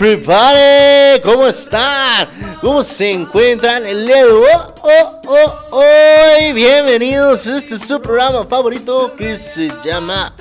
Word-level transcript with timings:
Everybody, 0.00 1.20
¿cómo 1.22 1.46
están? 1.46 2.26
¿Cómo 2.62 2.82
se 2.82 3.10
encuentran 3.10 3.84
el 3.84 4.06
día 4.06 4.24
de 4.24 4.32
hoy? 4.32 4.46
Oh, 4.82 5.20
oh, 5.26 5.76
hoy? 5.76 6.54
Bienvenidos 6.54 7.46
a 7.46 7.58
este 7.58 7.78
su 7.78 8.00
programa 8.00 8.46
favorito 8.46 9.12
que 9.14 9.36
se 9.36 9.70
llama 9.84 10.34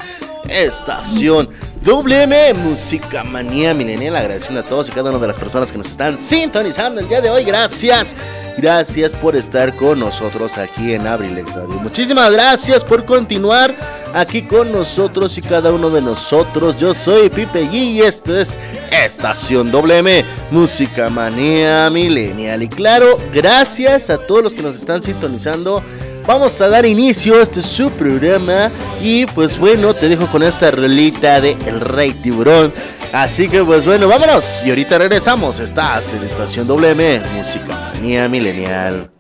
Estación 0.47 1.49
WM 1.83 2.53
Música 2.53 3.25
Manía 3.25 3.73
Milenial. 3.73 4.15
Agradeciendo 4.15 4.61
a 4.61 4.63
todos 4.63 4.87
y 4.87 4.91
cada 4.93 5.09
una 5.09 5.19
de 5.19 5.27
las 5.27 5.37
personas 5.37 5.73
que 5.73 5.77
nos 5.77 5.87
están 5.87 6.17
sintonizando 6.17 7.02
el 7.02 7.09
día 7.09 7.19
de 7.19 7.30
hoy. 7.30 7.43
Gracias. 7.43 8.15
Gracias 8.57 9.13
por 9.13 9.35
estar 9.35 9.75
con 9.75 9.99
nosotros 9.99 10.57
aquí 10.57 10.93
en 10.93 11.05
Abril 11.05 11.45
Radio. 11.47 11.80
Muchísimas 11.81 12.31
gracias 12.31 12.83
por 12.83 13.05
continuar 13.05 13.73
aquí 14.13 14.41
con 14.41 14.71
nosotros 14.71 15.37
y 15.37 15.41
cada 15.41 15.71
uno 15.71 15.89
de 15.89 16.02
nosotros. 16.02 16.80
Yo 16.80 16.93
soy 16.93 17.30
Pipe 17.30 17.69
G 17.69 17.73
y 17.73 18.02
esto 18.02 18.37
es 18.37 18.59
Estación 19.05 19.72
WM 19.72 20.25
Música 20.52 21.09
Manía 21.09 21.89
Millennial. 21.89 22.64
Y 22.64 22.67
claro, 22.67 23.19
gracias 23.33 24.09
a 24.09 24.17
todos 24.17 24.44
los 24.44 24.53
que 24.53 24.61
nos 24.61 24.75
están 24.78 25.02
sintonizando. 25.02 25.83
Vamos 26.25 26.59
a 26.61 26.67
dar 26.67 26.86
inicio 26.86 27.39
a 27.39 27.42
este 27.42 27.61
su 27.61 27.89
programa 27.92 28.70
y 29.02 29.25
pues 29.27 29.58
bueno, 29.58 29.94
te 29.94 30.09
dejo 30.09 30.27
con 30.27 30.44
esta 30.44 30.70
rolita 30.70 31.42
de 31.42 31.58
El 31.65 31.80
Rey 31.80 32.11
Tiburón. 32.14 32.71
Así 33.11 33.49
que 33.49 33.64
pues 33.64 33.86
bueno, 33.86 34.08
vámonos 34.08 34.64
y 34.64 34.70
ahorita 34.70 34.98
regresamos. 34.98 35.59
Estás 35.59 36.14
en 36.14 36.23
Estación 36.23 36.67
WM 36.67 37.21
Música 37.36 37.92
Manía 37.95 38.30
Millennial. 38.30 39.18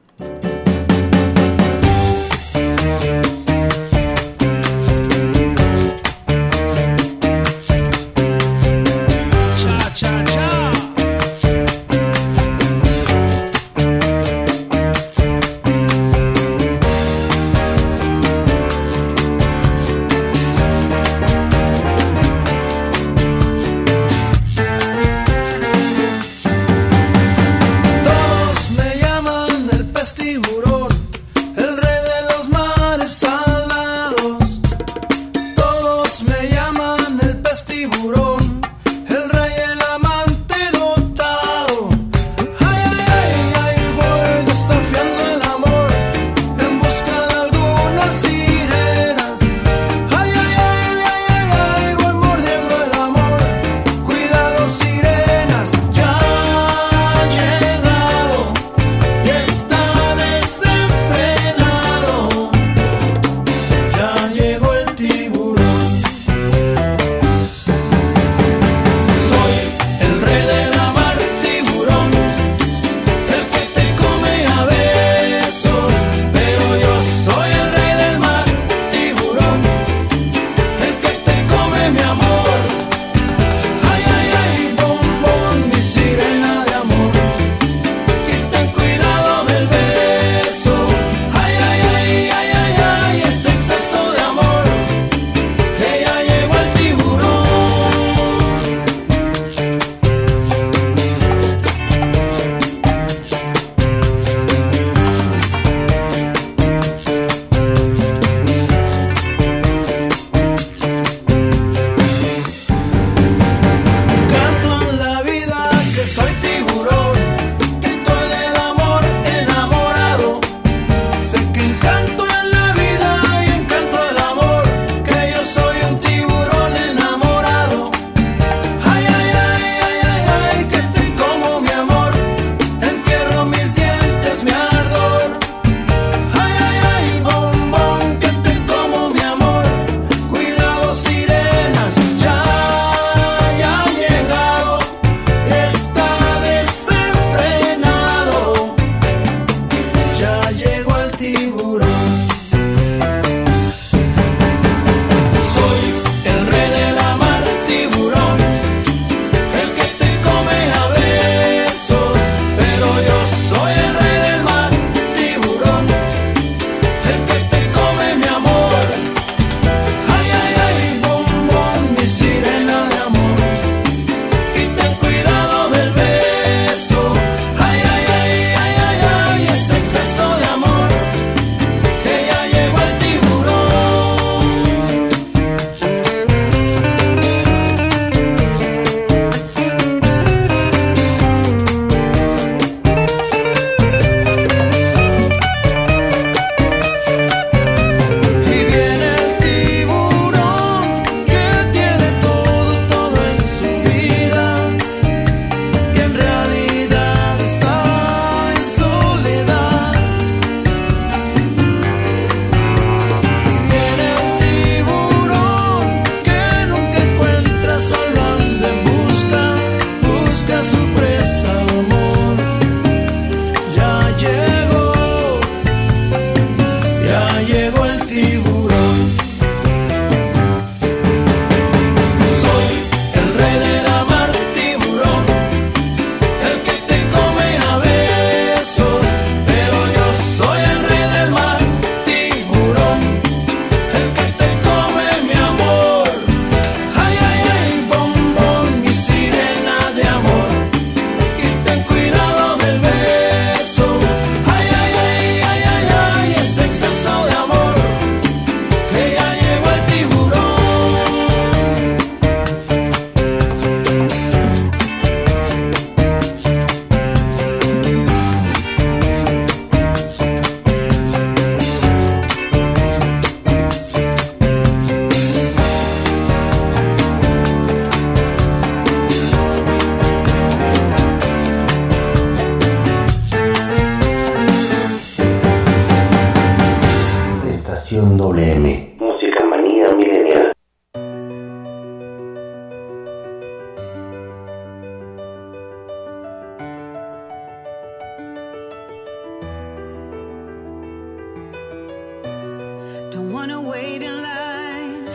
Wanna 303.29 303.61
wait 303.61 304.01
in 304.01 304.21
line. 304.23 305.07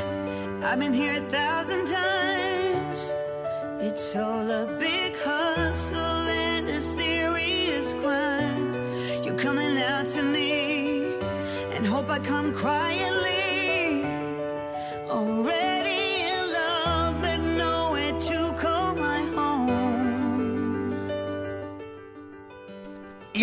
I've 0.63 0.79
been 0.79 0.93
here 0.93 1.15
a 1.15 1.29
thousand 1.29 1.87
times. 1.87 3.15
It's 3.81 4.15
all 4.15 4.49
a 4.51 4.67
big 4.79 5.17
hustle 5.19 5.99
and 5.99 6.69
a 6.69 6.81
serious 6.81 7.93
crime. 7.95 8.73
You're 9.25 9.39
coming 9.39 9.79
out 9.79 10.09
to 10.11 10.23
me 10.23 11.17
and 11.75 11.85
hope 11.85 12.09
I 12.09 12.21
come 12.21 12.55
quietly. 12.55 13.44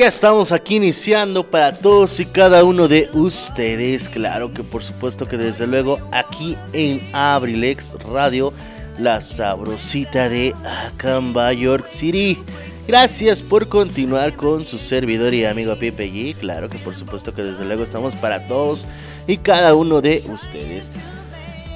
Ya 0.02 0.08
estamos 0.08 0.52
aquí 0.52 0.78
iniciando 0.78 1.46
para 1.46 1.74
todos 1.74 2.20
y 2.20 2.26
cada 2.26 2.64
uno 2.64 2.88
de 2.88 3.08
ustedes. 3.14 4.10
Claro 4.10 4.52
que 4.52 4.64
por 4.64 4.82
supuesto 4.82 5.28
que 5.28 5.38
desde 5.38 5.68
luego 5.68 6.00
aquí 6.12 6.58
en 6.74 7.08
Abrilex 7.14 7.94
Radio, 8.12 8.52
la 8.98 9.22
sabrosita 9.22 10.28
de 10.28 10.56
Acamba, 10.66 11.54
York 11.54 11.86
City. 11.88 12.40
Gracias 12.88 13.44
por 13.44 13.70
continuar 13.70 14.36
con 14.36 14.66
su 14.66 14.80
servidor 14.80 15.36
y 15.36 15.46
amigo 15.46 15.78
Pepe 15.78 16.12
G. 16.12 16.36
Claro 16.36 16.68
que 16.68 16.80
por 16.80 16.96
supuesto 16.96 17.36
que 17.36 17.44
desde 17.44 17.64
luego 17.64 17.84
estamos 17.84 18.16
para 18.16 18.48
todos 18.48 18.88
y 19.28 19.38
cada 19.38 19.76
uno 19.76 20.02
de 20.02 20.24
ustedes. 20.34 20.92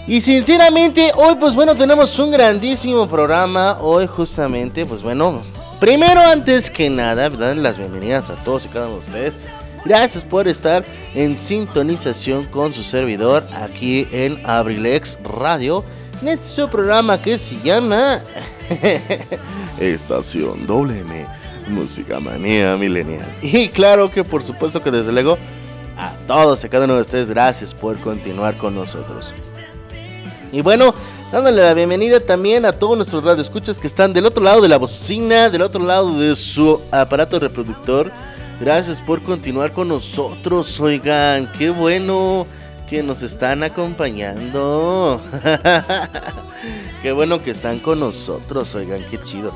Y 0.07 0.19
sinceramente, 0.21 1.11
hoy 1.15 1.35
pues 1.39 1.53
bueno, 1.53 1.75
tenemos 1.75 2.17
un 2.17 2.31
grandísimo 2.31 3.07
programa. 3.07 3.77
Hoy 3.81 4.07
justamente, 4.07 4.83
pues 4.83 5.03
bueno, 5.03 5.43
primero 5.79 6.21
antes 6.21 6.69
que 6.69 6.89
nada, 6.89 7.29
dar 7.29 7.57
las 7.57 7.77
bienvenidas 7.77 8.29
a 8.29 8.35
todos 8.35 8.65
y 8.65 8.69
cada 8.69 8.87
uno 8.87 8.95
de 8.95 9.01
ustedes. 9.01 9.39
Gracias 9.85 10.23
por 10.23 10.47
estar 10.47 10.83
en 11.13 11.37
sintonización 11.37 12.45
con 12.45 12.73
su 12.73 12.81
servidor 12.81 13.43
aquí 13.53 14.07
en 14.11 14.39
Abrilex 14.43 15.19
Radio. 15.23 15.83
En 16.21 16.29
este 16.29 16.45
su 16.45 16.69
programa 16.69 17.21
que 17.21 17.37
se 17.37 17.59
llama 17.61 18.19
Estación 19.79 20.65
WM, 20.65 21.27
Música 21.67 22.19
Manía 22.19 22.75
Milenial. 22.77 23.27
Y 23.41 23.69
claro 23.69 24.09
que 24.09 24.23
por 24.23 24.41
supuesto 24.41 24.81
que 24.81 24.89
desde 24.89 25.11
luego 25.11 25.37
a 25.97 26.13
todos 26.25 26.63
y 26.63 26.69
cada 26.69 26.85
uno 26.85 26.95
de 26.95 27.01
ustedes 27.01 27.29
gracias 27.29 27.73
por 27.73 27.97
continuar 27.99 28.57
con 28.57 28.73
nosotros. 28.73 29.33
Y 30.51 30.61
bueno, 30.61 30.95
dándole 31.31 31.61
la 31.61 31.73
bienvenida 31.73 32.19
también 32.19 32.65
a 32.65 32.71
todos 32.71 32.95
nuestros 32.97 33.23
radioescuchas 33.23 33.79
que 33.79 33.87
están 33.87 34.13
del 34.13 34.25
otro 34.25 34.43
lado 34.43 34.61
de 34.61 34.69
la 34.69 34.77
bocina, 34.77 35.49
del 35.49 35.61
otro 35.61 35.83
lado 35.83 36.17
de 36.17 36.35
su 36.35 36.81
aparato 36.91 37.39
reproductor. 37.39 38.11
Gracias 38.59 39.01
por 39.01 39.21
continuar 39.21 39.73
con 39.73 39.89
nosotros, 39.89 40.79
oigan, 40.79 41.51
qué 41.57 41.69
bueno 41.69 42.47
que 42.89 43.03
nos 43.03 43.23
están 43.23 43.63
acompañando. 43.63 45.21
qué 47.01 47.11
bueno 47.11 47.41
que 47.43 47.51
están 47.51 47.79
con 47.79 47.99
nosotros, 47.99 48.73
oigan, 48.75 49.03
qué 49.09 49.21
chido. 49.21 49.53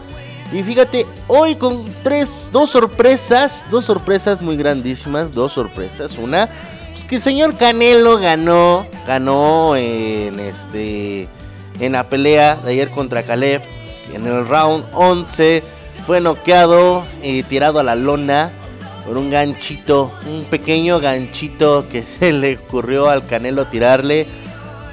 Y 0.51 0.63
fíjate, 0.63 1.05
hoy 1.27 1.55
con 1.55 1.77
tres, 2.03 2.49
dos 2.51 2.71
sorpresas, 2.71 3.67
dos 3.69 3.85
sorpresas 3.85 4.41
muy 4.41 4.57
grandísimas, 4.57 5.31
dos 5.31 5.53
sorpresas. 5.53 6.17
Una, 6.17 6.49
pues 6.91 7.05
que 7.05 7.15
el 7.15 7.21
señor 7.21 7.55
Canelo 7.55 8.17
ganó, 8.17 8.87
ganó 9.05 9.75
en 9.75 10.39
este, 10.39 11.29
en 11.79 11.93
la 11.93 12.09
pelea 12.09 12.55
de 12.55 12.71
ayer 12.71 12.89
contra 12.89 13.23
Caleb. 13.23 13.61
En 14.13 14.25
el 14.25 14.47
round 14.47 14.85
11 14.93 15.63
fue 16.05 16.19
noqueado 16.21 17.03
y 17.21 17.43
tirado 17.43 17.79
a 17.79 17.83
la 17.83 17.95
lona 17.95 18.51
por 19.05 19.17
un 19.17 19.29
ganchito, 19.31 20.11
un 20.27 20.43
pequeño 20.45 20.99
ganchito 20.99 21.85
que 21.91 22.03
se 22.19 22.31
le 22.31 22.57
ocurrió 22.57 23.09
al 23.09 23.25
Canelo 23.25 23.65
tirarle 23.65 24.27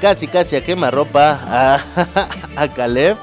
casi 0.00 0.26
casi 0.26 0.56
a 0.56 0.62
quemarropa 0.64 1.40
a, 1.46 1.80
a 2.56 2.68
Caleb. 2.68 3.16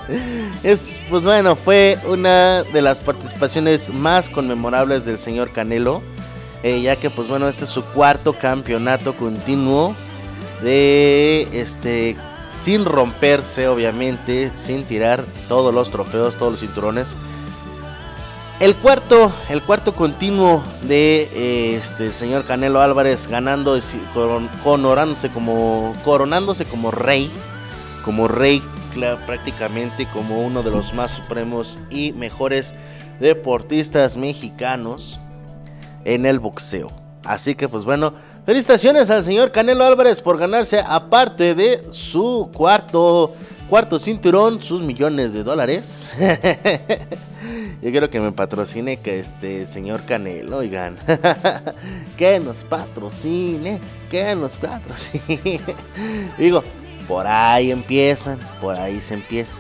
Es, 0.64 1.00
pues 1.10 1.24
bueno, 1.24 1.56
fue 1.56 2.00
una 2.08 2.64
de 2.64 2.82
las 2.82 2.98
participaciones 3.00 3.94
más 3.94 4.30
conmemorables 4.30 5.06
del 5.06 5.18
señor 5.18 5.52
Canelo. 5.52 6.02
eh, 6.64 6.82
ya 6.82 6.96
que 6.96 7.10
pues 7.10 7.28
bueno, 7.28 7.48
este 7.48 7.66
es 7.66 7.70
su 7.70 7.84
cuarto 7.84 8.34
campeonato 8.34 9.14
continuo 9.14 9.96
de 10.64 11.48
este 11.52 12.16
sin 12.60 12.86
romperse 12.86 13.68
obviamente, 13.68 14.52
sin 14.56 14.86
tirar 14.86 15.26
todos 15.48 15.74
los 15.74 15.92
trofeos, 15.92 16.36
todos 16.36 16.54
los 16.54 16.62
cinturones. 16.62 17.16
El 18.60 18.76
cuarto, 18.76 19.32
el 19.50 19.62
cuarto 19.62 19.94
continuo 19.94 20.64
de 20.84 21.30
eh, 21.34 21.76
este 21.76 22.14
señor 22.14 22.46
Canelo 22.46 22.82
Álvarez 22.82 23.28
ganando, 23.28 23.78
coronándose 24.64 25.30
como, 25.30 25.94
coronándose 26.06 26.66
como 26.66 26.92
rey, 26.92 27.30
como 28.06 28.28
rey 28.28 28.62
prácticamente 29.26 30.08
como 30.14 30.42
uno 30.46 30.62
de 30.62 30.72
los 30.72 30.94
más 30.94 31.12
supremos 31.12 31.80
y 31.90 32.14
mejores 32.14 32.76
deportistas 33.20 34.18
mexicanos 34.18 35.20
en 36.06 36.26
el 36.26 36.40
boxeo. 36.40 37.03
Así 37.24 37.56
que 37.56 37.70
pues 37.70 37.86
bueno, 37.86 38.14
felicitaciones 38.46 39.10
al 39.10 39.24
señor 39.24 39.52
Canelo 39.52 39.86
Álvarez 39.86 40.20
por 40.20 40.38
ganarse 40.38 40.80
aparte 40.86 41.56
de 41.56 41.86
su 41.90 42.50
cuarto 42.54 43.34
cuarto 43.70 43.98
cinturón, 43.98 44.62
sus 44.62 44.82
millones 44.82 45.34
de 45.34 45.44
dólares. 45.44 46.12
Yo 47.82 47.92
quiero 47.92 48.10
que 48.10 48.20
me 48.20 48.32
patrocine 48.32 48.98
que 48.98 49.20
este 49.20 49.66
señor 49.66 50.04
Canelo, 50.04 50.58
oigan. 50.58 50.98
que 52.18 52.40
nos 52.40 52.58
patrocine, 52.58 53.80
que 54.10 54.36
nos 54.36 54.58
patrocine. 54.58 55.60
Digo, 56.38 56.64
por 57.08 57.28
ahí 57.28 57.72
empiezan, 57.72 58.40
por 58.62 58.80
ahí 58.80 59.02
se 59.02 59.16
empieza. 59.16 59.60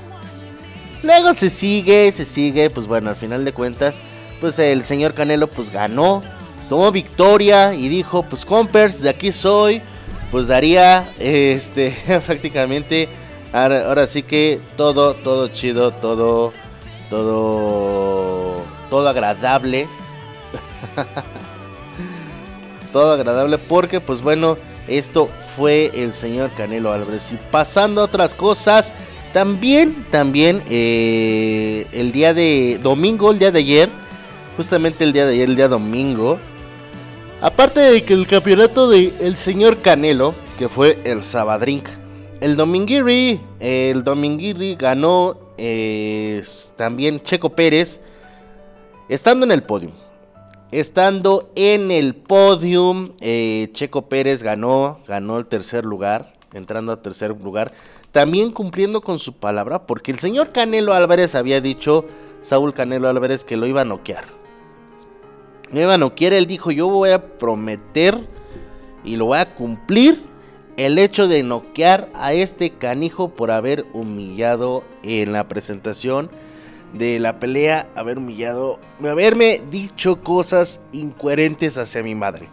Luego 1.01 1.33
se 1.33 1.49
sigue, 1.49 2.11
se 2.11 2.23
sigue, 2.23 2.69
pues 2.69 2.87
bueno, 2.87 3.09
al 3.09 3.15
final 3.15 3.43
de 3.43 3.51
cuentas, 3.51 3.99
pues 4.39 4.57
el 4.59 4.83
señor 4.83 5.13
Canelo 5.13 5.49
pues 5.49 5.69
ganó, 5.69 6.23
tomó 6.69 6.91
victoria 6.91 7.73
y 7.73 7.89
dijo, 7.89 8.23
pues 8.23 8.45
compers, 8.45 9.01
de 9.01 9.09
aquí 9.09 9.31
soy, 9.31 9.81
pues 10.31 10.47
daría, 10.47 11.11
este, 11.19 11.95
prácticamente, 12.25 13.09
ahora, 13.51 13.87
ahora 13.87 14.07
sí 14.07 14.23
que 14.23 14.59
todo, 14.77 15.13
todo 15.13 15.47
chido, 15.49 15.91
todo, 15.91 16.53
todo, 17.09 18.61
todo 18.89 19.09
agradable, 19.09 19.87
todo 22.93 23.13
agradable 23.13 23.57
porque 23.57 23.99
pues 23.99 24.21
bueno, 24.21 24.57
esto 24.87 25.29
fue 25.55 25.91
el 25.93 26.13
señor 26.13 26.51
Canelo 26.57 26.91
Álvarez 26.91 27.31
y 27.31 27.37
pasando 27.51 28.01
a 28.01 28.05
otras 28.05 28.33
cosas. 28.33 28.93
También, 29.31 30.05
también, 30.11 30.61
eh, 30.69 31.87
el 31.91 32.11
día 32.11 32.33
de 32.33 32.79
domingo, 32.83 33.31
el 33.31 33.39
día 33.39 33.51
de 33.51 33.59
ayer, 33.59 33.89
justamente 34.57 35.03
el 35.03 35.13
día 35.13 35.25
de 35.25 35.33
ayer, 35.33 35.49
el 35.49 35.55
día 35.55 35.67
domingo, 35.67 36.37
aparte 37.43 37.81
de 37.81 38.05
que 38.05 38.13
el 38.13 38.25
campeonato 38.25 38.89
del 38.89 39.13
el 39.19 39.35
señor 39.35 39.79
Canelo, 39.79 40.33
que 40.57 40.69
fue 40.69 40.97
el 41.03 41.25
Sabadrink, 41.25 41.89
el 42.39 42.55
Dominguiri, 42.55 43.41
el 43.59 44.03
Dominguiri 44.05 44.75
ganó 44.75 45.37
eh, 45.57 46.41
también 46.77 47.19
Checo 47.19 47.49
Pérez, 47.49 47.99
estando 49.09 49.45
en 49.45 49.51
el 49.51 49.63
podio. 49.63 49.91
Estando 50.71 51.51
en 51.55 51.91
el 51.91 52.15
podium, 52.15 53.11
eh, 53.19 53.69
Checo 53.73 54.03
Pérez 54.03 54.41
ganó, 54.41 55.01
ganó 55.05 55.37
el 55.37 55.45
tercer 55.45 55.85
lugar, 55.85 56.33
entrando 56.53 56.93
a 56.93 57.01
tercer 57.01 57.31
lugar, 57.31 57.73
también 58.11 58.51
cumpliendo 58.51 59.01
con 59.01 59.19
su 59.19 59.33
palabra, 59.33 59.85
porque 59.85 60.11
el 60.11 60.19
señor 60.19 60.51
Canelo 60.51 60.93
Álvarez 60.93 61.35
había 61.35 61.59
dicho, 61.59 62.05
Saúl 62.41 62.73
Canelo 62.73 63.09
Álvarez, 63.09 63.43
que 63.43 63.57
lo 63.57 63.67
iba 63.67 63.81
a 63.81 63.85
noquear. 63.85 64.42
Lo 65.73 65.81
iba 65.81 65.95
a 65.95 65.97
noquear, 65.97 66.33
él 66.33 66.45
dijo, 66.45 66.71
yo 66.71 66.87
voy 66.87 67.09
a 67.09 67.37
prometer 67.37 68.15
y 69.03 69.15
lo 69.15 69.25
voy 69.25 69.39
a 69.39 69.55
cumplir 69.55 70.21
el 70.77 70.99
hecho 70.99 71.27
de 71.27 71.41
noquear 71.41 72.09
a 72.13 72.33
este 72.33 72.71
canijo 72.71 73.29
por 73.29 73.49
haber 73.49 73.85
humillado 73.93 74.83
en 75.01 75.33
la 75.33 75.47
presentación 75.47 76.29
de 76.93 77.19
la 77.19 77.39
pelea, 77.39 77.89
haber 77.95 78.19
humillado, 78.19 78.79
haberme 79.03 79.63
dicho 79.71 80.21
cosas 80.21 80.79
incoherentes 80.91 81.77
hacia 81.79 82.03
mi 82.03 82.13
madre. 82.13 82.49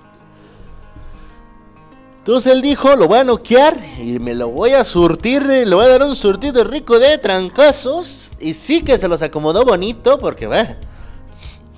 Entonces 2.19 2.53
él 2.53 2.63
dijo, 2.63 2.97
lo 2.97 3.09
voy 3.09 3.19
a 3.19 3.25
noquear 3.25 3.77
y 3.99 4.19
me 4.19 4.35
lo 4.35 4.49
voy 4.49 4.73
a 4.73 4.85
surtir, 4.85 5.43
le 5.43 5.75
voy 5.75 5.85
a 5.85 5.89
dar 5.89 6.05
un 6.05 6.15
surtido 6.15 6.65
rico 6.65 6.99
de 6.99 7.19
trancazos. 7.19 8.31
Y 8.39 8.55
sí 8.55 8.83
que 8.83 8.99
se 8.99 9.09
los 9.09 9.23
acomodó 9.23 9.65
bonito 9.65 10.19
porque, 10.19 10.47
va. 10.47 10.77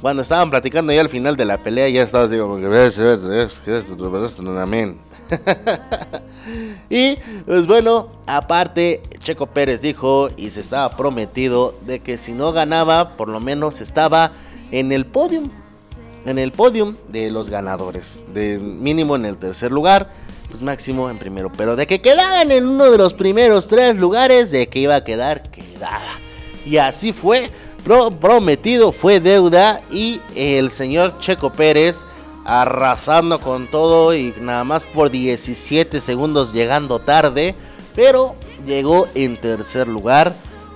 Cuando 0.03 0.23
estaban 0.23 0.51
platicando 0.51 0.93
ya 0.93 1.01
al 1.01 1.09
final 1.09 1.37
de 1.37 1.45
la 1.45 1.59
pelea, 1.59 1.89
ya 1.89 2.03
estaba 2.03 2.25
así 2.25 2.37
como 2.37 2.57
que, 2.57 2.67
ves, 2.67 2.99
ves, 2.99 3.23
ves, 3.23 3.63
ves, 3.65 3.97
ves, 3.97 4.41
amén. 4.59 4.99
y 6.91 7.15
pues 7.47 7.69
bueno, 7.69 8.09
aparte, 8.27 9.01
Checo 9.21 9.47
Pérez 9.47 9.83
dijo 9.83 10.29
y 10.37 10.51
se 10.51 10.61
estaba 10.61 10.97
prometido 10.97 11.77
de 11.87 12.01
que 12.01 12.19
si 12.19 12.33
no 12.33 12.51
ganaba, 12.51 13.17
por 13.17 13.29
lo 13.29 13.39
menos 13.39 13.81
estaba 13.81 14.33
en 14.73 14.91
el 14.91 15.07
podium. 15.07 15.49
En 16.27 16.37
el 16.41 16.51
podium 16.51 16.97
de 17.07 17.31
los 17.31 17.49
ganadores. 17.49 18.25
De 18.35 18.59
mínimo 18.59 19.15
en 19.15 19.25
el 19.25 19.39
tercer 19.39 19.71
lugar. 19.71 20.11
pues 20.51 20.63
máximo 20.63 21.11
en 21.11 21.19
primero. 21.19 21.53
Pero 21.57 21.77
de 21.77 21.87
que 21.87 22.03
quedaban 22.03 22.51
en 22.51 22.67
uno 22.67 22.91
de 22.91 22.99
los 22.99 23.15
primeros 23.15 23.69
tres 23.69 23.99
lugares, 23.99 24.51
de 24.51 24.69
que 24.69 24.81
iba 24.81 24.97
a 24.97 25.05
quedar, 25.05 25.43
quedaba. 25.51 26.19
Y 26.67 26.79
así 26.79 27.13
fue. 27.13 27.51
Pro- 27.85 28.11
prometido 28.11 28.93
fue 28.93 29.21
deuda. 29.21 29.81
Y 29.91 30.21
el 30.35 30.71
señor 30.71 31.19
Checo 31.19 31.51
Pérez 31.53 32.05
arrasando 32.45 33.39
con 33.41 33.71
todo 33.71 34.15
y 34.15 34.35
nada 34.41 34.65
más 34.65 34.85
por 34.85 35.11
17 35.11 36.01
segundos 36.01 36.53
llegando 36.53 36.99
tarde. 36.99 37.55
Pero 37.95 38.35
llegó 38.67 39.07
en 39.15 39.37
tercer 39.41 39.89
lugar. 39.89 40.35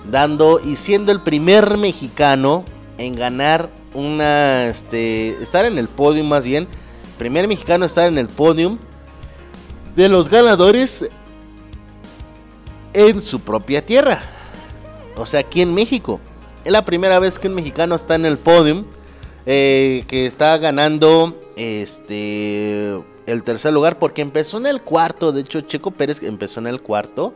Dando 0.09 0.59
y 0.63 0.75
siendo 0.77 1.11
el 1.11 1.21
primer 1.21 1.77
mexicano 1.77 2.63
en 2.97 3.15
ganar 3.15 3.69
una. 3.93 4.67
Este. 4.67 5.41
Estar 5.41 5.65
en 5.65 5.77
el 5.77 5.87
podio 5.87 6.23
más 6.23 6.45
bien. 6.45 6.67
Primer 7.17 7.47
mexicano 7.47 7.85
estar 7.85 8.07
en 8.07 8.17
el 8.17 8.27
podium 8.27 8.77
de 9.95 10.07
los 10.07 10.29
ganadores 10.29 11.09
en 12.93 13.21
su 13.21 13.39
propia 13.39 13.85
tierra. 13.85 14.21
O 15.15 15.25
sea, 15.25 15.39
aquí 15.41 15.61
en 15.61 15.73
México. 15.73 16.19
Es 16.67 16.73
la 16.73 16.83
primera 16.83 17.17
vez 17.19 17.39
que 17.39 17.47
un 17.47 17.55
mexicano 17.55 17.95
está 17.95 18.15
en 18.15 18.25
el 18.25 18.37
podium. 18.37 18.83
eh, 19.45 20.03
que 20.09 20.25
está 20.25 20.57
ganando 20.57 21.41
este 21.55 22.89
el 23.25 23.43
tercer 23.45 23.71
lugar. 23.71 23.97
Porque 23.99 24.21
empezó 24.21 24.57
en 24.57 24.65
el 24.65 24.81
cuarto. 24.81 25.31
De 25.31 25.39
hecho, 25.39 25.61
Checo 25.61 25.91
Pérez 25.91 26.21
empezó 26.23 26.59
en 26.59 26.67
el 26.67 26.81
cuarto. 26.81 27.33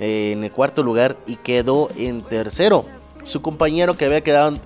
eh, 0.00 0.32
en 0.32 0.42
el 0.42 0.50
cuarto 0.52 0.82
lugar. 0.82 1.18
Y 1.26 1.36
quedó 1.36 1.90
en 1.98 2.22
tercero. 2.22 2.86
Su 3.24 3.42
compañero 3.42 3.92
que 3.92 4.06
había 4.06 4.22
quedado 4.22 4.56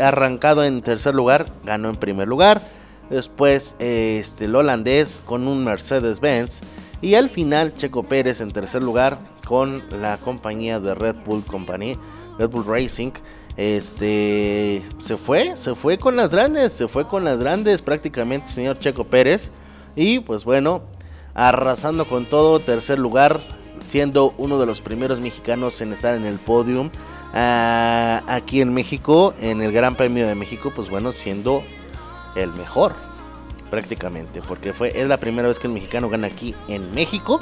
arrancado 0.00 0.64
en 0.64 0.80
tercer 0.80 1.14
lugar. 1.14 1.44
Ganó 1.64 1.90
en 1.90 1.96
primer 1.96 2.26
lugar. 2.26 2.62
Después 3.10 3.76
este, 3.78 4.46
el 4.46 4.56
holandés 4.56 5.22
con 5.26 5.46
un 5.48 5.66
Mercedes-Benz. 5.66 6.62
Y 7.02 7.14
al 7.14 7.28
final 7.28 7.74
Checo 7.76 8.04
Pérez 8.04 8.40
en 8.40 8.52
tercer 8.52 8.82
lugar 8.82 9.18
con 9.46 9.82
la 10.00 10.16
compañía 10.16 10.80
de 10.80 10.94
Red 10.94 11.16
Bull 11.26 11.44
Company, 11.44 11.98
Red 12.38 12.50
Bull 12.50 12.64
Racing. 12.66 13.12
Este 13.56 14.82
se 14.98 15.16
fue, 15.16 15.56
se 15.56 15.74
fue 15.74 15.96
con 15.98 16.16
las 16.16 16.30
grandes, 16.30 16.72
se 16.72 16.88
fue 16.88 17.06
con 17.06 17.24
las 17.24 17.38
grandes 17.38 17.82
prácticamente 17.82 18.48
señor 18.48 18.78
Checo 18.78 19.04
Pérez. 19.04 19.52
Y 19.94 20.20
pues 20.20 20.44
bueno, 20.44 20.82
arrasando 21.34 22.06
con 22.06 22.26
todo, 22.26 22.58
tercer 22.58 22.98
lugar, 22.98 23.40
siendo 23.78 24.34
uno 24.38 24.58
de 24.58 24.66
los 24.66 24.80
primeros 24.80 25.20
mexicanos 25.20 25.80
en 25.80 25.92
estar 25.92 26.14
en 26.14 26.24
el 26.24 26.38
podium. 26.38 26.90
ah, 27.32 28.22
aquí 28.26 28.60
en 28.60 28.74
México, 28.74 29.34
en 29.40 29.62
el 29.62 29.72
Gran 29.72 29.96
Premio 29.96 30.26
de 30.26 30.34
México, 30.34 30.72
pues 30.74 30.90
bueno, 30.90 31.12
siendo 31.12 31.62
el 32.34 32.52
mejor 32.52 32.94
prácticamente, 33.70 34.40
porque 34.46 34.72
fue 34.72 34.92
es 35.00 35.08
la 35.08 35.16
primera 35.16 35.48
vez 35.48 35.58
que 35.58 35.66
un 35.66 35.74
mexicano 35.74 36.08
gana 36.08 36.28
aquí 36.28 36.54
en 36.68 36.94
México, 36.94 37.40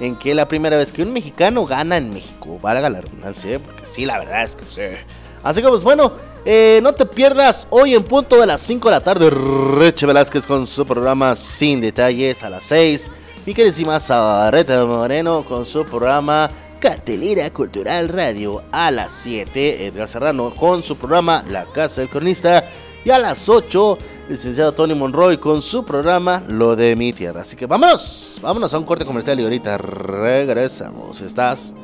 en 0.00 0.16
que 0.16 0.34
la 0.34 0.48
primera 0.48 0.76
vez 0.76 0.90
que 0.90 1.02
un 1.02 1.12
mexicano 1.12 1.66
gana 1.66 1.98
en 1.98 2.12
México, 2.12 2.58
valga 2.60 2.88
la 2.90 3.00
redundancia, 3.00 3.62
porque 3.62 3.84
sí, 3.84 4.06
la 4.06 4.18
verdad 4.18 4.42
es 4.42 4.56
que 4.56 4.66
sí. 4.66 4.80
Así 5.42 5.62
que 5.62 5.68
pues 5.68 5.84
bueno, 5.84 6.12
eh, 6.44 6.80
no 6.82 6.92
te 6.94 7.06
pierdas 7.06 7.66
hoy 7.70 7.94
en 7.94 8.02
punto 8.02 8.40
de 8.40 8.46
las 8.46 8.60
5 8.62 8.88
de 8.88 8.94
la 8.94 9.00
tarde, 9.02 9.30
Reche 9.30 10.06
Velázquez 10.06 10.46
con 10.46 10.66
su 10.66 10.86
programa 10.86 11.36
Sin 11.36 11.80
Detalles 11.80 12.42
a 12.42 12.50
las 12.50 12.64
6, 12.64 13.10
mi 13.46 13.54
queridísima 13.54 14.00
Zareta 14.00 14.84
Moreno 14.84 15.44
con 15.44 15.64
su 15.64 15.84
programa 15.84 16.50
Cartelera 16.80 17.50
Cultural 17.50 18.08
Radio 18.08 18.62
a 18.72 18.90
las 18.90 19.12
7, 19.12 19.86
Edgar 19.86 20.08
Serrano 20.08 20.54
con 20.54 20.82
su 20.82 20.96
programa 20.96 21.44
La 21.48 21.66
Casa 21.66 22.00
del 22.00 22.10
Cronista 22.10 22.64
y 23.04 23.10
a 23.10 23.18
las 23.18 23.48
8, 23.48 23.98
licenciado 24.28 24.72
Tony 24.72 24.94
Monroy 24.94 25.38
con 25.38 25.62
su 25.62 25.84
programa 25.84 26.42
Lo 26.48 26.76
de 26.76 26.96
mi 26.96 27.12
tierra. 27.12 27.42
Así 27.42 27.56
que 27.56 27.66
vámonos, 27.66 28.38
vámonos 28.42 28.72
a 28.74 28.78
un 28.78 28.84
corte 28.84 29.04
comercial 29.04 29.40
y 29.40 29.44
ahorita 29.44 29.78
regresamos. 29.78 31.20
Estás 31.20 31.74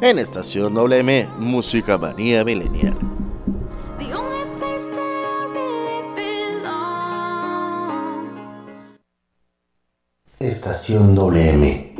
en 0.00 0.18
Estación 0.18 0.74
WM, 0.74 1.28
Música 1.38 1.98
Manía 1.98 2.44
Milenial. 2.44 2.94
The 3.98 4.14
only 4.14 4.44
place 4.58 4.88
that 4.88 4.98
I 4.98 5.46
really 5.52 6.02
belong. 6.16 6.74
Estación 10.38 11.14
WM. 11.14 11.93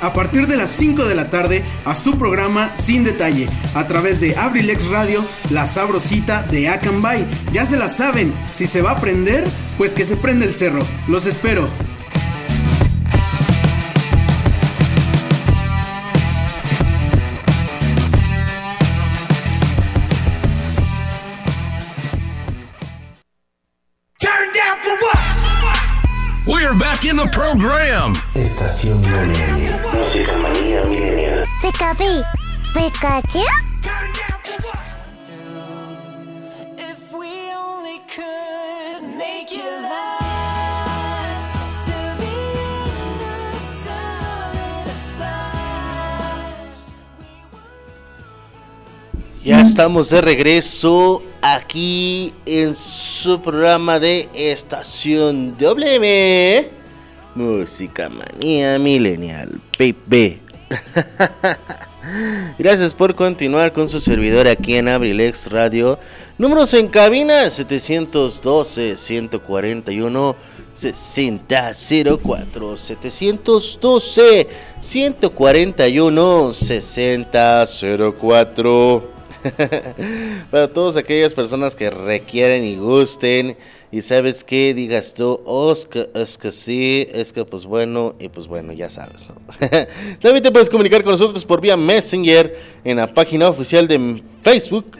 A 0.00 0.12
partir 0.12 0.46
de 0.46 0.56
las 0.56 0.70
5 0.70 1.04
de 1.04 1.14
la 1.14 1.30
tarde 1.30 1.64
a 1.84 1.94
su 1.94 2.16
programa 2.16 2.72
Sin 2.76 3.04
Detalle 3.04 3.48
a 3.74 3.86
través 3.86 4.20
de 4.20 4.36
Abrilex 4.36 4.86
Radio, 4.88 5.24
la 5.50 5.66
sabrosita 5.66 6.42
de 6.42 6.68
Acambay. 6.68 7.26
Ya 7.52 7.64
se 7.64 7.76
la 7.76 7.88
saben, 7.88 8.34
si 8.54 8.66
se 8.66 8.82
va 8.82 8.92
a 8.92 9.00
prender, 9.00 9.44
pues 9.78 9.94
que 9.94 10.06
se 10.06 10.16
prenda 10.16 10.44
el 10.44 10.54
cerro. 10.54 10.86
Los 11.08 11.26
espero. 11.26 11.89
The 27.24 27.30
program. 27.32 28.14
Estación 28.34 29.02
WM. 29.02 29.70
Música 29.92 30.32
manía 30.38 30.84
milenial. 30.84 31.44
Pika 31.60 31.94
Pi, 31.94 32.22
Pikachu. 32.72 33.44
If 36.78 37.12
we 37.12 37.52
only 37.52 38.00
could 38.08 39.02
make 39.18 39.52
it 39.52 39.82
last 39.82 41.54
till 41.84 42.16
the 42.16 42.36
end 42.56 43.28
of 43.66 43.84
time 43.84 44.56
in 44.56 44.88
a 44.88 44.96
flash. 45.16 46.78
Ya 49.44 49.60
estamos 49.60 50.08
de 50.10 50.20
regreso 50.22 51.22
aquí 51.42 52.32
en 52.46 52.74
su 52.74 53.40
programa 53.42 53.98
de 53.98 54.28
Estación 54.32 55.56
WM. 55.58 56.79
Música 57.34 58.08
Manía 58.08 58.78
Millennial, 58.78 59.60
baby. 59.78 60.40
Gracias 62.58 62.94
por 62.94 63.14
continuar 63.14 63.72
con 63.72 63.88
su 63.88 64.00
servidor 64.00 64.48
aquí 64.48 64.74
en 64.76 64.88
Abrilex 64.88 65.50
Radio. 65.50 65.98
Números 66.38 66.72
en 66.74 66.88
cabina 66.88 67.48
712 67.50 68.96
141 68.96 70.36
6004 70.72 72.76
712 72.76 74.48
141 74.80 76.52
6004 76.52 79.19
Para 80.50 80.72
todas 80.72 80.96
aquellas 80.96 81.32
personas 81.32 81.74
que 81.74 81.90
requieren 81.90 82.64
y 82.64 82.76
gusten 82.76 83.56
y 83.90 84.02
sabes 84.02 84.44
que 84.44 84.74
digas 84.74 85.14
tú, 85.14 85.40
"Oh, 85.44 85.72
es 85.72 85.86
que, 85.86 86.52
sí, 86.52 87.08
es 87.12 87.32
que 87.32 87.44
pues 87.44 87.64
bueno, 87.64 88.14
y 88.18 88.28
pues 88.28 88.46
bueno, 88.46 88.72
ya 88.72 88.90
sabes. 88.90 89.26
También 90.20 90.42
te 90.42 90.50
puedes 90.50 90.70
comunicar 90.70 91.02
con 91.02 91.12
nosotros 91.12 91.44
por 91.44 91.60
vía 91.60 91.76
Messenger 91.76 92.56
en 92.84 92.98
la 92.98 93.06
página 93.06 93.48
oficial 93.48 93.88
de 93.88 94.22
Facebook, 94.42 94.98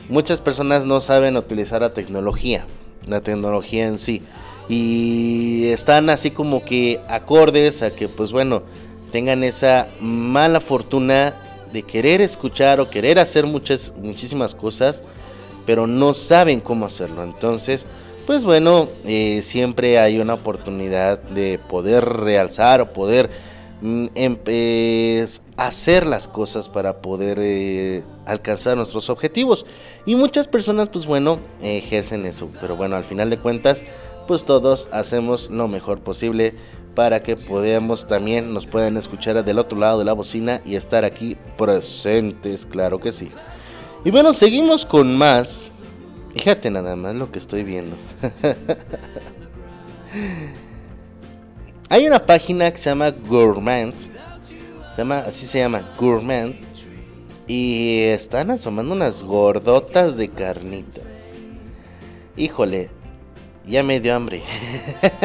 muchas 0.10 0.42
personas 0.42 0.86
no 0.86 1.02
saben 1.02 1.38
utilizar 1.38 1.82
la 1.82 1.90
tecnología, 1.90 2.68
la 3.08 3.22
tecnología 3.22 3.86
en 3.88 3.98
sí. 3.98 4.22
Y 4.70 5.66
están 5.68 6.10
así 6.10 6.32
como 6.32 6.64
que 6.64 7.02
acordes 7.10 7.82
a 7.82 7.92
que, 7.92 8.08
pues 8.08 8.32
bueno, 8.32 8.64
tengan 9.12 9.44
esa 9.44 9.88
mala 10.00 10.60
fortuna 10.60 11.36
de 11.72 11.84
querer 11.84 12.22
escuchar 12.22 12.80
o 12.80 12.90
querer 12.90 13.20
hacer 13.20 13.46
muchas, 13.46 13.94
muchísimas 14.02 14.56
cosas, 14.56 15.04
pero 15.66 15.88
no 15.88 16.14
saben 16.14 16.60
cómo 16.60 16.86
hacerlo. 16.86 17.24
Entonces, 17.24 17.86
pues 18.26 18.46
bueno, 18.46 18.88
eh, 19.04 19.42
siempre 19.42 20.00
hay 20.00 20.20
una 20.20 20.36
oportunidad 20.36 21.20
de 21.20 21.60
poder 21.60 22.06
realzar 22.06 22.80
o 22.80 22.94
poder 22.94 23.30
hacer 25.58 26.08
las 26.08 26.28
cosas 26.28 26.70
para 26.70 27.02
poder 27.02 27.38
eh, 27.42 28.04
alcanzar 28.26 28.78
nuestros 28.78 29.10
objetivos. 29.10 29.66
Y 30.06 30.16
muchas 30.16 30.48
personas, 30.48 30.90
pues 30.90 31.06
bueno, 31.06 31.40
ejercen 31.62 32.26
eso. 32.26 32.50
Pero 32.62 32.76
bueno, 32.76 32.96
al 32.96 33.04
final 33.04 33.30
de 33.30 33.38
cuentas, 33.38 33.84
pues 34.28 34.46
todos 34.46 34.90
hacemos 34.92 35.50
lo 35.50 35.68
mejor 35.68 36.00
posible 36.00 36.56
para 36.96 37.22
que 37.22 37.36
podamos 37.36 38.08
también 38.08 38.54
nos 38.54 38.68
puedan 38.68 38.98
escuchar 38.98 39.44
del 39.44 39.60
otro 39.60 39.78
lado 39.78 40.00
de 40.00 40.06
la 40.06 40.14
bocina 40.14 40.62
y 40.64 40.76
estar 40.76 41.04
aquí 41.04 41.36
presentes, 41.58 42.66
claro 42.66 43.00
que 43.00 43.12
sí. 43.12 43.30
Y 44.06 44.12
bueno, 44.12 44.34
seguimos 44.34 44.86
con 44.86 45.18
más. 45.18 45.72
Fíjate 46.36 46.70
nada 46.70 46.96
más 46.96 47.16
lo 47.16 47.32
que 47.32 47.40
estoy 47.40 47.64
viendo. 47.64 47.96
Hay 51.90 52.08
una 52.08 52.26
página 52.26 52.72
que 52.72 52.78
se 52.78 52.90
llama 52.90 53.12
Gourmand. 53.12 53.94
Se 53.98 54.98
llama, 54.98 55.20
así 55.20 55.46
se 55.46 55.60
llama, 55.60 55.82
Gourmand. 56.00 56.56
Y 57.48 58.04
están 58.04 58.52
asomando 58.52 58.96
unas 58.96 59.24
gordotas 59.24 60.18
de 60.18 60.30
carnitas. 60.30 61.40
Híjole, 62.38 62.90
ya 63.68 63.84
me 63.84 64.00
dio 64.00 64.16
hambre. 64.16 64.42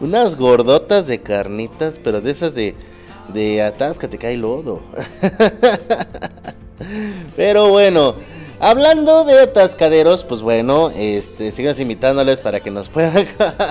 unas 0.00 0.36
gordotas 0.36 1.06
de 1.06 1.20
carnitas, 1.20 1.98
pero 1.98 2.20
de 2.20 2.30
esas 2.30 2.54
de, 2.54 2.74
de 3.32 3.62
atáscate, 3.62 4.18
cae 4.18 4.36
lodo. 4.36 4.82
Pero 7.36 7.68
bueno, 7.68 8.16
hablando 8.60 9.24
de 9.24 9.40
atascaderos, 9.40 10.22
pues 10.22 10.42
bueno, 10.42 10.90
este, 10.94 11.50
sigamos 11.50 11.80
invitándoles 11.80 12.40
para 12.40 12.60
que 12.60 12.70
nos 12.70 12.88
puedan 12.88 13.26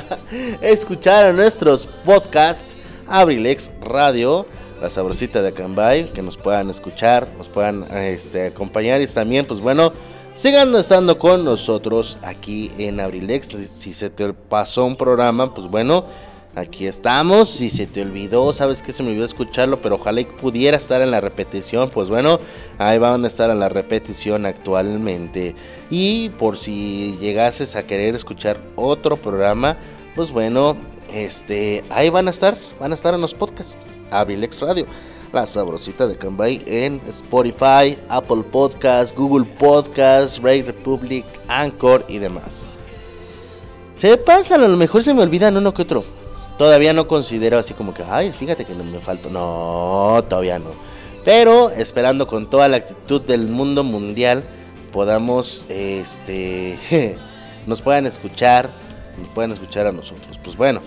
escuchar 0.61 1.27
a 1.27 1.33
nuestros 1.33 1.87
podcasts, 2.03 2.75
Abrilex 3.07 3.71
Radio, 3.81 4.45
la 4.81 4.89
sabrosita 4.89 5.41
de 5.41 5.49
Acambay, 5.49 6.05
que 6.05 6.21
nos 6.21 6.37
puedan 6.37 6.69
escuchar, 6.69 7.27
nos 7.37 7.47
puedan 7.47 7.83
este, 7.95 8.47
acompañar 8.47 9.01
y 9.01 9.07
también, 9.07 9.45
pues 9.45 9.59
bueno, 9.59 9.93
sigan 10.33 10.73
estando 10.75 11.17
con 11.17 11.45
nosotros 11.45 12.17
aquí 12.23 12.71
en 12.77 12.99
Abrilex. 12.99 13.47
Si 13.47 13.93
se 13.93 14.09
te 14.09 14.33
pasó 14.33 14.85
un 14.85 14.95
programa, 14.95 15.53
pues 15.53 15.67
bueno, 15.67 16.05
Aquí 16.59 16.87
estamos, 16.87 17.49
si 17.49 17.69
se 17.69 17.87
te 17.87 18.01
olvidó, 18.01 18.51
sabes 18.51 18.81
que 18.81 18.91
se 18.91 19.01
me 19.01 19.11
olvidó 19.11 19.23
escucharlo, 19.23 19.81
pero 19.81 19.95
ojalá 19.95 20.21
pudiera 20.41 20.75
estar 20.75 21.01
en 21.01 21.09
la 21.09 21.21
repetición, 21.21 21.89
pues 21.89 22.09
bueno, 22.09 22.37
ahí 22.77 22.97
van 22.97 23.23
a 23.23 23.27
estar 23.27 23.49
en 23.49 23.59
la 23.59 23.69
repetición 23.69 24.45
actualmente. 24.45 25.55
Y 25.89 26.29
por 26.31 26.57
si 26.57 27.15
llegases 27.21 27.77
a 27.77 27.83
querer 27.87 28.13
escuchar 28.13 28.59
otro 28.75 29.15
programa, 29.15 29.77
pues 30.15 30.31
bueno, 30.31 30.75
este, 31.13 31.81
ahí 31.89 32.09
van 32.09 32.27
a 32.27 32.31
estar, 32.31 32.57
van 32.77 32.91
a 32.91 32.95
estar 32.95 33.13
en 33.13 33.21
los 33.21 33.33
podcasts, 33.33 33.77
Abrilex 34.11 34.59
Radio. 34.59 34.85
La 35.31 35.45
sabrosita 35.45 36.07
de 36.07 36.17
Cambay 36.17 36.61
en 36.65 36.99
Spotify, 37.07 37.97
Apple 38.09 38.43
Podcasts, 38.51 39.15
Google 39.15 39.45
Podcasts, 39.45 40.41
Ray 40.41 40.63
Republic, 40.63 41.23
Anchor 41.47 42.03
y 42.09 42.17
demás. 42.17 42.69
Se 43.95 44.17
pasan, 44.17 44.61
a 44.61 44.67
lo 44.67 44.75
mejor 44.75 45.03
se 45.03 45.13
me 45.13 45.21
olvidan 45.21 45.55
uno 45.55 45.73
que 45.73 45.83
otro. 45.83 46.18
Todavía 46.59 46.91
no 46.91 47.07
considero 47.07 47.57
así 47.57 47.73
como 47.73 47.93
que, 47.93 48.03
ay, 48.03 48.33
fíjate 48.33 48.65
que 48.65 48.73
no 48.73 48.83
me 48.83 48.99
falta. 48.99 49.29
No, 49.29 50.21
todavía 50.27 50.59
no. 50.59 50.71
Pero 51.23 51.69
esperando 51.69 52.27
con 52.27 52.49
toda 52.49 52.67
la 52.67 52.75
actitud 52.75 53.21
del 53.21 53.47
mundo 53.47 53.85
mundial, 53.85 54.43
podamos, 54.91 55.65
este, 55.69 56.77
nos 57.65 57.81
puedan 57.81 58.05
escuchar, 58.05 58.69
nos 59.17 59.29
puedan 59.29 59.51
escuchar 59.51 59.87
a 59.87 59.93
nosotros. 59.93 60.37
Pues 60.43 60.57
bueno, 60.57 60.81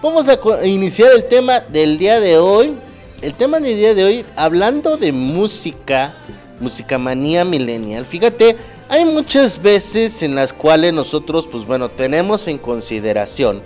vamos 0.00 0.28
a 0.28 0.64
iniciar 0.64 1.10
el 1.12 1.24
tema 1.24 1.58
del 1.58 1.98
día 1.98 2.20
de 2.20 2.38
hoy. 2.38 2.76
el 3.20 3.34
tema 3.34 3.58
del 3.58 3.74
día 3.74 3.94
de 3.94 4.04
hoy, 4.04 4.24
hablando 4.36 4.96
de 4.96 5.10
música, 5.10 6.18
música 6.60 6.98
manía 6.98 7.44
millennial, 7.44 8.06
fíjate, 8.06 8.56
hay 8.88 9.04
muchas 9.04 9.60
veces 9.60 10.22
en 10.22 10.36
las 10.36 10.52
cuales 10.52 10.92
nosotros, 10.92 11.48
pues 11.50 11.66
bueno, 11.66 11.88
tenemos 11.88 12.46
en 12.46 12.58
consideración 12.58 13.60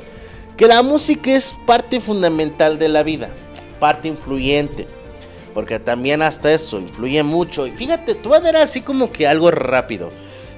que 0.60 0.66
la 0.66 0.82
música 0.82 1.34
es 1.34 1.54
parte 1.64 2.00
fundamental 2.00 2.78
de 2.78 2.90
la 2.90 3.02
vida, 3.02 3.30
parte 3.78 4.08
influyente, 4.08 4.86
porque 5.54 5.78
también 5.78 6.20
hasta 6.20 6.52
eso 6.52 6.78
influye 6.78 7.22
mucho. 7.22 7.66
Y 7.66 7.70
fíjate, 7.70 8.14
tú 8.14 8.28
vas 8.28 8.40
a 8.40 8.42
ver 8.42 8.56
así 8.56 8.82
como 8.82 9.10
que 9.10 9.26
algo 9.26 9.50
rápido. 9.50 10.10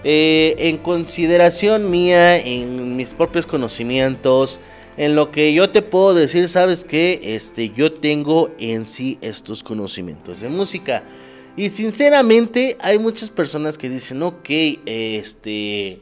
Eh, 0.03 0.57
en 0.59 0.79
consideración 0.79 1.88
mía, 1.88 2.37
en 2.37 2.97
mis 2.97 3.15
propios 3.15 3.47
conocimientos, 3.47 4.59
en 4.97 5.15
lo 5.15 5.31
que 5.31 5.55
yo 5.55 5.71
te 5.71 5.83
puedo 5.83 6.15
decir, 6.15 6.49
sabes 6.49 6.83
que 6.83 7.21
este, 7.23 7.69
yo 7.69 7.93
tengo 7.93 8.51
en 8.59 8.87
sí 8.87 9.19
estos 9.21 9.62
conocimientos 9.62 10.41
de 10.41 10.49
música. 10.49 11.05
Y 11.57 11.69
sinceramente 11.69 12.77
hay 12.81 12.99
muchas 12.99 13.31
personas 13.31 13.79
que 13.79 13.88
dicen, 13.88 14.21
ok, 14.25 14.51
este... 14.85 16.01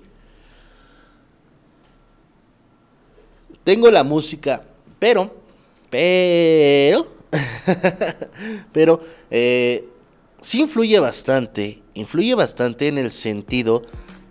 Tengo 3.70 3.88
la 3.88 4.02
música, 4.02 4.64
pero, 4.98 5.33
pero, 5.90 7.06
pero, 8.72 9.00
eh, 9.30 9.88
sí 10.40 10.59
influye 10.59 10.98
bastante, 10.98 11.80
influye 11.94 12.35
bastante 12.35 12.88
en 12.88 12.98
el 12.98 13.12
sentido 13.12 13.83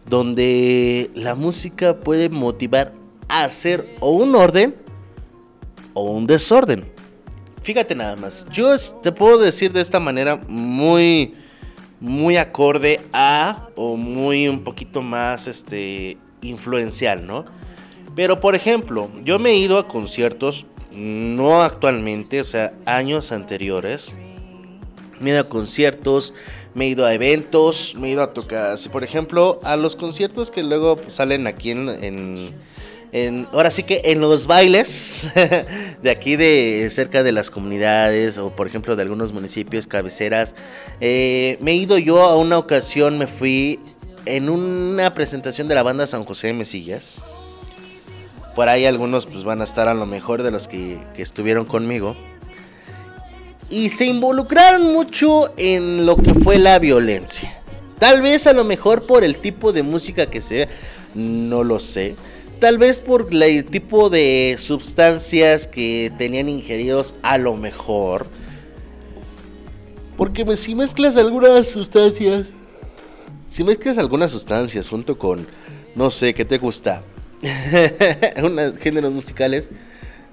donde 0.06 1.10
la 1.16 1.36
música 1.36 2.02
puede 2.02 2.28
motivar 2.28 2.92
a 3.30 3.46
hacer 3.46 3.88
o 4.02 4.12
un 4.12 4.36
orden 4.36 4.76
o 5.94 6.04
un 6.12 6.28
desorden. 6.28 6.92
Fíjate 7.64 7.96
nada 7.96 8.18
más, 8.18 8.46
yo 8.52 8.76
te 9.02 9.14
puedo 9.14 9.38
decir 9.38 9.72
de 9.72 9.80
esta 9.80 10.02
manera 10.02 10.36
muy 10.50 11.34
muy 12.02 12.36
acorde 12.36 13.00
a 13.14 13.70
o 13.78 13.96
muy 13.96 14.50
un 14.50 14.66
poquito 14.66 15.02
más 15.02 15.48
este 15.48 16.18
influencial, 16.42 17.26
¿no? 17.26 17.46
Pero 18.20 18.42
por 18.42 18.54
ejemplo, 18.54 19.10
yo 19.24 19.40
me 19.40 19.52
he 19.52 19.56
ido 19.56 19.78
a 19.78 19.88
conciertos 19.88 20.68
no 20.92 21.64
actualmente, 21.64 22.42
o 22.42 22.44
sea, 22.44 22.74
años 22.86 23.32
anteriores. 23.32 24.18
Me 25.22 25.30
he 25.30 25.34
ido 25.36 25.40
a 25.40 25.48
conciertos, 25.48 26.34
me 26.74 26.84
he 26.84 26.90
ido 26.90 27.06
a 27.06 27.14
eventos, 27.14 27.96
me 27.98 28.10
he 28.10 28.12
ido 28.12 28.22
a 28.22 28.34
tocar, 28.34 28.78
por 28.92 29.06
ejemplo, 29.06 29.62
a 29.64 29.78
los 29.78 29.96
conciertos 29.96 30.52
que 30.52 30.64
luego 30.64 31.00
salen 31.08 31.48
aquí 31.48 31.72
en 31.72 33.48
ahora 33.54 33.72
sí 33.72 33.84
que 33.84 34.02
en 34.04 34.20
los 34.20 34.48
bailes 34.48 35.32
de 36.04 36.12
aquí 36.12 36.36
de 36.36 36.90
cerca 36.92 37.24
de 37.24 37.32
las 37.32 37.50
comunidades 37.50 38.38
o 38.38 38.54
por 38.54 38.68
ejemplo 38.68 38.98
de 38.98 39.04
algunos 39.04 39.32
municipios 39.32 39.88
cabeceras, 39.88 40.56
eh, 41.00 41.58
me 41.62 41.72
he 41.72 41.76
ido 41.76 41.98
yo 41.98 42.22
a 42.24 42.36
una 42.36 42.58
ocasión, 42.58 43.18
me 43.18 43.28
fui 43.28 43.80
en 44.26 44.50
una 44.50 45.14
presentación 45.14 45.70
de 45.70 45.76
la 45.76 45.84
banda 45.84 46.06
San 46.06 46.26
José 46.26 46.48
de 46.48 46.54
Mesillas. 46.56 47.22
Por 48.60 48.68
ahí 48.68 48.86
algunos 48.86 49.26
pues 49.26 49.46
van 49.46 49.62
a 49.62 49.64
estar 49.64 49.88
a 49.88 49.94
lo 49.94 50.06
mejor 50.06 50.44
de 50.44 50.52
los 50.52 50.68
que, 50.68 51.00
que 51.16 51.22
estuvieron 51.22 51.64
conmigo. 51.64 52.18
Y 53.70 53.88
se 53.88 54.06
involucraron 54.06 54.92
mucho 54.92 55.50
en 55.56 56.06
lo 56.06 56.18
que 56.18 56.34
fue 56.34 56.58
la 56.58 56.78
violencia. 56.78 57.64
Tal 58.00 58.22
vez 58.22 58.48
a 58.48 58.52
lo 58.52 58.66
mejor 58.66 59.08
por 59.08 59.24
el 59.24 59.38
tipo 59.38 59.72
de 59.72 59.84
música 59.84 60.26
que 60.26 60.42
sea, 60.42 60.68
no 61.16 61.64
lo 61.64 61.80
sé. 61.80 62.18
Tal 62.60 62.78
vez 62.78 63.00
por 63.00 63.34
el 63.34 63.64
tipo 63.64 64.10
de 64.10 64.58
sustancias 64.60 65.66
que 65.66 66.12
tenían 66.18 66.50
ingeridos, 66.50 67.16
a 67.22 67.38
lo 67.38 67.56
mejor. 67.56 68.28
Porque 70.18 70.58
si 70.58 70.76
mezclas 70.76 71.16
algunas 71.16 71.70
sustancias, 71.70 72.48
si 73.48 73.64
mezclas 73.64 73.98
algunas 73.98 74.32
sustancias 74.32 74.90
junto 74.90 75.18
con, 75.18 75.48
no 75.96 76.12
sé, 76.12 76.34
¿qué 76.34 76.44
te 76.44 76.58
gusta? 76.58 77.06
Unos 78.44 78.78
géneros 78.78 79.12
musicales, 79.12 79.70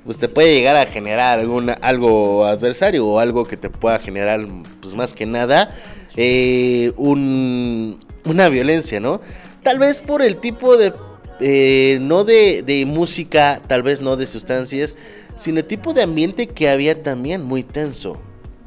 pues 0.05 0.19
te 0.19 0.29
puede 0.29 0.55
llegar 0.55 0.77
a 0.77 0.87
generar 0.87 1.38
alguna, 1.38 1.75
algo 1.75 2.45
adversario 2.45 3.07
o 3.07 3.19
algo 3.19 3.45
que 3.45 3.57
te 3.57 3.71
pueda 3.71 3.99
generar, 3.99 4.47
pues 4.81 4.95
más 4.95 5.14
que 5.14 5.27
nada, 5.27 5.75
eh, 6.16 6.92
un, 6.97 8.05
una 8.25 8.49
violencia, 8.49 9.01
¿no? 9.01 9.21
Tal 9.62 9.79
vez 9.79 10.01
por 10.01 10.23
el 10.23 10.37
tipo 10.37 10.77
de 10.77 10.92
eh, 11.40 11.99
no 12.01 12.25
de, 12.25 12.85
música, 12.87 13.61
tal 13.66 13.83
vez 13.83 14.01
no 14.01 14.16
de 14.16 14.27
sustancias, 14.27 14.97
sino 15.37 15.61
el 15.61 15.66
tipo 15.66 15.92
de 15.92 16.03
ambiente 16.03 16.47
que 16.47 16.69
había 16.69 17.03
también 17.03 17.42
muy 17.42 17.62
tenso. 17.62 18.19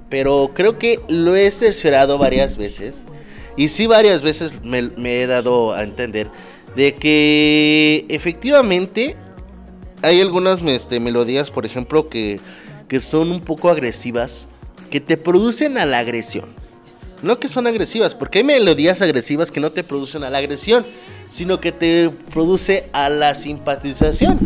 Pero 0.10 0.52
creo 0.54 0.78
que 0.78 0.99
lo 1.08 1.36
he 1.36 1.49
cerciorado 1.52 2.17
varias 2.17 2.58
veces. 2.58 3.06
Y 3.58 3.69
sí 3.69 3.88
varias 3.88 4.21
veces 4.21 4.63
me, 4.63 5.21
he 5.21 5.28
dado 5.28 5.73
a 5.73 5.84
entender 5.84 6.28
de 6.75 6.95
que 6.95 8.05
efectivamente 8.10 9.15
hay 10.01 10.21
algunas 10.21 10.62
este, 10.62 10.99
melodías, 10.99 11.51
por 11.51 11.65
ejemplo, 11.65 12.10
que, 12.10 12.39
que 12.88 12.99
son 12.99 13.32
un 13.32 13.41
poco 13.41 13.69
agresivas, 13.69 14.49
que 14.89 14.99
te 14.99 15.17
producen 15.17 15.77
a 15.77 15.86
la 15.86 15.99
agresión. 15.99 16.45
No 17.21 17.39
que 17.39 17.49
son 17.49 17.67
agresivas, 17.67 18.15
porque 18.15 18.39
hay 18.39 18.43
melodías 18.45 19.01
agresivas 19.01 19.51
que 19.51 19.60
no 19.60 19.71
te 19.71 19.84
producen 19.84 20.23
a 20.23 20.29
la 20.29 20.38
agresión, 20.38 20.86
sino 21.29 21.60
que 21.60 21.71
te 21.71 22.10
produce 22.32 22.89
a 22.93 23.10
la 23.10 23.36
simpatización. 23.36 24.39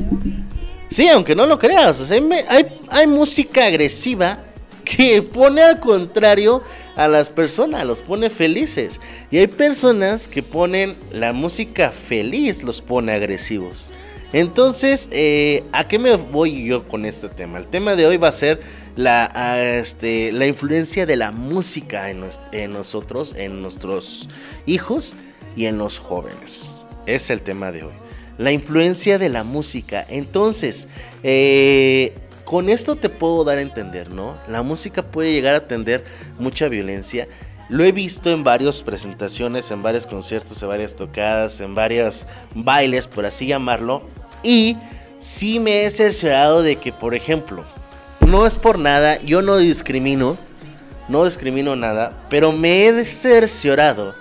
Sí, 0.90 1.08
aunque 1.08 1.36
no 1.36 1.48
lo 1.48 1.58
creas, 1.58 2.12
hay, 2.12 3.08
música 3.08 3.66
agresiva 3.66 4.40
que 4.84 5.22
pone 5.22 5.62
al 5.62 5.80
contrario 5.80 6.62
a 6.96 7.08
las 7.08 7.30
personas, 7.30 7.86
los 7.86 8.02
pone 8.02 8.30
felices. 8.30 9.00
Y 9.32 9.38
hay 9.38 9.48
personas 9.48 10.28
que 10.28 10.44
ponen 10.44 10.96
la 11.12 11.34
música 11.34 11.92
feliz, 11.92 12.64
los 12.64 12.82
pone 12.82 13.12
agresivos. 13.12 13.90
Entonces, 14.34 15.10
eh, 15.12 15.64
¿a 15.72 15.88
qué 15.88 16.00
me 16.00 16.16
voy 16.16 16.66
yo 16.66 16.88
con 16.88 17.06
este 17.06 17.30
tema? 17.30 17.60
El 17.60 17.68
tema 17.68 17.96
de 17.96 18.08
hoy 18.08 18.18
va 18.18 18.30
a 18.30 18.32
ser 18.32 18.60
la, 18.96 19.78
este, 19.78 20.32
la 20.32 20.48
influencia 20.48 21.06
de 21.06 21.16
la 21.16 21.32
música 21.32 22.10
en, 22.10 22.24
en 22.52 22.74
nosotros, 22.74 23.36
en 23.38 23.62
nuestros 23.62 24.28
hijos 24.66 25.14
y 25.56 25.68
en 25.68 25.78
los 25.78 26.00
jóvenes. 26.00 26.86
Es 27.06 27.30
el 27.30 27.42
tema 27.42 27.72
de 27.72 27.84
hoy. 27.84 27.94
La 28.40 28.52
influencia 28.52 29.20
de 29.20 29.30
la 29.30 29.44
música. 29.44 30.04
Entonces, 30.10 30.88
eh, 31.22 32.14
con 32.46 32.70
esto 32.70 32.96
te 32.96 33.10
puedo 33.10 33.44
dar 33.44 33.58
a 33.58 33.62
entender, 33.62 34.10
¿no? 34.10 34.38
La 34.48 34.64
música 34.64 35.04
puede 35.04 35.32
llegar 35.32 35.56
a 35.56 35.60
atender 35.60 36.04
mucha 36.40 36.68
violencia. 36.68 37.28
Lo 37.70 37.84
he 37.84 37.92
visto 37.92 38.30
en 38.30 38.44
varias 38.44 38.82
presentaciones, 38.82 39.72
en 39.72 39.82
varios 39.82 40.06
conciertos, 40.06 40.62
en 40.62 40.70
varias 40.70 40.96
tocadas, 40.96 41.60
en 41.62 41.74
varios 41.74 42.28
bailes, 42.54 43.08
por 43.08 43.26
así 43.26 43.48
llamarlo. 43.48 44.04
Y 44.44 44.78
sí 45.20 45.60
me 45.60 45.86
he 45.86 45.90
cerciorado 45.90 46.62
de 46.62 46.76
que, 46.76 46.92
por 46.92 47.16
ejemplo, 47.16 47.64
no 48.28 48.46
es 48.46 48.58
por 48.58 48.78
nada, 48.78 49.20
yo 49.22 49.42
no 49.42 49.58
discrimino, 49.58 50.38
no 51.08 51.26
discrimino 51.26 51.76
nada, 51.76 52.26
pero 52.30 52.52
me 52.52 52.88
he 52.88 53.06
cerciorado 53.06 54.14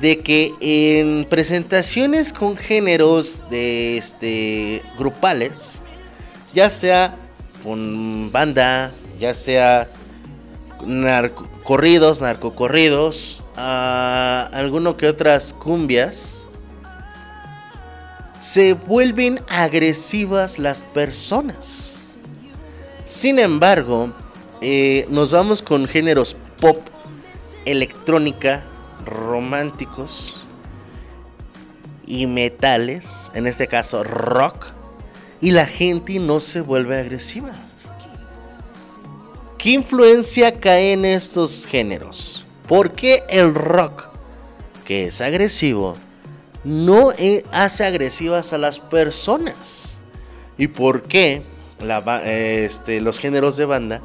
de 0.00 0.18
que 0.18 0.54
en 0.60 1.24
presentaciones 1.24 2.32
con 2.32 2.56
géneros 2.56 3.48
de 3.50 3.96
este 3.96 4.82
grupales, 4.98 5.84
ya 6.54 6.70
sea 6.70 7.16
con 7.66 8.30
banda, 8.30 8.92
ya 9.18 9.34
sea 9.34 9.88
narco, 10.86 11.48
corridos, 11.64 12.20
narcocorridos, 12.20 13.42
a 13.56 14.48
alguno 14.52 14.96
que 14.96 15.08
otras 15.08 15.52
cumbias, 15.52 16.44
se 18.38 18.74
vuelven 18.74 19.40
agresivas 19.48 20.60
las 20.60 20.84
personas. 20.84 21.96
Sin 23.04 23.40
embargo, 23.40 24.12
eh, 24.60 25.04
nos 25.08 25.32
vamos 25.32 25.60
con 25.60 25.88
géneros 25.88 26.36
pop, 26.60 26.78
electrónica, 27.64 28.62
románticos 29.04 30.46
y 32.06 32.28
metales, 32.28 33.32
en 33.34 33.48
este 33.48 33.66
caso 33.66 34.04
rock, 34.04 34.75
y 35.40 35.50
la 35.50 35.66
gente 35.66 36.18
no 36.18 36.40
se 36.40 36.60
vuelve 36.60 36.98
agresiva. 36.98 37.52
¿Qué 39.58 39.70
influencia 39.70 40.60
cae 40.60 40.92
en 40.92 41.04
estos 41.04 41.66
géneros? 41.66 42.46
¿Por 42.68 42.92
qué 42.92 43.24
el 43.28 43.54
rock, 43.54 44.08
que 44.84 45.06
es 45.06 45.20
agresivo, 45.20 45.96
no 46.64 47.12
e, 47.12 47.44
hace 47.52 47.84
agresivas 47.84 48.52
a 48.52 48.58
las 48.58 48.78
personas? 48.80 50.02
¿Y 50.58 50.68
por 50.68 51.02
qué 51.02 51.42
este, 52.24 53.00
los 53.00 53.18
géneros 53.18 53.56
de 53.56 53.64
banda, 53.66 54.00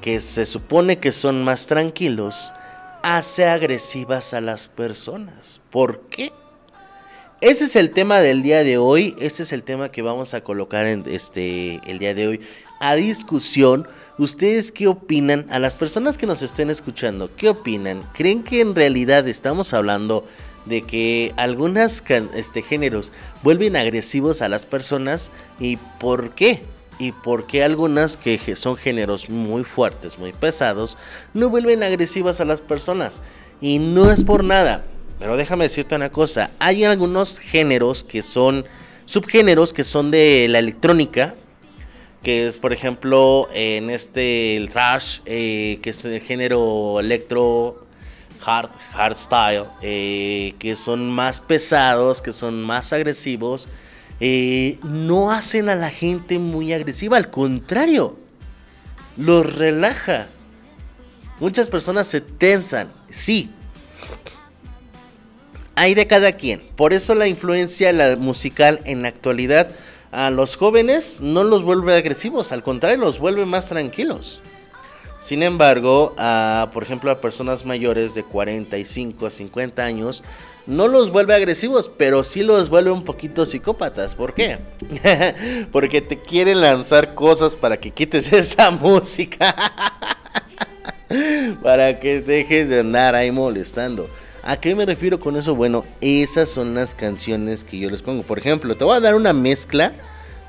que 0.00 0.20
se 0.20 0.46
supone 0.46 0.98
que 0.98 1.12
son 1.12 1.42
más 1.44 1.66
tranquilos, 1.66 2.52
hace 3.02 3.46
agresivas 3.46 4.34
a 4.34 4.40
las 4.40 4.68
personas. 4.68 5.60
¿Por 5.70 6.02
qué? 6.02 6.32
Ese 7.44 7.64
es 7.64 7.76
el 7.76 7.90
tema 7.90 8.20
del 8.20 8.42
día 8.42 8.64
de 8.64 8.78
hoy. 8.78 9.14
Ese 9.20 9.42
es 9.42 9.52
el 9.52 9.64
tema 9.64 9.90
que 9.90 10.00
vamos 10.00 10.32
a 10.32 10.40
colocar 10.40 10.86
en 10.86 11.04
este 11.06 11.78
el 11.84 11.98
día 11.98 12.14
de 12.14 12.26
hoy 12.26 12.40
a 12.80 12.94
discusión. 12.94 13.86
¿Ustedes 14.16 14.72
qué 14.72 14.88
opinan? 14.88 15.44
A 15.50 15.58
las 15.58 15.76
personas 15.76 16.16
que 16.16 16.26
nos 16.26 16.40
estén 16.40 16.70
escuchando, 16.70 17.36
¿qué 17.36 17.50
opinan? 17.50 18.08
¿Creen 18.14 18.44
que 18.44 18.62
en 18.62 18.74
realidad 18.74 19.28
estamos 19.28 19.74
hablando 19.74 20.26
de 20.64 20.82
que 20.84 21.34
algunos 21.36 22.02
este, 22.34 22.62
géneros 22.62 23.12
vuelven 23.42 23.76
agresivos 23.76 24.40
a 24.40 24.48
las 24.48 24.64
personas? 24.64 25.30
¿Y 25.60 25.76
por 25.76 26.30
qué? 26.30 26.62
¿Y 26.98 27.12
por 27.12 27.46
qué 27.46 27.62
algunas 27.62 28.16
que 28.16 28.38
son 28.56 28.78
géneros 28.78 29.28
muy 29.28 29.64
fuertes, 29.64 30.18
muy 30.18 30.32
pesados, 30.32 30.96
no 31.34 31.50
vuelven 31.50 31.82
agresivas 31.82 32.40
a 32.40 32.46
las 32.46 32.62
personas? 32.62 33.20
Y 33.60 33.80
no 33.80 34.10
es 34.10 34.24
por 34.24 34.44
nada. 34.44 34.82
Pero 35.18 35.36
déjame 35.36 35.64
decirte 35.64 35.94
una 35.94 36.10
cosa, 36.10 36.50
hay 36.58 36.84
algunos 36.84 37.38
géneros 37.38 38.04
que 38.04 38.22
son 38.22 38.64
subgéneros 39.06 39.72
que 39.72 39.84
son 39.84 40.10
de 40.10 40.46
la 40.48 40.58
electrónica, 40.58 41.34
que 42.22 42.46
es 42.46 42.58
por 42.58 42.72
ejemplo 42.72 43.48
en 43.52 43.90
este 43.90 44.56
el 44.56 44.70
thrash, 44.70 45.20
eh, 45.26 45.78
que 45.82 45.90
es 45.90 46.04
el 46.04 46.20
género 46.20 47.00
electro 47.00 47.84
hard, 48.44 48.70
hardstyle, 48.92 49.64
eh, 49.82 50.54
que 50.58 50.74
son 50.76 51.10
más 51.10 51.40
pesados, 51.40 52.20
que 52.20 52.32
son 52.32 52.62
más 52.62 52.92
agresivos, 52.92 53.68
eh, 54.20 54.78
no 54.82 55.30
hacen 55.30 55.68
a 55.68 55.74
la 55.74 55.90
gente 55.90 56.38
muy 56.38 56.72
agresiva, 56.72 57.16
al 57.16 57.30
contrario, 57.30 58.16
los 59.16 59.56
relaja. 59.56 60.28
Muchas 61.40 61.68
personas 61.68 62.06
se 62.06 62.20
tensan, 62.20 62.92
sí, 63.10 63.50
hay 65.76 65.94
de 65.94 66.06
cada 66.06 66.32
quien. 66.32 66.60
Por 66.76 66.92
eso 66.92 67.14
la 67.14 67.26
influencia 67.26 67.92
la 67.92 68.16
musical 68.16 68.80
en 68.84 69.02
la 69.02 69.08
actualidad 69.08 69.70
a 70.12 70.30
los 70.30 70.56
jóvenes 70.56 71.20
no 71.20 71.42
los 71.42 71.64
vuelve 71.64 71.94
agresivos, 71.94 72.52
al 72.52 72.62
contrario, 72.62 72.98
los 72.98 73.18
vuelve 73.18 73.46
más 73.46 73.68
tranquilos. 73.68 74.40
Sin 75.18 75.42
embargo, 75.42 76.14
a, 76.18 76.68
por 76.72 76.82
ejemplo, 76.82 77.10
a 77.10 77.20
personas 77.20 77.64
mayores 77.64 78.14
de 78.14 78.22
45 78.22 79.26
a 79.26 79.30
50 79.30 79.82
años, 79.82 80.22
no 80.66 80.86
los 80.86 81.10
vuelve 81.10 81.34
agresivos, 81.34 81.90
pero 81.96 82.22
sí 82.22 82.42
los 82.42 82.68
vuelve 82.68 82.90
un 82.90 83.04
poquito 83.04 83.44
psicópatas. 83.44 84.14
¿Por 84.14 84.34
qué? 84.34 84.58
Porque 85.72 86.00
te 86.00 86.20
quieren 86.20 86.60
lanzar 86.60 87.14
cosas 87.14 87.56
para 87.56 87.78
que 87.78 87.90
quites 87.90 88.32
esa 88.34 88.70
música. 88.70 89.54
para 91.62 91.98
que 91.98 92.20
dejes 92.20 92.68
de 92.68 92.80
andar 92.80 93.14
ahí 93.14 93.32
molestando. 93.32 94.08
¿A 94.46 94.58
qué 94.58 94.74
me 94.74 94.84
refiero 94.84 95.18
con 95.18 95.36
eso? 95.36 95.54
Bueno, 95.54 95.86
esas 96.02 96.50
son 96.50 96.74
las 96.74 96.94
canciones 96.94 97.64
que 97.64 97.78
yo 97.78 97.88
les 97.88 98.02
pongo. 98.02 98.22
Por 98.22 98.38
ejemplo, 98.38 98.76
te 98.76 98.84
voy 98.84 98.94
a 98.94 99.00
dar 99.00 99.14
una 99.14 99.32
mezcla. 99.32 99.94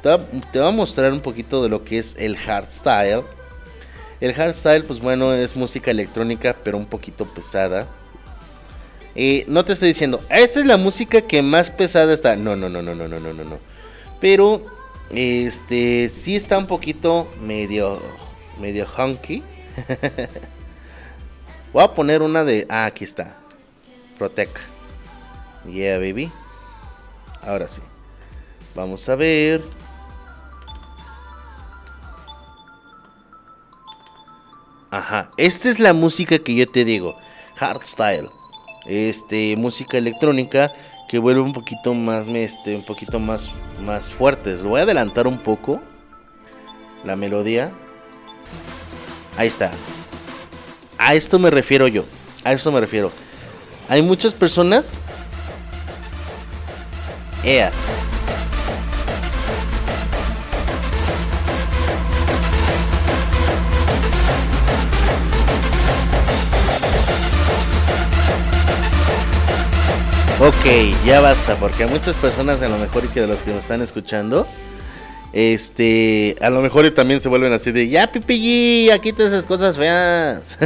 Te 0.03 0.10
voy 0.10 0.67
a, 0.67 0.71
mostrar 0.71 1.13
un 1.13 1.21
poquito 1.21 1.63
de 1.63 1.69
lo 1.69 1.86
que 1.86 1.99
es 1.99 2.13
el 2.19 2.36
hardstyle. 2.36 3.23
El 4.19 4.34
hardstyle, 4.34 4.84
pues 4.84 4.99
bueno, 4.99 5.34
es 5.34 5.55
música 5.55 5.91
electrónica, 5.91 6.58
pero 6.62 6.77
un 6.77 6.86
poquito 6.86 7.25
pesada. 7.25 7.88
Eh, 9.15 9.45
no 9.47 9.63
te 9.63 9.71
estoy 9.71 9.88
diciendo, 9.88 10.19
esta 10.29 10.60
es 10.60 10.65
la 10.65 10.75
música 10.75 11.21
que 11.21 11.41
más 11.41 11.71
pesada 11.71 12.13
está. 12.13 12.36
No, 12.36 12.58
no, 12.58 12.67
no, 12.67 12.81
no, 12.81 12.95
no, 12.95 13.08
no, 13.08 13.17
no, 13.17 13.34
no. 13.34 13.60
Pero, 14.19 14.65
este, 15.10 16.10
sí 16.10 16.36
está 16.36 16.58
un 16.58 16.67
poquito 16.67 17.31
medio, 17.39 18.01
medio 18.60 18.86
hunky. 18.97 19.41
Voy 21.71 21.81
a 21.81 21.93
poner 21.93 22.21
una 22.21 22.43
de, 22.43 22.65
ah, 22.69 22.84
aquí 22.84 23.05
está. 23.05 23.44
Protect. 24.17 24.58
Yeah, 25.65 25.97
baby. 25.97 26.32
Ahora 27.41 27.67
sí. 27.67 27.82
Vamos 28.75 29.08
a 29.08 29.15
ver. 29.15 29.63
Ajá, 34.91 35.30
esta 35.38 35.69
es 35.69 35.80
la 35.80 35.93
música 35.93 36.39
que 36.39 36.56
yo 36.56 36.65
te 36.71 36.86
digo, 36.86 37.17
hardstyle. 37.58 38.30
Este, 38.86 39.58
música 39.58 39.97
electrónica 39.97 40.71
que 41.10 41.19
vuelve 41.19 41.41
un 41.41 41.51
poquito 41.51 41.93
más 41.93 42.30
este, 42.30 42.78
un 42.78 42.86
poquito 42.86 43.19
más 43.19 43.51
más 43.82 44.10
fuertes. 44.10 44.63
Voy 44.63 44.80
a 44.80 44.84
adelantar 44.84 45.28
un 45.28 45.39
poco 45.39 45.82
la 47.04 47.15
melodía. 47.15 47.73
Ahí 49.38 49.47
está. 49.47 49.71
A 50.97 51.13
esto 51.13 51.39
me 51.39 51.49
refiero 51.49 51.88
yo. 51.89 52.06
A 52.45 52.54
esto 52.54 52.71
me 52.71 52.80
refiero. 52.80 53.12
Hay 53.88 54.02
muchas 54.02 54.34
personas. 54.34 54.93
Ea. 57.43 57.71
Ok, 70.39 70.54
ya 71.06 71.21
basta, 71.21 71.56
porque 71.56 71.86
a 71.86 71.88
muchas 71.88 72.17
personas, 72.17 72.62
a 72.62 72.67
lo 72.67 72.78
mejor 72.78 73.06
y 73.06 73.08
que 73.08 73.21
de 73.21 73.28
los 73.28 73.41
que 73.41 73.52
nos 73.52 73.60
están 73.62 73.82
escuchando, 73.82 74.45
este, 75.36 76.38
a 76.39 76.50
lo 76.50 76.62
mejor 76.62 76.89
también 76.91 77.19
se 77.19 77.28
vuelven 77.28 77.52
así 77.52 77.74
de, 77.74 77.89
ya 77.89 78.10
pipi, 78.10 78.89
aquí 78.89 79.12
te 79.12 79.26
esas 79.26 79.45
cosas 79.45 79.76
feas. 79.76 80.58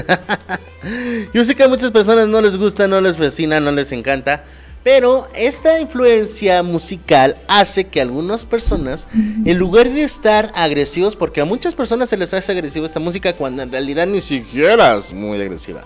Yo 1.34 1.44
sé 1.44 1.56
que 1.56 1.64
a 1.64 1.68
muchas 1.68 1.90
personas 1.90 2.28
no 2.28 2.40
les 2.40 2.56
gusta, 2.56 2.88
no 2.88 3.02
les 3.02 3.18
vecina, 3.18 3.60
no 3.60 3.72
les 3.72 3.92
encanta. 3.92 4.44
Pero 4.84 5.28
esta 5.34 5.80
influencia 5.80 6.62
musical 6.62 7.36
hace 7.48 7.86
que 7.86 8.00
algunas 8.00 8.46
personas, 8.46 9.08
en 9.12 9.58
lugar 9.58 9.90
de 9.90 10.04
estar 10.04 10.52
agresivos, 10.54 11.16
porque 11.16 11.42
a 11.42 11.46
muchas 11.46 11.74
personas 11.74 12.08
se 12.08 12.18
les 12.18 12.32
hace 12.36 12.52
agresiva 12.52 12.86
esta 12.86 13.00
música 13.00 13.34
cuando 13.34 13.64
en 13.64 13.72
realidad 13.72 14.06
ni 14.06 14.22
siquiera 14.22 14.96
es 14.96 15.12
muy 15.12 15.42
agresiva. 15.42 15.84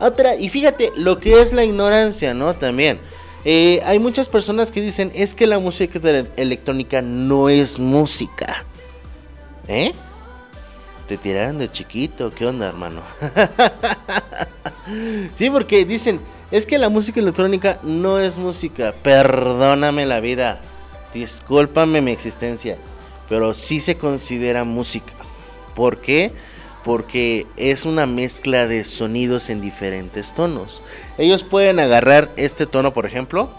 Otra, 0.00 0.34
y 0.34 0.48
fíjate 0.48 0.90
lo 0.96 1.20
que 1.20 1.40
es 1.40 1.52
la 1.52 1.62
ignorancia, 1.62 2.34
¿no? 2.34 2.54
También. 2.54 2.98
Eh, 3.48 3.80
hay 3.84 4.00
muchas 4.00 4.28
personas 4.28 4.72
que 4.72 4.80
dicen, 4.80 5.12
es 5.14 5.36
que 5.36 5.46
la 5.46 5.60
música 5.60 6.00
electrónica 6.36 7.00
no 7.00 7.48
es 7.48 7.78
música. 7.78 8.64
¿Eh? 9.68 9.92
Te 11.06 11.16
tiraron 11.16 11.58
de 11.58 11.70
chiquito, 11.70 12.30
¿qué 12.30 12.44
onda, 12.44 12.66
hermano? 12.66 13.02
sí, 15.34 15.48
porque 15.48 15.84
dicen, 15.84 16.20
es 16.50 16.66
que 16.66 16.76
la 16.76 16.88
música 16.88 17.20
electrónica 17.20 17.78
no 17.84 18.18
es 18.18 18.36
música. 18.36 18.92
Perdóname 19.04 20.06
la 20.06 20.18
vida. 20.18 20.60
Discúlpame 21.14 22.00
mi 22.00 22.10
existencia. 22.10 22.78
Pero 23.28 23.54
sí 23.54 23.78
se 23.78 23.96
considera 23.96 24.64
música. 24.64 25.12
¿Por 25.76 26.00
qué? 26.00 26.26
porque 26.26 26.55
es 27.56 27.84
una 27.84 28.06
mezcla 28.06 28.68
de 28.68 28.84
sonidos 28.84 29.50
en 29.50 29.60
diferentes 29.60 30.34
tonos. 30.34 30.82
Ellos 31.18 31.42
pueden 31.42 31.80
agarrar 31.80 32.30
este 32.36 32.64
tono, 32.64 32.92
por 32.92 33.06
ejemplo, 33.06 33.50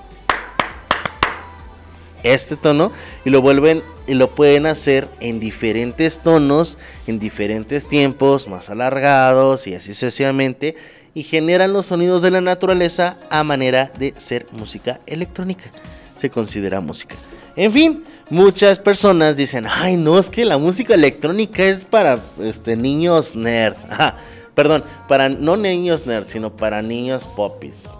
este 2.24 2.56
tono 2.56 2.94
y 3.26 3.30
lo 3.30 3.42
vuelven 3.42 3.84
y 4.08 4.14
lo 4.14 4.34
pueden 4.34 4.66
hacer 4.66 5.10
en 5.20 5.42
diferentes 5.42 6.22
tonos, 6.22 6.78
en 7.06 7.20
diferentes 7.20 7.90
tiempos, 7.90 8.48
más 8.48 8.70
alargados 8.70 9.68
y 9.68 9.76
así 9.76 9.94
sucesivamente 9.94 10.76
y 11.14 11.24
generan 11.24 11.74
los 11.74 11.88
sonidos 11.88 12.22
de 12.22 12.32
la 12.32 12.40
naturaleza 12.40 13.18
a 13.30 13.44
manera 13.44 13.92
de 14.00 14.14
ser 14.16 14.48
música 14.54 15.00
electrónica. 15.06 15.70
Se 16.16 16.30
considera 16.30 16.80
música. 16.80 17.16
En 17.58 17.74
fin, 17.74 18.04
muchas 18.30 18.80
personas 18.80 19.38
dicen, 19.38 19.66
ay 19.70 19.96
no, 19.96 20.20
es 20.20 20.30
que 20.30 20.46
la 20.46 20.58
música 20.58 20.94
electrónica 20.94 21.64
es 21.64 21.86
para 21.86 22.20
este, 22.40 22.76
niños 22.76 23.36
nerd. 23.36 23.76
perdón, 24.54 24.84
para 25.08 25.30
no 25.30 25.58
niños 25.58 26.06
nerd, 26.06 26.26
sino 26.26 26.56
para 26.56 26.82
niños 26.82 27.28
popis. 27.28 27.98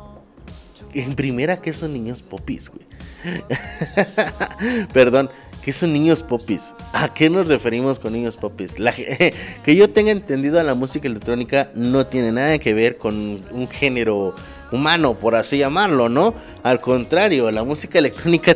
En 0.94 1.16
primera, 1.16 1.58
¿qué 1.58 1.74
son 1.74 1.94
niños 1.94 2.24
popis, 2.24 2.70
güey? 2.70 2.86
perdón, 4.94 5.30
¿qué 5.64 5.74
son 5.74 5.94
niños 5.94 6.24
popis? 6.24 6.74
¿A 6.94 7.14
qué 7.14 7.30
nos 7.30 7.48
referimos 7.48 8.00
con 8.00 8.14
niños 8.14 8.38
popis? 8.38 8.78
que 9.64 9.76
yo 9.76 9.90
tenga 9.90 10.12
entendido 10.12 10.60
a 10.60 10.64
la 10.64 10.76
música 10.76 11.08
electrónica 11.08 11.70
no 11.76 12.06
tiene 12.06 12.32
nada 12.32 12.58
que 12.58 12.74
ver 12.74 12.98
con 12.98 13.44
un 13.52 13.68
género 13.68 14.34
humano, 14.72 15.14
por 15.14 15.36
así 15.36 15.58
llamarlo, 15.58 16.10
¿no? 16.10 16.34
Al 16.64 16.82
contrario, 16.82 17.50
la 17.52 17.64
música 17.64 18.00
electrónica 18.00 18.56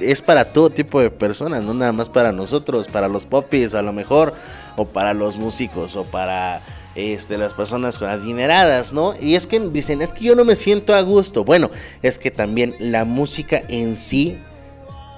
es 0.00 0.22
para 0.22 0.46
todo 0.46 0.70
tipo 0.70 1.00
de 1.00 1.10
personas, 1.10 1.64
no 1.64 1.74
nada 1.74 1.92
más 1.92 2.08
para 2.08 2.32
nosotros, 2.32 2.88
para 2.88 3.08
los 3.08 3.26
popis 3.26 3.74
a 3.74 3.82
lo 3.82 3.92
mejor, 3.92 4.34
o 4.76 4.86
para 4.86 5.14
los 5.14 5.36
músicos, 5.36 5.96
o 5.96 6.04
para 6.04 6.62
este, 6.94 7.38
las 7.38 7.54
personas 7.54 7.98
con 7.98 8.08
adineradas, 8.08 8.92
¿no? 8.92 9.14
Y 9.20 9.34
es 9.34 9.46
que 9.46 9.60
dicen, 9.60 10.02
es 10.02 10.12
que 10.12 10.24
yo 10.24 10.34
no 10.34 10.44
me 10.44 10.54
siento 10.54 10.94
a 10.94 11.00
gusto. 11.02 11.44
Bueno, 11.44 11.70
es 12.02 12.18
que 12.18 12.30
también 12.30 12.74
la 12.78 13.04
música 13.04 13.62
en 13.68 13.96
sí 13.96 14.38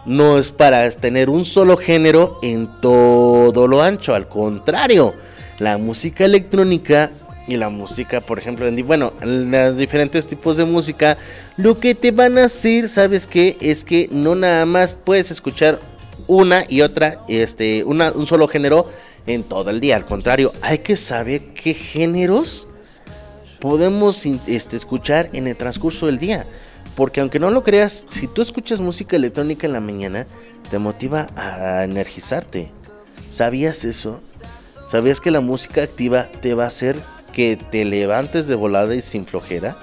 no 0.05 0.39
es 0.39 0.51
para 0.51 0.91
tener 0.91 1.31
un 1.31 1.45
solo 1.45 1.77
género 1.77 2.39
en 2.43 2.69
todo 2.81 3.69
lo 3.69 3.83
ancho, 3.83 4.15
al 4.15 4.29
contrario, 4.29 5.15
la 5.59 5.79
música 5.79 6.25
electrónica 6.25 7.11
y 7.49 7.57
la 7.57 7.69
música, 7.69 8.21
por 8.21 8.39
ejemplo, 8.39 8.71
bueno, 8.85 9.13
en 9.21 9.51
los 9.51 9.77
diferentes 9.77 10.27
tipos 10.27 10.57
de 10.57 10.65
música, 10.65 11.17
lo 11.57 11.79
que 11.79 11.95
te 11.95 12.11
van 12.11 12.39
a 12.39 12.45
hacer, 12.45 12.89
¿sabes 12.89 13.27
qué? 13.27 13.57
Es 13.61 13.85
que 13.85 14.09
no 14.11 14.35
nada 14.35 14.65
más 14.67 14.99
puedes 15.03 15.31
escuchar 15.31 15.81
una 16.27 16.65
y 16.69 16.83
otra, 16.83 17.25
este, 17.29 17.85
una, 17.85 18.13
un 18.13 18.27
solo 18.27 18.47
género 18.49 18.87
en 19.27 19.43
todo 19.43 19.71
el 19.71 19.81
día. 19.81 19.97
Al 19.97 20.05
contrario, 20.05 20.53
hay 20.63 20.79
que 20.79 20.97
saber 20.97 21.53
qué 21.55 21.75
géneros 21.75 22.69
podemos 23.61 24.25
este, 24.27 24.77
escuchar 24.77 25.31
en 25.33 25.47
el 25.47 25.57
transcurso 25.57 26.07
del 26.07 26.19
día. 26.19 26.47
Porque 26.97 27.21
aunque 27.21 27.39
no 27.39 27.51
lo 27.51 27.63
creas, 27.63 28.07
si 28.11 28.27
tú 28.27 28.43
escuchas 28.43 28.81
música 28.81 29.17
electrónica 29.17 29.67
en 29.67 29.73
la 29.73 29.81
mañana, 29.81 30.27
te 30.71 30.79
motiva 30.79 31.29
a 31.37 31.85
energizarte. 31.85 32.71
¿Sabías 33.31 33.85
eso? 33.85 34.21
¿Sabías 34.89 35.21
que 35.21 35.31
la 35.31 35.41
música 35.41 35.83
activa 35.83 36.25
te 36.43 36.55
va 36.55 36.65
a 36.65 36.69
hacer 36.69 36.97
que 37.33 37.59
te 37.71 37.85
levantes 37.85 38.47
de 38.47 38.55
volada 38.55 38.95
y 38.95 39.03
sin 39.03 39.27
flojera? 39.27 39.77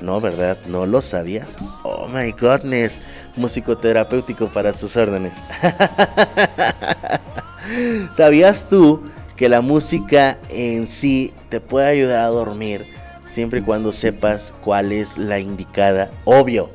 No, 0.00 0.20
¿verdad? 0.20 0.58
¿No 0.66 0.86
lo 0.86 1.02
sabías? 1.02 1.58
Oh 1.82 2.06
my 2.08 2.30
goodness. 2.32 3.00
Músico 3.36 3.76
terapéutico 3.76 4.48
para 4.48 4.72
sus 4.72 4.96
órdenes. 4.96 5.34
¿Sabías 8.14 8.68
tú 8.68 9.02
que 9.36 9.48
la 9.48 9.60
música 9.60 10.38
en 10.48 10.86
sí 10.86 11.32
te 11.48 11.60
puede 11.60 11.88
ayudar 11.88 12.20
a 12.20 12.28
dormir 12.28 12.86
siempre 13.24 13.60
y 13.60 13.62
cuando 13.62 13.92
sepas 13.92 14.54
cuál 14.62 14.92
es 14.92 15.18
la 15.18 15.38
indicada? 15.38 16.10
Obvio, 16.24 16.70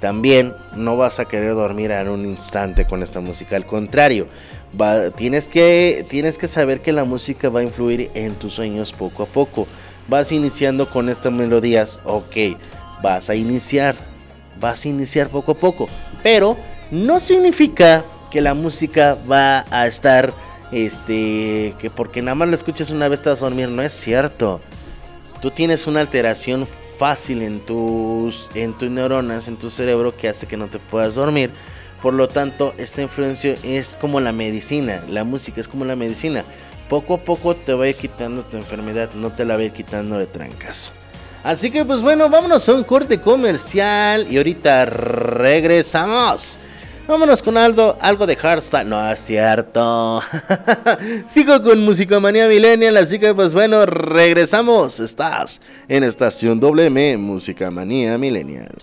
también 0.00 0.54
no 0.74 0.96
vas 0.96 1.20
a 1.20 1.26
querer 1.26 1.54
dormir 1.54 1.90
en 1.90 2.08
un 2.08 2.24
instante 2.24 2.86
con 2.86 3.02
esta 3.02 3.20
música, 3.20 3.56
al 3.56 3.66
contrario, 3.66 4.28
va- 4.78 5.10
tienes, 5.10 5.48
que, 5.48 6.04
tienes 6.08 6.38
que 6.38 6.46
saber 6.46 6.80
que 6.82 6.92
la 6.92 7.04
música 7.04 7.48
va 7.48 7.60
a 7.60 7.62
influir 7.62 8.10
en 8.14 8.34
tus 8.34 8.54
sueños 8.54 8.92
poco 8.92 9.22
a 9.22 9.26
poco. 9.26 9.66
Vas 10.08 10.32
iniciando 10.32 10.90
con 10.90 11.08
estas 11.08 11.32
melodías, 11.32 12.00
ok, 12.04 12.36
vas 13.02 13.30
a 13.30 13.34
iniciar, 13.34 13.94
vas 14.60 14.84
a 14.84 14.88
iniciar 14.88 15.28
poco 15.28 15.52
a 15.52 15.54
poco, 15.54 15.88
pero 16.22 16.56
no 16.90 17.20
significa 17.20 18.04
que 18.30 18.40
la 18.40 18.54
música 18.54 19.16
va 19.30 19.64
a 19.70 19.86
estar, 19.86 20.32
este, 20.72 21.74
que 21.78 21.90
porque 21.94 22.22
nada 22.22 22.34
más 22.34 22.48
la 22.48 22.54
escuchas 22.54 22.90
una 22.90 23.08
vez 23.08 23.22
te 23.22 23.28
vas 23.30 23.42
a 23.42 23.46
dormir, 23.46 23.68
no 23.68 23.82
es 23.82 23.92
cierto. 23.92 24.60
Tú 25.40 25.50
tienes 25.50 25.86
una 25.86 26.00
alteración 26.00 26.66
fácil 26.98 27.42
en 27.42 27.60
tus, 27.60 28.50
en 28.54 28.74
tus 28.74 28.90
neuronas, 28.90 29.48
en 29.48 29.56
tu 29.56 29.70
cerebro 29.70 30.14
que 30.16 30.28
hace 30.28 30.46
que 30.46 30.56
no 30.56 30.68
te 30.68 30.78
puedas 30.78 31.14
dormir. 31.14 31.50
Por 32.02 32.14
lo 32.14 32.28
tanto, 32.28 32.74
esta 32.78 33.02
influencia 33.02 33.56
es 33.62 33.96
como 34.00 34.20
la 34.20 34.32
medicina, 34.32 35.02
la 35.08 35.24
música 35.24 35.60
es 35.60 35.68
como 35.68 35.84
la 35.84 35.96
medicina. 35.96 36.44
Poco 36.88 37.14
a 37.14 37.18
poco 37.18 37.54
te 37.54 37.74
va 37.74 37.84
a 37.84 37.88
ir 37.88 37.96
quitando 37.96 38.42
tu 38.42 38.56
enfermedad, 38.56 39.10
no 39.14 39.30
te 39.30 39.44
la 39.44 39.54
va 39.54 39.60
a 39.60 39.64
ir 39.64 39.72
quitando 39.72 40.18
de 40.18 40.26
trancas. 40.26 40.92
Así 41.44 41.70
que 41.70 41.84
pues 41.84 42.02
bueno, 42.02 42.28
vámonos 42.28 42.68
a 42.68 42.74
un 42.74 42.84
corte 42.84 43.20
comercial 43.20 44.26
y 44.30 44.38
ahorita 44.38 44.86
regresamos. 44.86 46.58
Vámonos 47.06 47.42
con 47.42 47.56
algo, 47.56 47.96
algo 48.00 48.26
de 48.26 48.36
hardstyle. 48.36 48.88
No 48.88 49.10
es 49.10 49.20
cierto. 49.20 50.22
Sigo 51.26 51.60
con 51.60 51.80
Música 51.82 52.20
Manía 52.20 52.46
Millennial, 52.46 52.96
así 52.96 53.18
que 53.18 53.34
pues 53.34 53.52
bueno, 53.52 53.84
regresamos. 53.84 55.00
Estás 55.00 55.60
en 55.88 56.04
Estación 56.04 56.60
WM, 56.60 57.16
Música 57.16 57.70
Manía 57.70 58.16
Millennial. 58.16 58.76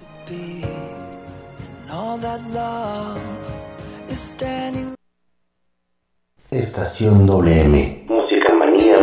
Estación 6.52 7.26
WM. 7.26 8.06
Música 8.10 8.54
manía 8.54 8.98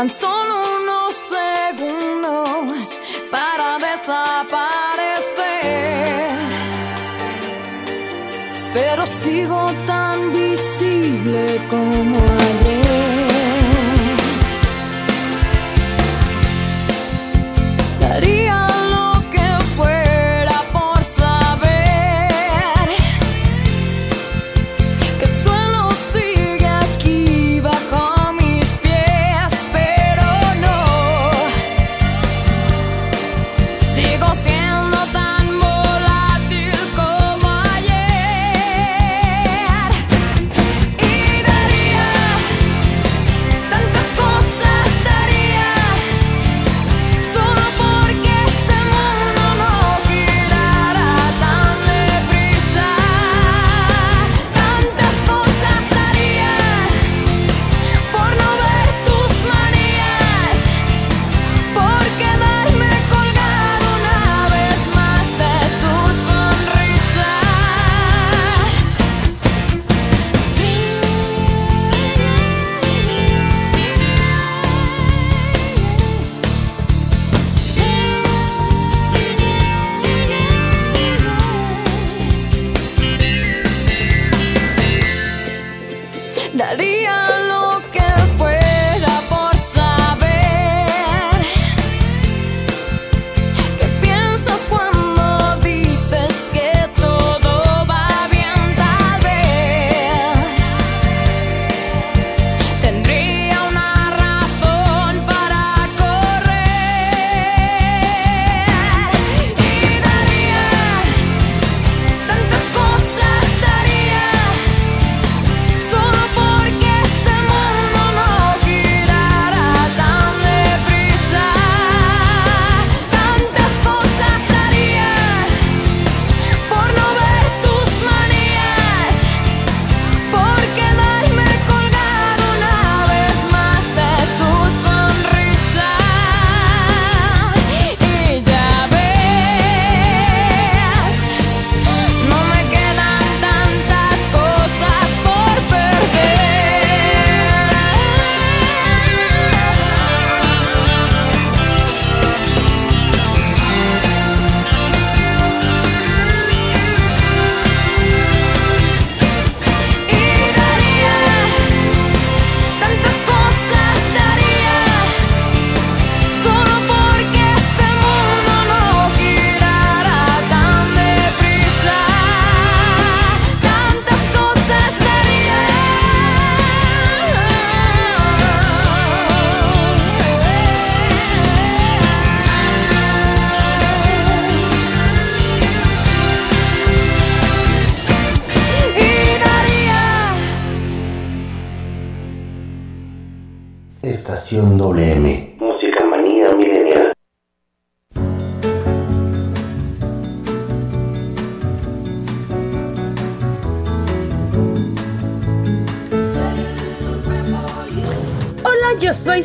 tan 0.00 0.08
solo 0.08 0.54
unos 0.80 1.14
segundos 1.36 2.88
para 3.30 3.78
desaparecer. 3.78 4.30
Pero 8.72 9.06
sigo 9.22 9.70
tan 9.86 10.32
visible 10.32 11.60
como 11.68 12.39
that 86.60 86.78
is 86.78 86.99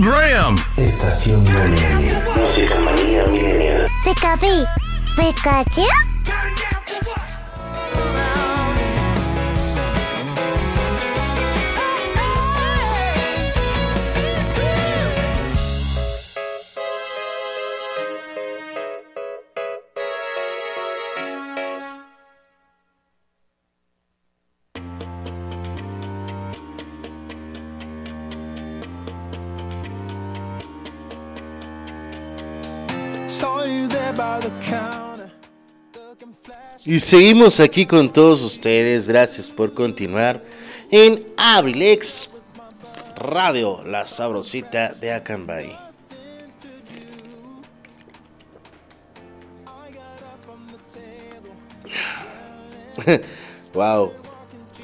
Program. 0.00 0.56
Estación 0.76 1.44
WM. 1.44 2.12
Música 2.36 2.80
manía 2.80 3.26
milenial. 3.26 3.86
Pika 4.04 4.36
Pi, 4.36 4.64
Pikachu. 5.16 6.07
Y 36.88 37.00
seguimos 37.00 37.60
aquí 37.60 37.84
con 37.84 38.10
todos 38.10 38.40
ustedes. 38.40 39.06
Gracias 39.06 39.50
por 39.50 39.74
continuar 39.74 40.42
en 40.90 41.26
Abrilex 41.36 42.30
Radio, 43.14 43.84
la 43.84 44.06
sabrosita 44.06 44.94
de 44.94 45.12
Acambay. 45.12 45.78
wow, 53.74 54.14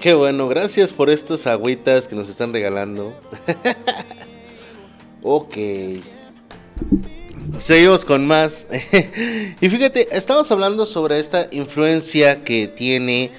qué 0.02 0.12
bueno. 0.12 0.46
Gracias 0.48 0.92
por 0.92 1.08
estas 1.08 1.46
agüitas 1.46 2.06
que 2.06 2.14
nos 2.14 2.28
están 2.28 2.52
regalando. 2.52 3.18
ok. 5.22 5.56
Seguimos 7.58 8.04
con 8.04 8.26
más. 8.26 8.66
y 9.60 9.68
fíjate, 9.68 10.08
estamos 10.16 10.50
hablando 10.50 10.84
sobre 10.84 11.18
esta 11.18 11.48
influencia 11.50 12.42
que 12.42 12.68
tiene 12.68 13.30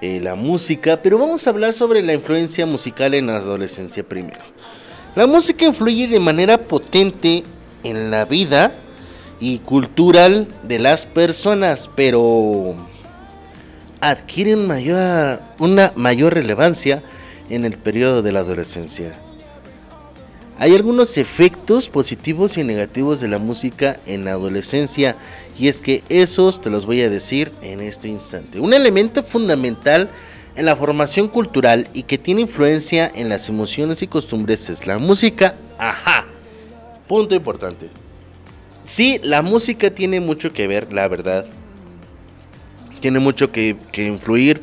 eh, 0.00 0.20
la 0.22 0.34
música, 0.34 1.00
pero 1.02 1.18
vamos 1.18 1.46
a 1.46 1.50
hablar 1.50 1.72
sobre 1.72 2.02
la 2.02 2.12
influencia 2.12 2.66
musical 2.66 3.14
en 3.14 3.28
la 3.28 3.36
adolescencia 3.36 4.02
primero. 4.02 4.40
La 5.14 5.26
música 5.26 5.64
influye 5.64 6.06
de 6.08 6.20
manera 6.20 6.58
potente 6.58 7.44
en 7.82 8.10
la 8.10 8.24
vida 8.24 8.72
y 9.40 9.58
cultural 9.58 10.48
de 10.62 10.78
las 10.78 11.06
personas, 11.06 11.90
pero 11.94 12.74
adquiere 14.00 14.54
un 14.54 14.66
mayor- 14.66 15.40
una 15.58 15.92
mayor 15.96 16.34
relevancia 16.34 17.02
en 17.50 17.64
el 17.64 17.76
periodo 17.76 18.22
de 18.22 18.32
la 18.32 18.40
adolescencia. 18.40 19.18
Hay 20.62 20.76
algunos 20.76 21.18
efectos 21.18 21.88
positivos 21.88 22.56
y 22.56 22.62
negativos 22.62 23.20
de 23.20 23.26
la 23.26 23.40
música 23.40 23.98
en 24.06 24.24
la 24.24 24.30
adolescencia 24.30 25.16
y 25.58 25.66
es 25.66 25.82
que 25.82 26.04
esos 26.08 26.60
te 26.60 26.70
los 26.70 26.86
voy 26.86 27.02
a 27.02 27.10
decir 27.10 27.50
en 27.62 27.80
este 27.80 28.06
instante. 28.06 28.60
Un 28.60 28.72
elemento 28.72 29.24
fundamental 29.24 30.08
en 30.54 30.64
la 30.64 30.76
formación 30.76 31.26
cultural 31.26 31.88
y 31.94 32.04
que 32.04 32.16
tiene 32.16 32.42
influencia 32.42 33.10
en 33.12 33.28
las 33.28 33.48
emociones 33.48 34.04
y 34.04 34.06
costumbres 34.06 34.70
es 34.70 34.86
la 34.86 34.98
música. 34.98 35.56
Ajá. 35.78 36.28
Punto 37.08 37.34
importante. 37.34 37.88
Sí, 38.84 39.18
la 39.24 39.42
música 39.42 39.92
tiene 39.92 40.20
mucho 40.20 40.52
que 40.52 40.68
ver, 40.68 40.92
la 40.92 41.08
verdad. 41.08 41.44
Tiene 43.00 43.18
mucho 43.18 43.50
que, 43.50 43.76
que 43.90 44.06
influir 44.06 44.60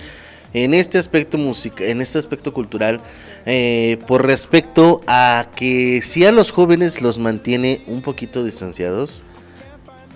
en 0.53 0.73
este 0.73 0.97
aspecto 0.97 1.37
música, 1.37 1.85
en 1.85 2.01
este 2.01 2.17
aspecto 2.17 2.53
cultural, 2.53 3.01
eh, 3.45 3.99
por 4.07 4.25
respecto 4.25 5.01
a 5.07 5.49
que 5.55 6.01
si 6.03 6.25
a 6.25 6.31
los 6.31 6.51
jóvenes 6.51 7.01
los 7.01 7.19
mantiene 7.19 7.83
un 7.87 8.01
poquito 8.01 8.43
distanciados 8.43 9.23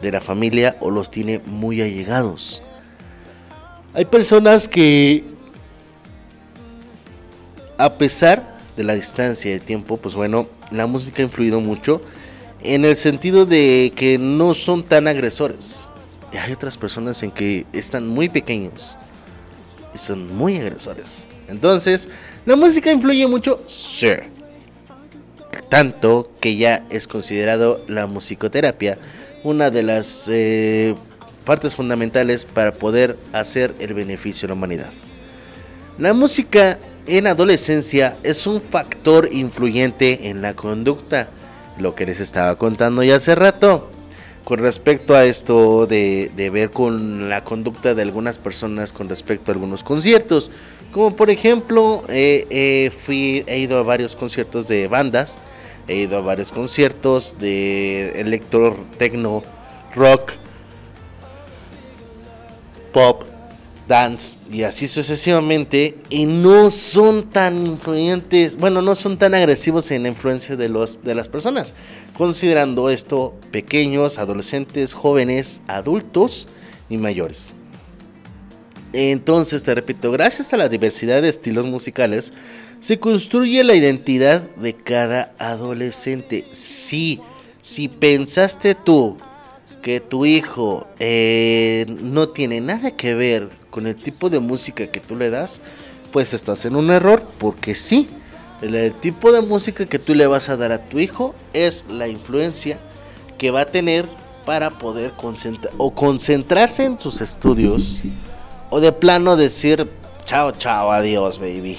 de 0.02 0.12
la 0.12 0.22
familia 0.22 0.76
o 0.80 0.92
los 0.92 1.12
tiene 1.12 1.40
muy 1.46 1.82
allegados. 1.82 2.62
Hay 3.94 4.06
personas 4.06 4.68
que 4.68 5.24
a 7.78 7.98
pesar 7.98 8.58
de 8.76 8.84
la 8.84 8.96
distancia 8.96 9.52
de 9.52 9.60
tiempo, 9.60 9.98
pues 9.98 10.16
bueno, 10.16 10.48
la 10.72 10.88
música 10.88 11.22
ha 11.22 11.26
influido 11.26 11.62
mucho 11.62 12.02
en 12.62 12.86
el 12.86 12.98
sentido 12.98 13.46
de 13.46 13.92
que 13.96 14.18
no 14.18 14.54
son 14.54 14.84
tan 14.84 15.08
agresores. 15.08 15.90
Y 16.32 16.38
hay 16.38 16.52
otras 16.52 16.78
personas 16.78 17.22
en 17.22 17.30
que 17.30 17.68
están 17.74 18.08
muy 18.08 18.30
pequeños 18.30 18.98
y 19.94 19.98
son 19.98 20.36
muy 20.36 20.58
agresores. 20.58 21.26
Entonces, 21.48 22.10
¿la 22.46 22.56
música 22.56 22.91
influye 22.91 23.28
mucho? 23.28 23.62
Sí. 23.68 24.10
Tanto 25.70 26.32
que 26.41 26.56
ya 26.56 26.86
es 26.89 27.08
considerado 27.08 27.84
la 27.88 28.08
musicoterapia 28.08 28.98
una 29.44 29.70
de 29.70 29.84
las 29.84 30.28
eh, 30.30 30.96
partes 31.46 31.76
fundamentales 31.76 32.46
para 32.46 32.72
poder 32.72 33.18
hacer 33.34 33.76
el 33.80 33.94
beneficio 33.94 34.48
a 34.48 34.50
la 34.50 34.54
humanidad. 34.56 34.89
La 36.00 36.14
música 36.14 36.80
en 37.06 37.28
adolescencia 37.28 38.18
es 38.24 38.48
un 38.48 38.62
factor 38.62 39.30
influyente 39.32 40.30
en 40.30 40.41
la 40.41 40.56
conducta, 40.56 41.30
lo 41.78 41.94
que 41.96 42.06
les 42.06 42.20
estaba 42.20 42.56
contando 42.56 43.04
ya 43.04 43.18
hace 43.18 43.36
rato. 43.36 43.91
Con 44.44 44.60
respecto 44.60 45.16
a 45.16 45.24
esto 45.24 45.88
de, 45.88 46.30
de 46.36 46.50
ver 46.50 46.70
con 46.70 47.30
la 47.30 47.46
conducta 47.46 47.94
de 47.94 48.02
algunas 48.02 48.38
personas 48.38 48.91
con 48.91 49.08
respecto 49.08 49.52
a 49.52 49.54
algunos 49.54 49.86
conciertos, 49.86 50.52
como 50.91 51.16
por 51.16 51.30
ejemplo, 51.30 52.04
eh, 52.08 52.46
eh, 52.52 52.91
fui, 52.91 53.44
he 53.48 53.58
ido 53.58 53.80
a 53.80 53.84
varios 53.84 54.16
conciertos 54.16 54.68
de 54.68 54.88
bandas, 54.88 55.41
he 55.88 55.96
ido 55.96 56.18
a 56.18 56.22
varios 56.22 56.52
conciertos 56.52 57.36
de 57.39 58.20
electro, 58.20 58.78
techno, 58.98 59.41
rock, 59.96 60.34
pop, 62.94 63.24
dance 63.88 64.38
y 64.52 64.64
así 64.64 64.88
sucesivamente 64.88 65.98
y 66.10 66.26
no 66.26 66.70
son 66.70 67.30
tan 67.30 67.66
influyentes, 67.66 68.56
bueno, 68.56 68.82
no 68.82 68.96
son 68.96 69.18
tan 69.18 69.34
agresivos 69.34 69.92
en 69.92 70.04
la 70.04 70.10
influencia 70.10 70.56
de 70.56 70.70
los 70.70 71.04
de 71.04 71.16
las 71.16 71.28
personas, 71.28 71.74
considerando 72.18 72.90
esto 72.90 73.38
pequeños, 73.52 74.20
adolescentes, 74.20 74.94
jóvenes, 74.94 75.62
adultos 75.68 76.48
y 76.90 76.98
mayores. 76.98 77.52
Entonces, 78.94 79.64
te 79.64 79.74
repito, 79.74 80.12
gracias 80.12 80.54
a 80.54 80.58
la 80.58 80.70
diversidad 80.70 81.24
de 81.24 81.30
estilos 81.30 81.66
musicales, 81.66 82.32
se 82.80 83.00
construye 83.00 83.64
la 83.64 83.74
identidad 83.74 84.42
de 84.56 84.76
cada 84.76 85.34
adolescente. 85.40 86.46
Sí, 86.52 87.20
si 87.64 87.88
pensaste 87.88 88.76
tú 88.76 89.18
que 89.82 90.00
tu 90.00 90.26
hijo 90.26 90.86
eh, 91.00 91.86
no 92.02 92.30
tiene 92.30 92.62
nada 92.62 92.92
que 92.92 93.16
ver 93.16 93.62
con 93.74 93.88
el 93.88 93.96
tipo 93.96 94.30
de 94.30 94.40
música 94.40 94.86
que 94.86 95.00
tú 95.00 95.16
le 95.16 95.32
das, 95.32 95.60
pues 96.12 96.36
estás 96.36 96.64
en 96.66 96.76
un 96.76 96.92
error, 96.92 97.24
porque 97.40 97.74
sí, 97.74 98.08
el, 98.62 98.94
tipo 98.94 99.32
de 99.32 99.42
música 99.42 99.88
que 99.88 99.98
tú 99.98 100.14
le 100.14 100.28
vas 100.28 100.50
a 100.50 100.58
dar 100.58 100.72
a 100.72 100.86
tu 100.86 101.00
hijo 101.00 101.34
es 101.54 101.84
la 101.90 102.08
influencia 102.08 102.78
que 103.40 103.50
va 103.50 103.62
a 103.62 103.66
tener 103.66 104.08
para 104.46 104.78
poder 104.78 105.14
concentrar 105.14 105.74
o 105.80 105.90
concentrarse 105.90 106.86
en 106.86 107.00
sus 107.00 107.20
estudios 107.20 108.02
o 108.70 108.80
de 108.80 108.92
plano 108.92 109.36
decir 109.36 109.90
chao, 110.24 110.52
chao, 110.52 110.92
adiós, 110.92 111.40
baby. 111.40 111.76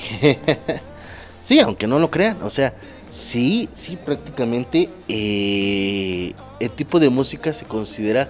sí, 1.45 1.61
aunque 1.61 1.87
no 1.87 2.01
lo 2.01 2.11
crean, 2.11 2.43
o 2.43 2.51
sea, 2.51 2.75
sí, 3.09 3.69
sí, 3.73 3.97
prácticamente 4.05 4.91
eh, 5.07 6.35
el 6.59 6.71
tipo 6.73 6.99
de 6.99 7.09
música 7.09 7.53
se 7.53 7.67
considera 7.67 8.29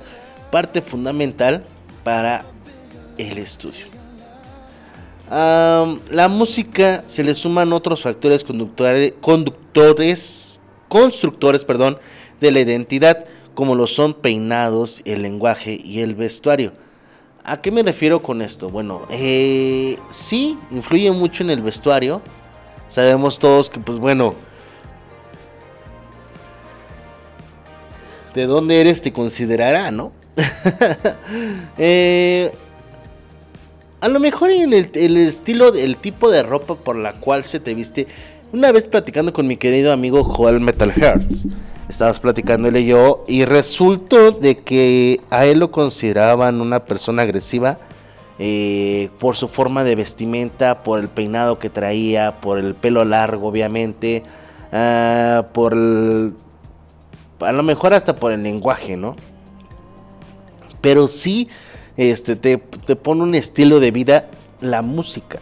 parte 0.51 0.83
fundamental 0.83 1.65
para 2.03 2.45
el 3.19 3.39
estudio. 3.39 3.87
La 5.31 6.29
música 6.29 7.03
se 7.07 7.25
le 7.25 7.35
suman 7.35 7.73
otros 7.73 8.03
factores 8.03 8.45
conductores, 8.45 9.15
conductores, 9.21 10.61
constructores, 10.89 11.65
perdón, 11.65 11.99
de 12.41 12.53
la 12.53 12.61
identidad, 12.61 13.25
como 13.55 13.75
lo 13.75 13.87
son 13.87 14.15
peinados, 14.15 15.03
el 15.05 15.23
lenguaje 15.23 15.81
y 15.83 16.01
el 16.01 16.15
vestuario. 16.15 16.73
¿A 17.43 17.61
qué 17.61 17.71
me 17.71 17.83
refiero 17.83 18.21
con 18.21 18.43
esto? 18.43 18.71
Bueno, 18.71 19.03
eh, 19.11 19.99
sí, 20.09 20.59
influye 20.71 21.11
mucho 21.11 21.43
en 21.43 21.51
el 21.51 21.63
vestuario. 21.63 22.23
Sabemos 22.89 23.39
todos 23.39 23.69
que, 23.71 23.81
pues 23.81 23.99
bueno, 23.99 24.35
de 28.35 28.47
dónde 28.47 28.81
eres 28.81 29.03
te 29.03 29.13
considerará, 29.13 29.91
¿no? 29.91 30.13
Eh, 31.79 32.53
a 34.05 34.09
lo 34.09 34.21
mejor 34.21 34.51
en 34.51 34.75
el, 34.75 35.17
estilo, 35.17 35.73
el 35.73 35.97
tipo 35.97 36.31
de 36.31 36.43
ropa 36.43 36.75
por 36.75 36.95
la 36.95 37.15
cual 37.15 37.43
se 37.43 37.59
te 37.59 37.73
viste. 37.73 38.07
Una 38.53 38.71
vez 38.71 38.87
platicando 38.87 39.33
con 39.33 39.47
mi 39.47 39.57
querido 39.57 39.95
amigo 39.95 40.23
Joel 40.25 40.61
Metal 40.61 40.93
Hearts, 40.93 41.47
estabas 41.89 42.21
platicándole 42.21 42.85
yo 42.85 43.25
y 43.27 43.47
resultó 43.47 44.33
de 44.33 44.59
que 44.59 45.23
a 45.31 45.47
él 45.47 45.61
lo 45.61 45.71
consideraban 45.71 46.61
una 46.61 46.85
persona 46.85 47.23
agresiva 47.23 47.79
eh, 48.39 49.09
por 49.19 49.37
su 49.37 49.49
forma 49.49 49.85
de 49.85 49.95
vestimenta, 49.95 50.83
por 50.83 51.01
el 51.01 51.09
peinado 51.09 51.59
que 51.59 51.71
traía, 51.71 52.43
por 52.43 52.59
el 52.59 52.75
pelo 52.75 53.07
largo, 53.07 53.49
obviamente, 53.49 54.23
ah, 54.71 55.47
por 55.55 55.73
el, 55.73 56.35
a 57.41 57.53
lo 57.53 57.63
mejor 57.63 57.95
hasta 57.95 58.15
por 58.15 58.33
el 58.33 58.43
lenguaje, 58.43 58.99
¿no? 58.99 59.17
Pero 60.83 61.09
sí, 61.09 61.49
este, 61.97 62.37
te, 62.37 62.57
te 62.59 62.97
pone 62.97 63.23
un 63.23 63.35
estilo 63.35 63.81
de 63.81 63.91
vida 63.91 64.31
la 64.61 64.83
música. 64.83 65.39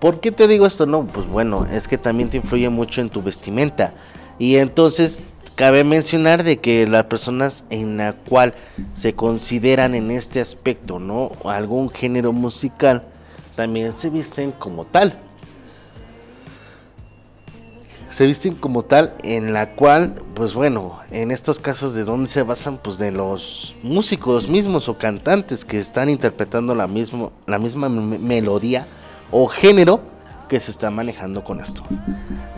¿Por 0.00 0.20
qué 0.20 0.32
te 0.32 0.48
digo 0.48 0.66
esto? 0.66 0.84
No, 0.84 1.06
pues 1.06 1.26
bueno, 1.26 1.66
es 1.70 1.86
que 1.86 1.98
también 1.98 2.28
te 2.28 2.36
influye 2.36 2.68
mucho 2.68 3.00
en 3.00 3.08
tu 3.08 3.22
vestimenta. 3.22 3.94
Y 4.38 4.56
entonces 4.56 5.26
cabe 5.54 5.84
mencionar 5.84 6.42
de 6.42 6.58
que 6.58 6.86
las 6.86 7.04
personas 7.04 7.64
en 7.70 7.98
la 7.98 8.14
cual 8.14 8.54
se 8.94 9.14
consideran 9.14 9.94
en 9.94 10.10
este 10.10 10.40
aspecto, 10.40 10.98
¿no? 10.98 11.30
Algún 11.44 11.88
género 11.90 12.32
musical, 12.32 13.04
también 13.54 13.92
se 13.92 14.10
visten 14.10 14.50
como 14.50 14.84
tal. 14.86 15.18
Se 18.12 18.26
visten 18.26 18.52
como 18.52 18.82
tal 18.82 19.14
en 19.22 19.54
la 19.54 19.70
cual, 19.74 20.16
pues 20.34 20.52
bueno, 20.52 20.98
en 21.10 21.30
estos 21.30 21.58
casos 21.58 21.94
de 21.94 22.04
dónde 22.04 22.28
se 22.28 22.42
basan, 22.42 22.76
pues 22.76 22.98
de 22.98 23.10
los 23.10 23.74
músicos 23.82 24.48
mismos 24.50 24.90
o 24.90 24.98
cantantes 24.98 25.64
que 25.64 25.78
están 25.78 26.10
interpretando 26.10 26.74
la, 26.74 26.86
mismo, 26.86 27.32
la 27.46 27.58
misma 27.58 27.88
me- 27.88 28.18
melodía 28.18 28.86
o 29.30 29.46
género 29.48 30.02
que 30.46 30.60
se 30.60 30.70
está 30.72 30.90
manejando 30.90 31.42
con 31.42 31.58
esto. 31.60 31.82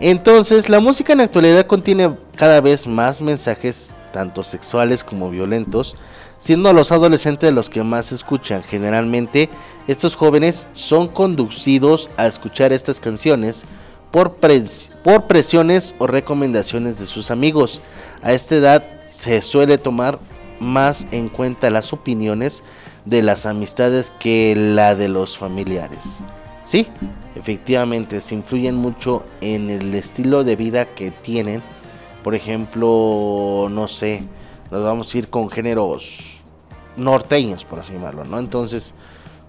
Entonces, 0.01 0.69
la 0.69 0.81
música 0.81 1.13
en 1.13 1.19
la 1.19 1.25
actualidad 1.25 1.69
contiene 1.69 2.17
cada 2.35 2.61
vez 2.61 2.89
más 2.89 3.21
mensajes, 3.21 3.95
tanto 4.13 4.43
sexuales 4.43 5.05
como 5.05 5.31
violentos, 5.31 5.95
siendo 6.37 6.73
los 6.73 6.91
adolescentes 6.91 7.53
los 7.53 7.71
que 7.71 7.85
más 7.85 8.11
escuchan. 8.11 8.65
Generalmente, 8.65 9.49
estos 9.87 10.17
jóvenes 10.17 10.69
son 10.73 11.07
conducidos 11.07 12.11
a 12.17 12.27
escuchar 12.27 12.73
estas 12.73 12.99
canciones 12.99 13.67
por, 14.15 14.37
pres- 14.37 14.91
por 15.03 15.27
presiones 15.27 15.97
o 15.99 16.07
recomendaciones 16.07 17.01
de 17.01 17.07
sus 17.07 17.33
amigos. 17.33 17.81
A 18.23 18.33
esta 18.33 18.55
edad 18.55 18.85
se 19.05 19.43
suele 19.43 19.77
tomar 19.77 20.21
más 20.61 21.09
en 21.11 21.29
cuenta 21.29 21.69
las 21.69 21.93
opiniones 21.93 22.63
de 23.07 23.25
las 23.25 23.45
amistades 23.45 24.13
que 24.21 24.55
la 24.57 24.95
de 24.95 25.09
los 25.09 25.37
familiares. 25.37 26.21
Sí, 26.63 26.87
efectivamente, 27.35 28.21
se 28.21 28.37
influyen 28.37 28.77
mucho 28.77 29.25
en 29.41 29.69
el 29.69 29.93
estilo 29.97 30.45
de 30.45 30.55
vida 30.55 30.95
que 30.95 31.11
tienen. 31.11 31.61
Por 32.23 32.37
ejemplo, 32.37 33.67
no 33.69 33.89
sé, 33.89 34.23
nos 34.71 34.85
vamos 34.85 35.13
a 35.13 35.19
ir 35.19 35.29
con 35.29 35.51
géneros 35.51 36.45
norteños, 36.97 37.65
por 37.65 37.81
así 37.81 37.93
llamarlo, 37.93 38.25
¿no? 38.25 38.39
Entonces, 38.39 38.95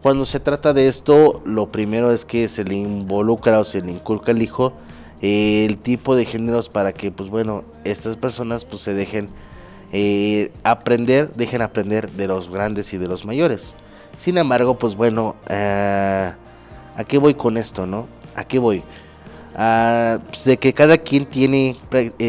cuando 0.06 0.28
se 0.28 0.40
trata 0.40 0.72
de 0.72 0.88
esto, 0.88 1.42
lo 1.46 1.72
primero 1.72 2.12
es 2.12 2.26
que 2.26 2.48
se 2.48 2.64
le 2.64 2.76
involucra 2.76 3.60
o 3.60 3.64
se 3.64 3.82
le 3.82 3.92
inculca 3.92 4.34
al 4.34 4.42
hijo 4.44 4.72
eh, 5.20 5.66
el 5.68 5.80
tipo 5.80 6.16
de 6.16 6.26
géneros 6.26 6.70
para 6.70 6.94
que, 6.94 7.10
pues 7.10 7.32
bueno, 7.32 7.64
estas 7.86 8.16
personas 8.16 8.66
pues 8.66 8.84
se 8.84 8.94
dejen 8.94 9.30
eh, 9.92 10.52
aprender, 10.62 11.34
dejen 11.34 11.64
aprender 11.64 12.12
de 12.12 12.28
los 12.28 12.50
grandes 12.50 12.94
y 12.94 13.00
de 13.00 13.08
los 13.08 13.26
mayores. 13.26 13.74
Sin 14.16 14.38
embargo, 14.38 14.78
pues 14.78 14.94
bueno, 14.96 15.38
eh, 15.50 16.32
¿a 16.96 17.04
qué 17.04 17.18
voy 17.18 17.34
con 17.34 17.58
esto, 17.58 17.88
no? 17.88 18.08
¿A 18.36 18.44
qué 18.44 18.60
voy? 18.60 18.84
Pues 19.56 20.46
de 20.46 20.58
que 20.58 20.72
cada 20.72 21.00
quien 21.00 21.26
tiene 21.26 21.78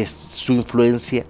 su 0.07 0.53
influencia 0.53 1.25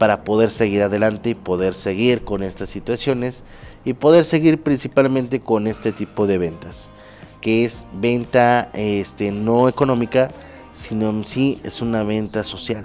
para 0.00 0.24
poder 0.24 0.50
seguir 0.50 0.82
adelante 0.82 1.30
y 1.30 1.34
poder 1.34 1.76
seguir 1.76 2.24
con 2.24 2.42
estas 2.42 2.70
situaciones 2.70 3.44
y 3.84 3.94
poder 3.94 4.24
seguir 4.24 4.62
principalmente 4.62 5.40
con 5.40 5.66
este 5.66 5.92
tipo 5.92 6.26
de 6.26 6.38
ventas, 6.38 6.92
que 7.40 7.64
es 7.64 7.86
venta 7.94 8.70
este, 8.74 9.32
no 9.32 9.68
económica, 9.68 10.30
sino 10.72 11.10
en 11.10 11.24
sí 11.24 11.60
es 11.64 11.80
una 11.80 12.02
venta 12.02 12.44
social, 12.44 12.84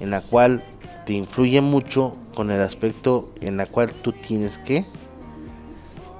en 0.00 0.10
la 0.10 0.20
cual 0.20 0.62
te 1.06 1.12
influye 1.12 1.60
mucho 1.60 2.16
con 2.34 2.50
el 2.50 2.60
aspecto 2.60 3.32
en 3.40 3.56
la 3.56 3.66
cual 3.66 3.92
tú 3.92 4.12
tienes 4.12 4.58
que 4.58 4.84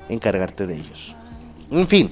encargarte 0.09 0.67
de 0.67 0.77
ellos. 0.77 1.17
En 1.71 1.89
fin, 1.89 2.11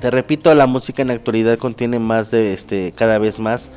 te 0.00 0.10
repito, 0.10 0.52
la 0.54 0.66
música 0.66 1.02
en 1.02 1.08
la 1.08 1.14
actualidad 1.14 1.58
contiene 1.58 1.98
más 1.98 2.30
de 2.30 2.52
este 2.52 2.92
cada 2.94 3.18
vez 3.18 3.38
más 3.38 3.70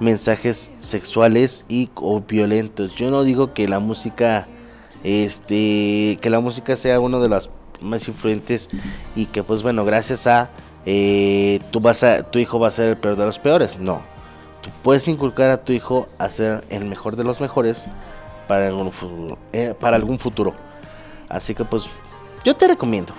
mensajes 0.00 0.72
sexuales 0.78 1.64
y 1.68 1.90
o 1.94 2.20
violentos. 2.20 2.94
Yo 2.94 3.10
no 3.10 3.24
digo 3.24 3.52
que 3.52 3.68
la 3.68 3.80
música 3.80 4.46
este 5.04 6.18
que 6.20 6.30
la 6.30 6.40
música 6.40 6.76
sea 6.76 7.00
uno 7.00 7.20
de 7.20 7.28
las 7.28 7.50
más 7.80 8.08
influyentes 8.08 8.70
y 9.14 9.26
que 9.26 9.42
pues 9.42 9.62
bueno, 9.62 9.84
gracias 9.84 10.26
a 10.26 10.50
eh, 10.86 11.60
vas 11.80 12.02
a 12.02 12.22
tu 12.22 12.38
hijo 12.38 12.58
va 12.58 12.68
a 12.68 12.70
ser 12.70 12.88
el 12.90 12.96
peor 12.96 13.16
de 13.16 13.24
los 13.24 13.38
peores. 13.38 13.78
No. 13.78 14.00
Tú 14.62 14.70
puedes 14.82 15.06
inculcar 15.06 15.50
a 15.50 15.60
tu 15.60 15.72
hijo 15.72 16.08
a 16.18 16.28
ser 16.30 16.64
el 16.70 16.84
mejor 16.84 17.16
de 17.16 17.24
los 17.24 17.40
mejores 17.40 17.88
para 18.48 18.66
algún 18.66 18.90
futuro, 18.90 19.38
eh, 19.52 19.74
para 19.78 19.96
algún 19.96 20.18
futuro. 20.18 20.54
Así 21.28 21.54
que 21.54 21.64
pues 21.64 21.88
yo 22.44 22.56
te 22.56 22.66
recomiendo 22.66 23.12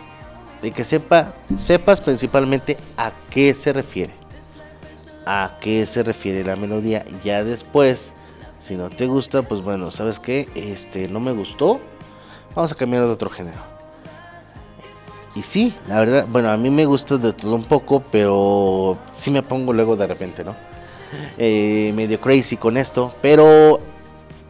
de 0.62 0.72
que 0.72 0.84
sepa, 0.84 1.34
sepas 1.56 2.02
principalmente 2.02 2.78
a 2.98 3.12
qué 3.30 3.54
se 3.54 3.72
refiere. 3.72 4.14
A 5.26 5.58
qué 5.62 5.86
se 5.86 6.04
refiere 6.04 6.44
la 6.44 6.56
melodía. 6.56 7.06
Ya 7.24 7.44
después, 7.44 8.12
si 8.60 8.76
no 8.76 8.90
te 8.90 9.08
gusta, 9.08 9.42
pues 9.42 9.62
bueno, 9.62 9.90
¿sabes 9.92 10.20
qué? 10.20 10.50
Este 10.54 11.08
no 11.08 11.20
me 11.20 11.32
gustó. 11.32 11.80
Vamos 12.56 12.72
a 12.72 12.76
cambiar 12.76 13.04
de 13.04 13.10
otro 13.10 13.30
género. 13.30 13.60
Y 15.36 15.42
sí, 15.42 15.74
la 15.88 16.00
verdad, 16.00 16.28
bueno, 16.30 16.50
a 16.50 16.58
mí 16.58 16.70
me 16.70 16.86
gusta 16.86 17.18
de 17.18 17.34
todo 17.34 17.56
un 17.56 17.64
poco, 17.64 18.04
pero 18.12 18.98
sí 19.12 19.32
me 19.32 19.44
pongo 19.44 19.72
luego 19.74 19.96
de 19.96 20.08
repente, 20.08 20.44
¿no? 20.44 20.56
Eh, 21.40 21.92
medio 21.96 22.22
crazy 22.22 22.56
con 22.56 22.78
esto, 22.78 23.12
pero 23.20 23.80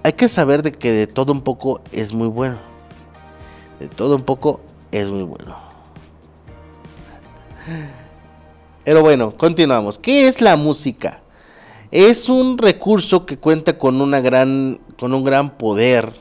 hay 0.03 0.11
que 0.11 0.27
saber 0.27 0.61
de 0.61 0.73
que 0.73 0.91
de 0.91 1.07
todo 1.07 1.31
un 1.31 1.41
poco 1.41 1.79
es 1.91 2.11
muy 2.11 2.27
bueno. 2.27 2.57
De 3.79 3.87
todo 3.87 4.15
un 4.15 4.23
poco 4.23 4.59
es 4.91 5.09
muy 5.09 5.23
bueno. 5.23 5.57
Pero 8.83 9.01
bueno, 9.01 9.37
continuamos. 9.37 9.99
¿Qué 9.99 10.27
es 10.27 10.41
la 10.41 10.55
música? 10.57 11.21
Es 11.91 12.29
un 12.29 12.57
recurso 12.57 13.25
que 13.25 13.37
cuenta 13.37 13.77
con, 13.77 14.01
una 14.01 14.21
gran, 14.21 14.79
con 14.97 15.13
un 15.13 15.23
gran 15.23 15.57
poder 15.57 16.11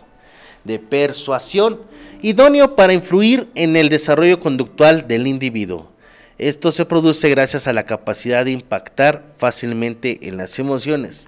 de 0.64 0.78
persuasión, 0.78 1.80
idóneo 2.22 2.74
para 2.74 2.92
influir 2.94 3.46
en 3.54 3.76
el 3.76 3.88
desarrollo 3.90 4.40
conductual 4.40 5.06
del 5.06 5.26
individuo. 5.26 5.90
Esto 6.38 6.70
se 6.70 6.86
produce 6.86 7.28
gracias 7.30 7.66
a 7.66 7.72
la 7.72 7.84
capacidad 7.84 8.44
de 8.44 8.52
impactar 8.52 9.34
fácilmente 9.38 10.28
en 10.28 10.36
las 10.36 10.58
emociones, 10.58 11.26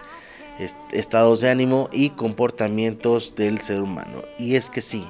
est- 0.58 0.76
estados 0.92 1.40
de 1.40 1.50
ánimo 1.50 1.88
y 1.92 2.10
comportamientos 2.10 3.34
del 3.34 3.60
ser 3.60 3.82
humano. 3.82 4.22
Y 4.38 4.54
es 4.54 4.70
que 4.70 4.80
sí, 4.80 5.04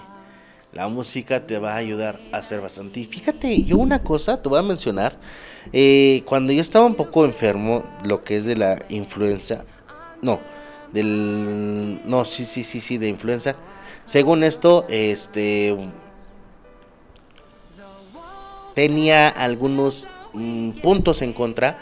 la 0.72 0.88
música 0.88 1.46
te 1.46 1.58
va 1.58 1.72
a 1.72 1.76
ayudar 1.76 2.20
a 2.32 2.38
hacer 2.38 2.60
bastante. 2.60 3.00
Y 3.00 3.04
fíjate, 3.06 3.64
yo 3.64 3.76
una 3.76 4.02
cosa 4.02 4.40
te 4.40 4.48
voy 4.48 4.58
a 4.58 4.62
mencionar. 4.62 5.16
eh, 5.72 6.22
cuando 6.26 6.52
yo 6.52 6.60
estaba 6.60 6.86
un 6.86 6.94
poco 6.94 7.24
enfermo, 7.24 7.84
lo 8.04 8.24
que 8.24 8.36
es 8.36 8.44
de 8.44 8.56
la 8.56 8.78
influenza. 8.88 9.64
No, 10.22 10.40
del. 10.92 12.00
No, 12.04 12.24
sí, 12.24 12.44
sí, 12.44 12.64
sí, 12.64 12.80
sí, 12.80 12.98
de 12.98 13.08
influenza. 13.08 13.56
Según 14.04 14.44
esto, 14.44 14.86
este. 14.88 15.76
Tenía 18.74 19.28
algunos 19.28 20.06
mm, 20.32 20.80
puntos 20.82 21.22
en 21.22 21.32
contra 21.32 21.78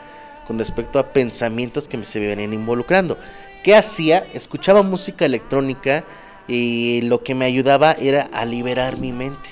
con 0.47 0.59
respecto 0.59 0.99
a 0.99 1.12
pensamientos 1.12 1.86
que 1.86 1.99
me 1.99 2.05
se 2.05 2.18
venían 2.20 2.55
involucrando. 2.55 3.18
¿Qué 3.62 3.76
hacía? 3.76 4.26
Escuchaba 4.32 4.82
música 4.82 5.26
electrónica 5.26 6.05
y 6.49 7.03
lo 7.03 7.22
que 7.22 7.34
me 7.34 7.44
ayudaba 7.44 7.92
era 7.92 8.22
a 8.32 8.44
liberar 8.44 8.99
mi 8.99 9.12
mente. 9.12 9.51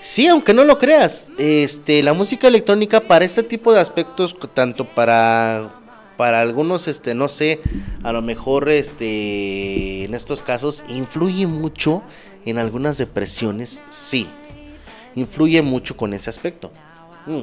Sí, 0.00 0.26
aunque 0.26 0.54
no 0.54 0.64
lo 0.64 0.78
creas, 0.78 1.32
este, 1.38 2.02
la 2.02 2.12
música 2.12 2.46
electrónica 2.48 3.00
para 3.00 3.24
este 3.24 3.42
tipo 3.42 3.72
de 3.72 3.80
aspectos, 3.80 4.36
tanto 4.54 4.84
para 4.84 5.78
para 6.18 6.40
algunos, 6.40 6.88
este, 6.88 7.14
no 7.14 7.28
sé, 7.28 7.60
a 8.02 8.12
lo 8.12 8.22
mejor, 8.22 8.68
este, 8.70 10.04
en 10.04 10.14
estos 10.14 10.42
casos, 10.42 10.84
influye 10.88 11.46
mucho 11.46 12.02
en 12.44 12.58
algunas 12.58 12.98
depresiones, 12.98 13.84
sí, 13.88 14.28
influye 15.14 15.62
mucho 15.62 15.96
con 15.96 16.12
ese 16.12 16.28
aspecto. 16.28 16.72
Mm. 17.26 17.42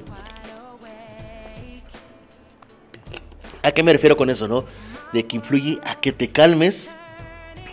¿A 3.63 3.71
qué 3.71 3.81
me 3.81 3.93
refiero 3.93 4.17
con 4.17 4.29
eso, 4.29 4.49
no? 4.49 4.65
De 5.13 5.25
que 5.25 5.37
influye 5.37 5.79
a 5.85 5.95
que 5.95 6.11
te 6.11 6.27
calmes, 6.27 6.93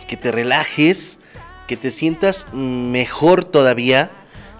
que 0.07 0.17
te 0.17 0.31
relajes, 0.31 1.19
que 1.67 1.77
te 1.77 1.91
sientas 1.91 2.47
mejor 2.53 3.43
todavía, 3.43 4.11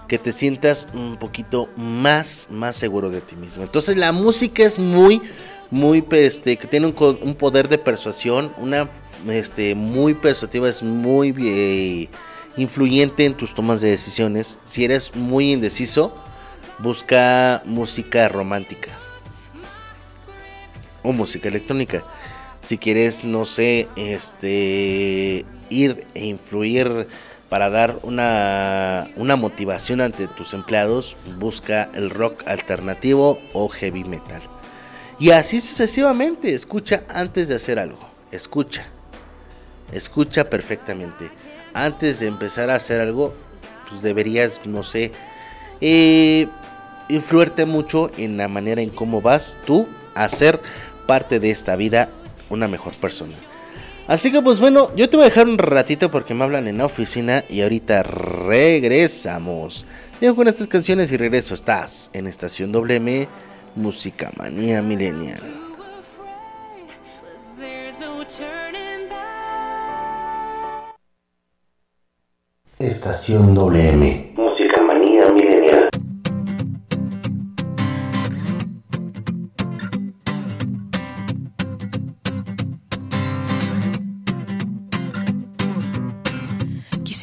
que 0.08 0.18
te 0.18 0.32
sientas 0.32 0.88
un 0.92 1.16
poquito 1.16 1.68
más, 1.76 2.48
más 2.50 2.76
seguro 2.76 3.10
de 3.10 3.20
ti 3.20 3.36
mismo. 3.36 3.62
Entonces 3.62 3.96
la 3.96 4.12
música 4.12 4.64
es 4.64 4.78
muy, 4.78 5.22
muy, 5.70 6.04
este, 6.10 6.56
que 6.56 6.66
tiene 6.66 6.86
un 6.86 7.34
poder 7.34 7.68
de 7.68 7.78
persuasión, 7.78 8.52
una, 8.58 8.90
este, 9.28 9.74
muy 9.74 10.14
persuasiva, 10.14 10.68
es 10.68 10.82
muy 10.82 11.34
eh, 11.38 12.08
influyente 12.56 13.24
en 13.24 13.34
tus 13.34 13.54
tomas 13.54 13.80
de 13.80 13.90
decisiones. 13.90 14.60
Si 14.64 14.84
eres 14.84 15.14
muy 15.14 15.52
indeciso, 15.52 16.14
busca 16.78 17.62
música 17.64 18.28
romántica 18.28 18.90
o 21.02 21.12
música 21.12 21.48
electrónica. 21.48 22.04
Si 22.64 22.78
quieres, 22.78 23.26
no 23.26 23.44
sé, 23.44 23.90
este, 23.94 25.44
ir 25.68 26.06
e 26.14 26.24
influir 26.24 27.08
para 27.50 27.68
dar 27.68 27.94
una, 28.04 29.04
una 29.16 29.36
motivación 29.36 30.00
ante 30.00 30.28
tus 30.28 30.54
empleados, 30.54 31.18
busca 31.38 31.90
el 31.92 32.08
rock 32.08 32.42
alternativo 32.46 33.38
o 33.52 33.68
heavy 33.68 34.04
metal. 34.04 34.40
Y 35.18 35.32
así 35.32 35.60
sucesivamente, 35.60 36.54
escucha 36.54 37.04
antes 37.10 37.48
de 37.48 37.56
hacer 37.56 37.78
algo, 37.78 37.98
escucha, 38.32 38.86
escucha 39.92 40.48
perfectamente. 40.48 41.30
Antes 41.74 42.20
de 42.20 42.28
empezar 42.28 42.70
a 42.70 42.76
hacer 42.76 42.98
algo, 43.02 43.34
pues 43.90 44.00
deberías, 44.00 44.62
no 44.64 44.82
sé, 44.82 45.12
eh, 45.82 46.48
influirte 47.10 47.66
mucho 47.66 48.10
en 48.16 48.38
la 48.38 48.48
manera 48.48 48.80
en 48.80 48.88
cómo 48.88 49.20
vas 49.20 49.58
tú 49.66 49.86
a 50.14 50.26
ser 50.30 50.62
parte 51.06 51.38
de 51.40 51.50
esta 51.50 51.76
vida 51.76 52.08
una 52.50 52.68
mejor 52.68 52.94
persona. 52.96 53.34
Así 54.06 54.30
que 54.30 54.42
pues 54.42 54.60
bueno, 54.60 54.94
yo 54.96 55.08
te 55.08 55.16
voy 55.16 55.24
a 55.24 55.28
dejar 55.28 55.48
un 55.48 55.56
ratito 55.56 56.10
porque 56.10 56.34
me 56.34 56.44
hablan 56.44 56.68
en 56.68 56.78
la 56.78 56.84
oficina 56.84 57.44
y 57.48 57.62
ahorita 57.62 58.02
regresamos. 58.02 59.86
Dejo 60.20 60.36
con 60.36 60.48
estas 60.48 60.68
canciones 60.68 61.10
y 61.10 61.16
regreso. 61.16 61.54
Estás 61.54 62.10
en 62.12 62.26
Estación 62.26 62.70
WM, 62.70 63.26
Música 63.76 64.30
Manía 64.36 64.82
Millennial. 64.82 65.40
Estación 72.78 73.54
WM. 73.54 74.34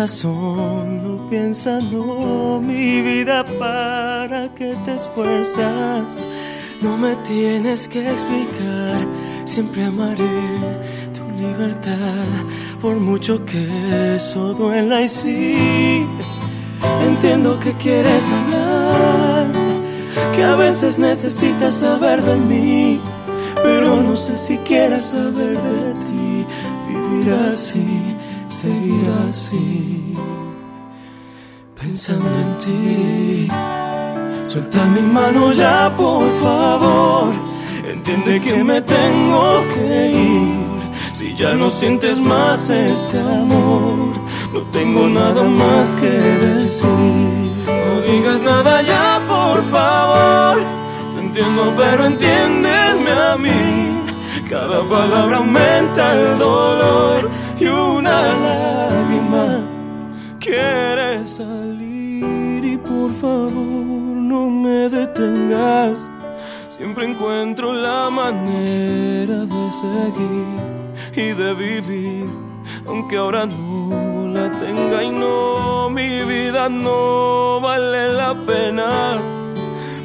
corazón 0.00 1.02
no 1.02 1.28
piensa, 1.28 1.78
no, 1.78 2.58
mi 2.58 3.02
vida, 3.02 3.44
para 3.58 4.48
que 4.54 4.74
te 4.86 4.94
esfuerzas. 4.94 6.26
No 6.80 6.96
me 6.96 7.16
tienes 7.28 7.86
que 7.86 8.10
explicar, 8.10 9.06
siempre 9.44 9.84
amaré 9.84 10.40
tu 11.12 11.30
libertad, 11.38 12.24
por 12.80 12.96
mucho 12.96 13.44
que 13.44 14.14
eso 14.16 14.54
duela 14.54 15.02
y 15.02 15.08
sí. 15.08 16.06
Entiendo 17.06 17.60
que 17.60 17.72
quieres 17.74 18.24
hablar, 18.32 19.48
que 20.34 20.42
a 20.42 20.56
veces 20.56 20.98
necesitas 20.98 21.74
saber 21.74 22.22
de 22.22 22.36
mí, 22.36 23.00
pero 23.62 23.96
no 24.02 24.16
sé 24.16 24.38
si 24.38 24.56
quieres 24.58 25.04
saber 25.04 25.58
de 25.58 25.92
ti. 26.06 26.46
Vivir 26.88 27.34
así, 27.52 27.99
seguir 28.60 29.06
así, 29.30 30.14
pensando 31.80 32.28
en 32.44 32.50
ti. 32.62 33.48
Suelta 34.44 34.84
mi 34.96 35.00
mano 35.00 35.52
ya, 35.52 35.90
por 35.96 36.24
favor. 36.42 37.32
Entiende 37.90 38.38
que 38.40 38.62
me 38.62 38.82
tengo 38.82 39.42
que 39.72 40.10
ir. 40.10 40.70
Si 41.14 41.34
ya 41.34 41.54
no 41.54 41.70
sientes 41.70 42.18
más 42.18 42.68
este 42.68 43.18
amor, 43.18 44.12
no 44.52 44.60
tengo 44.76 45.08
nada 45.08 45.42
más 45.42 45.94
que 46.00 46.10
decir. 46.46 47.30
No 47.66 47.92
digas 48.08 48.42
nada 48.42 48.82
ya, 48.82 49.22
por 49.26 49.58
favor. 49.74 50.58
Te 51.14 51.20
entiendo, 51.26 51.62
pero 51.78 52.04
entiéndeme 52.04 53.12
a 53.32 53.36
mí. 53.38 53.60
Cada 54.50 54.80
palabra 54.82 55.36
aumenta 55.38 56.12
el 56.20 56.38
dolor 56.38 57.30
y 57.60 57.66
una 57.66 58.22
lágrima 58.26 59.60
quiere 60.38 61.26
salir. 61.26 62.64
Y 62.64 62.76
por 62.78 63.12
favor, 63.14 63.52
no 63.52 64.48
me 64.48 64.88
detengas. 64.88 66.10
Siempre 66.68 67.10
encuentro 67.10 67.72
la 67.72 68.08
manera 68.08 69.44
de 69.44 69.62
seguir 69.82 70.56
y 71.14 71.34
de 71.34 71.54
vivir, 71.54 72.26
aunque 72.86 73.18
ahora 73.18 73.44
no 73.44 74.28
la 74.28 74.50
tenga 74.50 75.02
y 75.02 75.10
no, 75.10 75.90
mi 75.90 76.22
vida 76.22 76.68
no 76.70 77.60
vale 77.60 78.14
la 78.14 78.34
pena. 78.46 79.18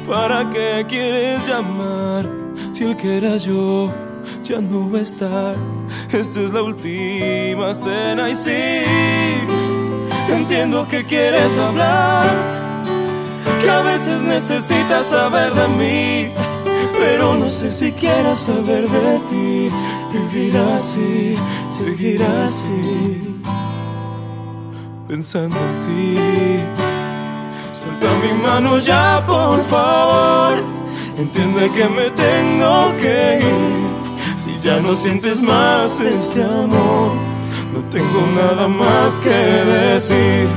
¿Para 0.06 0.48
qué 0.50 0.84
quieres 0.88 1.46
llamar 1.48 2.28
si 2.74 2.84
el 2.84 2.96
que 2.96 3.16
era 3.16 3.38
yo 3.38 3.90
ya 4.48 4.60
no 4.60 4.90
va 4.90 4.98
a 4.98 5.02
estar? 5.02 5.56
Esta 6.12 6.40
es 6.40 6.50
la 6.52 6.62
última 6.62 7.74
cena 7.74 8.28
y 8.28 8.34
sí, 8.34 8.84
entiendo 10.32 10.86
que 10.88 11.04
quieres 11.04 11.58
hablar, 11.58 12.26
que 13.62 13.70
a 13.70 13.82
veces 13.82 14.22
necesitas 14.22 15.06
saber 15.06 15.52
de 15.54 15.68
mí 15.68 16.46
pero 16.98 17.34
no 17.34 17.48
sé 17.48 17.72
si 17.72 17.92
quieras 17.92 18.40
saber 18.40 18.88
de 18.88 19.18
ti. 19.30 19.68
Vivir 20.12 20.56
así, 20.56 21.36
seguir 21.70 22.22
así, 22.22 23.40
pensando 25.08 25.56
en 25.56 25.80
ti. 25.86 26.20
Suelta 27.78 28.08
mi 28.22 28.42
mano 28.42 28.78
ya, 28.78 29.22
por 29.26 29.62
favor. 29.66 30.64
Entiende 31.18 31.70
que 31.70 31.88
me 31.88 32.10
tengo 32.10 32.92
que 33.00 33.38
ir. 33.40 33.95
Si 34.36 34.58
ya 34.60 34.80
no 34.80 34.94
sientes 34.94 35.40
más 35.40 35.98
este 36.00 36.42
amor, 36.42 37.12
no 37.72 37.80
tengo 37.90 38.20
nada 38.34 38.68
más 38.68 39.18
que 39.18 39.30
decir. 39.30 40.48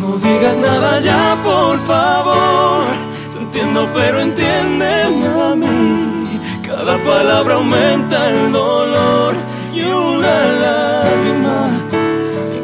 No 0.00 0.16
digas 0.18 0.56
nada 0.58 1.00
ya, 1.00 1.38
por 1.42 1.78
favor 1.86 3.12
entiendo, 3.52 3.86
pero 3.92 4.20
entiéndeme 4.20 5.26
a 5.26 5.54
mí. 5.54 6.24
Cada 6.66 6.96
palabra 7.04 7.54
aumenta 7.56 8.30
el 8.30 8.50
dolor 8.50 9.34
y 9.74 9.82
una 9.82 10.44
lágrima 10.64 11.70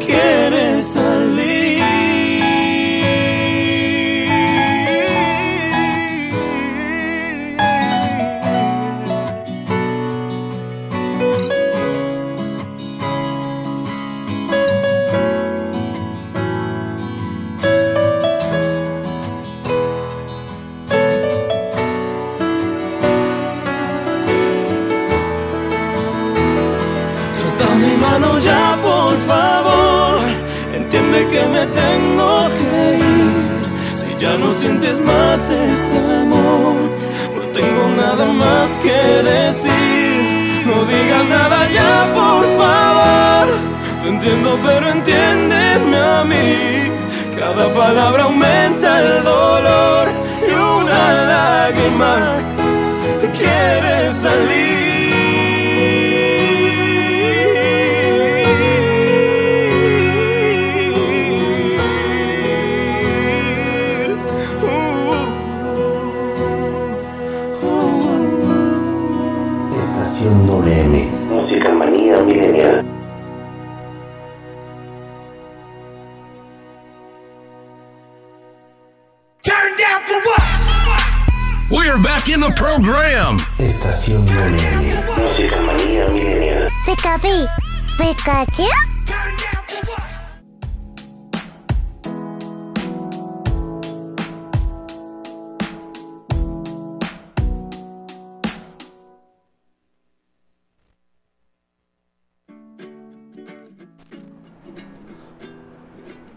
quiere 0.03 0.81
salir. 0.81 1.48
Ya 34.19 34.37
no 34.37 34.53
sientes 34.53 34.99
más 34.99 35.49
este 35.49 35.97
amor, 35.97 36.75
no 37.35 37.41
tengo 37.53 37.83
nada 37.95 38.25
más 38.25 38.77
que 38.79 38.91
decir. 38.91 40.65
No 40.65 40.83
digas 40.85 41.27
nada 41.29 41.69
ya, 41.69 42.13
por 42.13 42.43
favor. 42.59 43.47
Te 44.01 44.09
entiendo, 44.09 44.59
pero 44.65 44.89
entiéndeme 44.89 45.97
a 45.97 46.23
mí. 46.25 46.91
Cada 47.39 47.73
palabra 47.73 48.23
aumenta 48.23 48.99
el 49.01 49.23
dolor 49.23 50.07
y 50.47 50.51
una 50.51 51.01
lágrima 51.33 52.13
quiere 53.37 54.13
salir. 54.13 54.68
In 82.39 82.47
the 82.47 82.55
program. 82.55 83.37
Estación 83.57 84.23
MM. 84.25 84.83
Música 85.17 85.61
manía 85.61 86.07
milenial. 86.07 86.67
Pikapi, 86.85 87.45
Pikachu. 87.97 88.63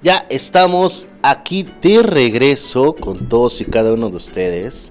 Ya 0.03 0.27
estamos 0.31 1.07
aquí 1.23 1.65
de 1.81 2.03
regreso 2.03 2.93
con 2.93 3.29
todos 3.29 3.61
y 3.61 3.65
cada 3.67 3.93
uno 3.93 4.11
de 4.11 4.17
ustedes. 4.17 4.91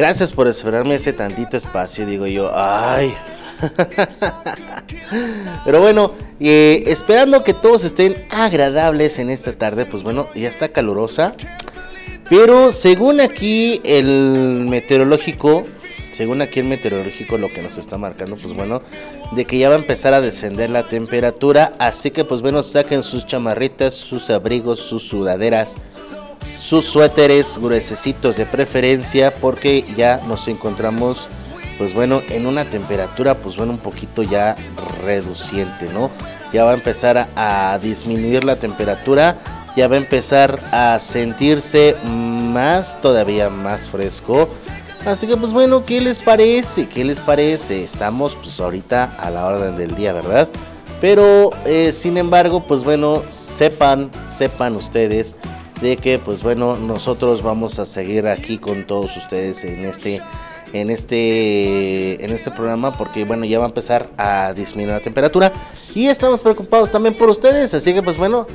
Gracias 0.00 0.32
por 0.32 0.48
esperarme 0.48 0.94
ese 0.94 1.12
tantito 1.12 1.58
espacio, 1.58 2.06
digo 2.06 2.26
yo. 2.26 2.50
Ay. 2.54 3.12
Pero 5.66 5.82
bueno, 5.82 6.14
eh, 6.40 6.84
esperando 6.86 7.44
que 7.44 7.52
todos 7.52 7.84
estén 7.84 8.16
agradables 8.30 9.18
en 9.18 9.28
esta 9.28 9.52
tarde, 9.52 9.84
pues 9.84 10.02
bueno, 10.02 10.30
ya 10.34 10.48
está 10.48 10.70
calurosa. 10.70 11.34
Pero 12.30 12.72
según 12.72 13.20
aquí 13.20 13.82
el 13.84 14.64
meteorológico, 14.70 15.66
según 16.12 16.40
aquí 16.40 16.60
el 16.60 16.66
meteorológico 16.68 17.36
lo 17.36 17.50
que 17.50 17.60
nos 17.60 17.76
está 17.76 17.98
marcando, 17.98 18.36
pues 18.36 18.54
bueno, 18.54 18.80
de 19.32 19.44
que 19.44 19.58
ya 19.58 19.68
va 19.68 19.74
a 19.74 19.80
empezar 19.80 20.14
a 20.14 20.22
descender 20.22 20.70
la 20.70 20.88
temperatura. 20.88 21.74
Así 21.78 22.10
que 22.10 22.24
pues 22.24 22.40
bueno, 22.40 22.62
saquen 22.62 23.02
sus 23.02 23.26
chamarritas, 23.26 23.92
sus 23.92 24.30
abrigos, 24.30 24.78
sus 24.78 25.02
sudaderas, 25.02 25.76
sus 26.58 26.86
suéteres 26.86 27.58
gruesecitos 27.58 28.36
de 28.36 28.46
preferencia, 28.46 29.32
porque 29.40 29.84
ya 29.96 30.20
nos 30.28 30.48
encontramos 30.48 31.28
pues 31.80 31.94
bueno, 31.94 32.20
en 32.28 32.44
una 32.44 32.66
temperatura, 32.66 33.36
pues 33.36 33.56
bueno, 33.56 33.72
un 33.72 33.78
poquito 33.78 34.22
ya 34.22 34.54
reduciente, 35.02 35.88
¿no? 35.94 36.10
Ya 36.52 36.64
va 36.64 36.72
a 36.72 36.74
empezar 36.74 37.26
a, 37.34 37.78
disminuir 37.80 38.44
la 38.44 38.56
temperatura, 38.56 39.38
ya 39.74 39.88
va 39.88 39.94
a 39.94 39.98
empezar 39.98 40.60
a 40.72 40.98
sentirse 40.98 41.96
más, 42.04 43.00
todavía 43.00 43.48
más 43.48 43.88
fresco. 43.88 44.50
Así 45.06 45.26
que 45.26 45.38
pues 45.38 45.54
bueno, 45.54 45.80
¿qué 45.80 46.02
les 46.02 46.18
parece? 46.18 46.86
¿Qué 46.86 47.02
les 47.02 47.18
parece? 47.18 47.82
Estamos 47.82 48.36
pues 48.36 48.60
ahorita 48.60 49.14
a 49.18 49.30
la 49.30 49.46
orden 49.46 49.74
del 49.74 49.94
día, 49.94 50.12
¿verdad? 50.12 50.50
Pero 51.00 51.48
eh, 51.64 51.92
sin 51.92 52.18
embargo, 52.18 52.62
pues 52.66 52.84
bueno, 52.84 53.22
sepan, 53.30 54.10
sepan 54.26 54.76
ustedes 54.76 55.34
de 55.80 55.96
que 55.96 56.18
pues 56.18 56.42
bueno, 56.42 56.76
nosotros 56.76 57.42
vamos 57.42 57.78
a 57.78 57.86
seguir 57.86 58.26
aquí 58.26 58.58
con 58.58 58.86
todos 58.86 59.16
ustedes 59.16 59.64
en 59.64 59.84
este 59.84 60.20
en 60.72 60.90
este 60.90 62.24
en 62.24 62.30
este 62.30 62.50
programa 62.50 62.96
porque 62.96 63.24
bueno 63.24 63.44
ya 63.44 63.58
va 63.58 63.64
a 63.64 63.68
empezar 63.68 64.08
a 64.16 64.52
disminuir 64.54 64.94
la 64.94 65.00
temperatura 65.00 65.52
y 65.94 66.06
estamos 66.06 66.42
preocupados 66.42 66.90
también 66.90 67.14
por 67.14 67.28
ustedes 67.28 67.74
así 67.74 67.92
que 67.92 68.02
pues 68.02 68.18
bueno 68.18 68.46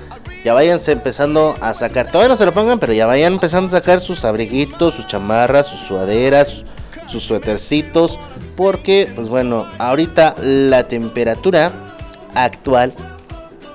ya 0.43 0.53
váyanse 0.53 0.93
empezando 0.93 1.55
a 1.59 1.73
sacar 1.73 2.07
todavía 2.07 2.29
no 2.29 2.37
se 2.37 2.45
lo 2.45 2.53
pongan 2.53 2.79
pero 2.79 2.93
ya 2.93 3.05
vayan 3.05 3.33
empezando 3.33 3.67
a 3.67 3.81
sacar 3.81 3.99
sus 3.99 4.23
abriguitos 4.23 4.95
sus 4.95 5.07
chamarras 5.07 5.67
sus 5.67 5.81
sudaderas 5.81 6.63
sus 7.07 7.23
suétercitos 7.23 8.17
porque 8.55 9.11
pues 9.13 9.27
bueno 9.27 9.67
ahorita 9.77 10.35
la 10.41 10.87
temperatura 10.87 11.71
actual 12.33 12.93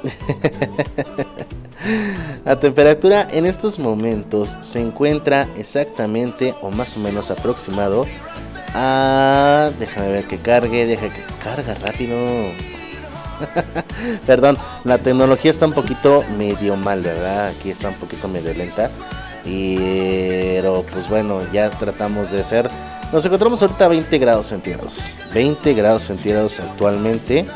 La 2.44 2.58
temperatura 2.58 3.26
en 3.30 3.46
estos 3.46 3.78
momentos 3.78 4.56
se 4.60 4.80
encuentra 4.80 5.48
exactamente 5.56 6.54
o 6.60 6.70
más 6.70 6.96
o 6.96 7.00
menos 7.00 7.30
aproximado 7.30 8.06
a... 8.74 9.70
Déjame 9.78 10.12
ver 10.12 10.24
que 10.24 10.38
cargue, 10.38 10.86
deja 10.86 11.08
que 11.08 11.22
carga 11.42 11.74
rápido. 11.74 12.16
Perdón, 14.26 14.58
la 14.84 14.98
tecnología 14.98 15.50
está 15.50 15.66
un 15.66 15.72
poquito 15.72 16.24
medio 16.36 16.76
mal, 16.76 17.00
¿verdad? 17.00 17.48
Aquí 17.48 17.70
está 17.70 17.88
un 17.88 17.94
poquito 17.94 18.28
medio 18.28 18.52
lenta. 18.54 18.90
Pero 19.44 20.84
pues 20.92 21.08
bueno, 21.08 21.40
ya 21.52 21.70
tratamos 21.70 22.30
de 22.30 22.40
hacer... 22.40 22.70
Nos 23.12 23.24
encontramos 23.24 23.60
ahorita 23.60 23.86
a 23.86 23.88
20 23.88 24.18
grados 24.18 24.46
centígrados. 24.46 25.16
20 25.34 25.74
grados 25.74 26.04
centígrados 26.04 26.60
actualmente 26.60 27.46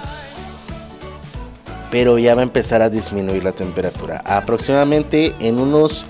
pero 1.95 2.19
ya 2.19 2.35
va 2.35 2.41
a 2.41 2.43
empezar 2.43 2.83
a 2.83 2.91
disminuir 2.91 3.45
la 3.45 3.53
temperatura. 3.53 4.21
Aproximadamente 4.25 5.33
en 5.39 5.61
unos 5.61 6.05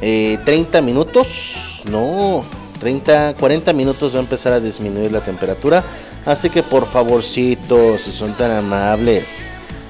eh, 0.00 0.40
30 0.44 0.82
minutos, 0.82 1.84
no, 1.88 2.42
30, 2.80 3.34
40 3.38 3.72
minutos 3.72 4.12
va 4.12 4.18
a 4.18 4.22
empezar 4.22 4.54
a 4.54 4.58
disminuir 4.58 5.12
la 5.12 5.20
temperatura. 5.20 5.84
Así 6.26 6.50
que 6.50 6.64
por 6.64 6.84
favorcito, 6.84 7.96
si 7.96 8.10
son 8.10 8.32
tan 8.32 8.50
amables, 8.50 9.40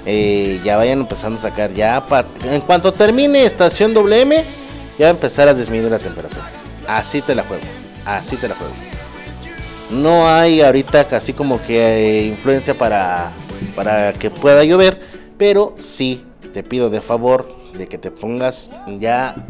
eh, 0.05 0.61
ya 0.63 0.77
vayan 0.77 1.01
empezando 1.01 1.39
a 1.39 1.41
sacar. 1.41 1.73
Ya 1.73 2.05
en 2.45 2.61
cuanto 2.61 2.93
termine 2.93 3.47
estación 3.47 3.95
WM, 3.95 4.45
ya 4.99 5.07
va 5.07 5.09
a 5.09 5.15
empezar 5.15 5.49
a 5.49 5.55
disminuir 5.55 5.91
la 5.91 5.99
temperatura. 5.99 6.51
Así 6.87 7.23
te 7.23 7.35
la 7.35 7.45
juego, 7.45 7.65
así 8.05 8.37
te 8.37 8.47
la 8.47 8.57
juego. 8.57 8.75
No 9.89 10.29
hay 10.29 10.61
ahorita 10.61 11.09
casi 11.09 11.33
como 11.33 11.63
que 11.63 11.79
eh, 11.79 12.27
influencia 12.27 12.75
para, 12.75 13.33
para 13.75 14.13
que 14.13 14.29
pueda 14.29 14.65
llover 14.65 15.19
pero 15.41 15.75
sí 15.79 16.23
te 16.53 16.63
pido 16.63 16.91
de 16.91 17.01
favor 17.01 17.49
de 17.73 17.89
que 17.89 17.97
te 17.97 18.11
pongas 18.11 18.75
ya 18.99 19.47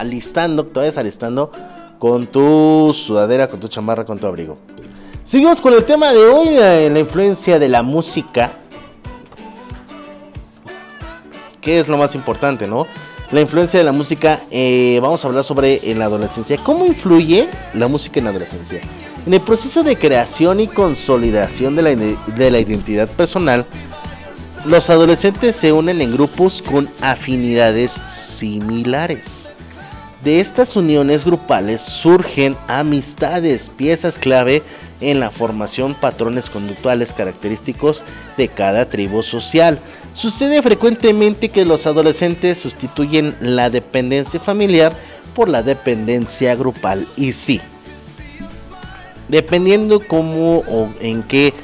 alistando, 0.00 0.66
te 0.66 0.80
vayas 0.80 0.98
alistando 0.98 1.52
con 2.00 2.26
tu 2.26 2.92
sudadera, 2.92 3.46
con 3.46 3.60
tu 3.60 3.68
chamarra, 3.68 4.04
con 4.04 4.18
tu 4.18 4.26
abrigo. 4.26 4.58
Seguimos 5.22 5.60
con 5.60 5.72
el 5.72 5.84
tema 5.84 6.12
de 6.12 6.18
hoy, 6.18 6.48
eh, 6.48 6.90
la 6.92 6.98
influencia 6.98 7.60
de 7.60 7.68
la 7.68 7.84
música. 7.84 8.50
¿Qué 11.60 11.78
es 11.78 11.86
lo 11.86 11.96
más 11.96 12.16
importante, 12.16 12.66
no? 12.66 12.88
La 13.30 13.40
influencia 13.40 13.78
de 13.78 13.84
la 13.84 13.92
música, 13.92 14.40
eh, 14.50 14.98
vamos 15.00 15.24
a 15.24 15.28
hablar 15.28 15.44
sobre 15.44 15.92
en 15.92 16.00
la 16.00 16.06
adolescencia. 16.06 16.58
¿Cómo 16.64 16.86
influye 16.86 17.48
la 17.74 17.86
música 17.86 18.18
en 18.18 18.24
la 18.24 18.30
adolescencia? 18.30 18.80
En 19.24 19.32
el 19.32 19.40
proceso 19.40 19.84
de 19.84 19.94
creación 19.94 20.58
y 20.58 20.66
consolidación 20.66 21.76
de 21.76 21.82
la, 21.82 21.94
de 21.94 22.50
la 22.50 22.58
identidad 22.58 23.08
personal, 23.08 23.64
los 24.64 24.90
adolescentes 24.90 25.56
se 25.56 25.72
unen 25.72 26.00
en 26.00 26.12
grupos 26.12 26.62
con 26.62 26.88
afinidades 27.00 28.00
similares. 28.06 29.52
De 30.22 30.38
estas 30.38 30.76
uniones 30.76 31.24
grupales 31.24 31.80
surgen 31.80 32.54
amistades, 32.68 33.70
piezas 33.70 34.18
clave 34.18 34.62
en 35.00 35.18
la 35.18 35.30
formación 35.30 35.94
patrones 35.94 36.50
conductuales 36.50 37.14
característicos 37.14 38.02
de 38.36 38.48
cada 38.48 38.86
tribu 38.86 39.22
social. 39.22 39.78
Sucede 40.12 40.60
frecuentemente 40.60 41.48
que 41.48 41.64
los 41.64 41.86
adolescentes 41.86 42.58
sustituyen 42.58 43.34
la 43.40 43.70
dependencia 43.70 44.38
familiar 44.40 44.92
por 45.34 45.48
la 45.48 45.62
dependencia 45.62 46.54
grupal 46.54 47.06
y 47.16 47.32
sí. 47.32 47.62
Dependiendo 49.30 50.00
cómo 50.06 50.58
o 50.68 50.90
en 51.00 51.22
qué 51.22 51.54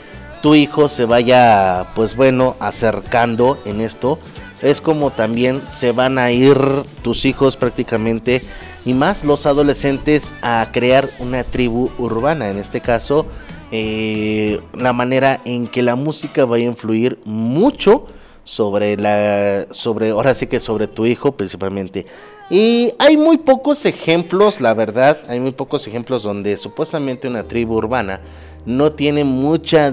tu 0.43 0.55
hijo 0.55 0.89
se 0.89 1.05
vaya, 1.05 1.87
pues 1.95 2.16
bueno, 2.16 2.57
acercando 2.61 3.59
en 3.64 3.80
esto, 3.80 4.18
es 4.62 4.80
como 4.80 5.11
también 5.11 5.62
se 5.68 5.93
van 5.93 6.18
a 6.18 6.30
ir 6.30 6.57
tus 7.03 7.24
hijos 7.24 7.57
prácticamente 7.57 8.43
y 8.84 8.95
más 8.95 9.24
los 9.24 9.47
adolescentes 9.47 10.37
a 10.43 10.68
crear 10.72 11.09
una 11.18 11.45
tribu 11.45 11.91
urbana. 11.99 12.49
En 12.49 12.59
este 12.59 12.80
caso, 12.80 13.26
eh, 13.72 14.61
la 14.74 14.93
manera 14.93 15.41
en 15.45 15.66
que 15.66 15.82
la 15.82 15.97
música 15.97 16.45
va 16.45 16.57
a 16.57 16.61
influir 16.61 17.18
mucho 17.24 18.07
sobre 18.45 18.97
la 18.97 19.66
sobre 19.72 20.11
ahora 20.11 20.32
sí 20.32 20.47
que 20.47 20.61
sobre 20.61 20.87
tu 20.87 21.05
hijo 21.05 21.32
principalmente 21.32 22.07
y 22.49 22.93
hay 23.01 23.16
muy 23.16 23.39
pocos 23.39 23.84
ejemplos 23.87 24.61
la 24.61 24.72
verdad 24.72 25.18
hay 25.26 25.41
muy 25.41 25.51
pocos 25.51 25.89
ejemplos 25.89 26.22
donde 26.22 26.57
supuestamente 26.57 27.26
una 27.26 27.43
tribu 27.43 27.74
urbana 27.74 28.20
no 28.67 28.93
tiene 28.93 29.25
mucha, 29.25 29.93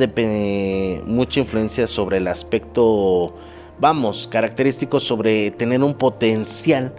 mucha 1.06 1.40
influencia 1.40 1.86
sobre 1.88 2.18
el 2.18 2.28
aspecto, 2.28 3.36
vamos, 3.80 4.28
característico 4.30 5.00
sobre 5.00 5.52
tener 5.52 5.84
un 5.84 5.94
potencial, 5.94 6.92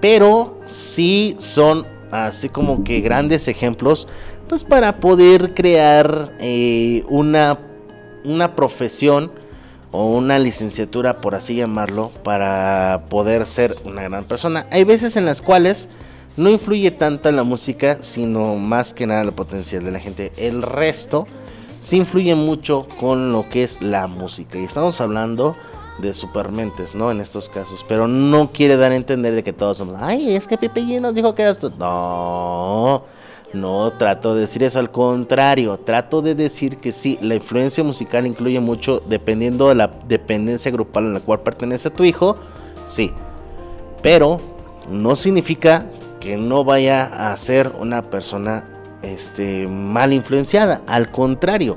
pero 0.00 0.60
sí 0.66 1.34
son 1.38 1.86
así 2.10 2.50
como 2.50 2.84
que 2.84 3.00
grandes 3.00 3.48
ejemplos, 3.48 4.06
pues 4.46 4.62
para 4.62 5.00
poder 5.00 5.54
crear 5.54 6.36
eh, 6.38 7.02
una, 7.08 7.58
una 8.24 8.54
profesión 8.54 9.32
o 9.90 10.12
una 10.12 10.38
licenciatura, 10.38 11.22
por 11.22 11.34
así 11.34 11.54
llamarlo, 11.54 12.10
para 12.22 13.04
poder 13.08 13.46
ser 13.46 13.74
una 13.84 14.02
gran 14.02 14.24
persona. 14.24 14.66
Hay 14.70 14.84
veces 14.84 15.16
en 15.16 15.24
las 15.24 15.40
cuales 15.40 15.88
no 16.36 16.50
influye 16.50 16.90
tanto 16.90 17.28
en 17.28 17.36
la 17.36 17.44
música, 17.44 17.98
sino 18.00 18.56
más 18.56 18.94
que 18.94 19.06
nada 19.06 19.22
el 19.22 19.32
potencial 19.32 19.84
de 19.84 19.92
la 19.92 20.00
gente. 20.00 20.32
El 20.36 20.62
resto 20.62 21.26
sí 21.78 21.98
influye 21.98 22.34
mucho 22.34 22.86
con 22.98 23.32
lo 23.32 23.48
que 23.48 23.62
es 23.64 23.82
la 23.82 24.06
música. 24.06 24.58
Y 24.58 24.64
estamos 24.64 25.00
hablando 25.00 25.56
de 25.98 26.12
supermentes, 26.12 26.94
¿no? 26.94 27.10
En 27.10 27.20
estos 27.20 27.48
casos. 27.48 27.84
Pero 27.86 28.08
no 28.08 28.50
quiere 28.52 28.76
dar 28.76 28.92
a 28.92 28.96
entender 28.96 29.34
de 29.34 29.42
que 29.42 29.52
todos 29.52 29.78
somos, 29.78 29.96
ay, 30.00 30.34
es 30.34 30.46
que 30.46 30.56
Pipe 30.56 31.00
nos 31.00 31.14
dijo 31.14 31.34
que 31.34 31.48
esto. 31.48 31.70
No. 31.70 33.04
No 33.52 33.92
trato 33.92 34.34
de 34.34 34.42
decir 34.42 34.62
eso, 34.62 34.78
al 34.78 34.90
contrario, 34.90 35.78
trato 35.78 36.22
de 36.22 36.34
decir 36.34 36.78
que 36.78 36.90
sí, 36.90 37.18
la 37.20 37.34
influencia 37.34 37.84
musical 37.84 38.26
incluye 38.26 38.58
mucho 38.60 39.02
dependiendo 39.06 39.68
de 39.68 39.74
la 39.74 39.88
dependencia 40.08 40.70
grupal 40.70 41.04
en 41.04 41.14
la 41.14 41.20
cual 41.20 41.40
pertenece 41.40 41.90
tu 41.90 42.02
hijo, 42.02 42.36
sí. 42.86 43.12
Pero 44.00 44.38
no 44.90 45.16
significa 45.16 45.84
que 46.22 46.36
no 46.36 46.62
vaya 46.62 47.30
a 47.32 47.36
ser 47.36 47.72
una 47.80 48.02
persona 48.02 48.64
este, 49.02 49.66
mal 49.66 50.12
influenciada, 50.12 50.80
al 50.86 51.10
contrario, 51.10 51.76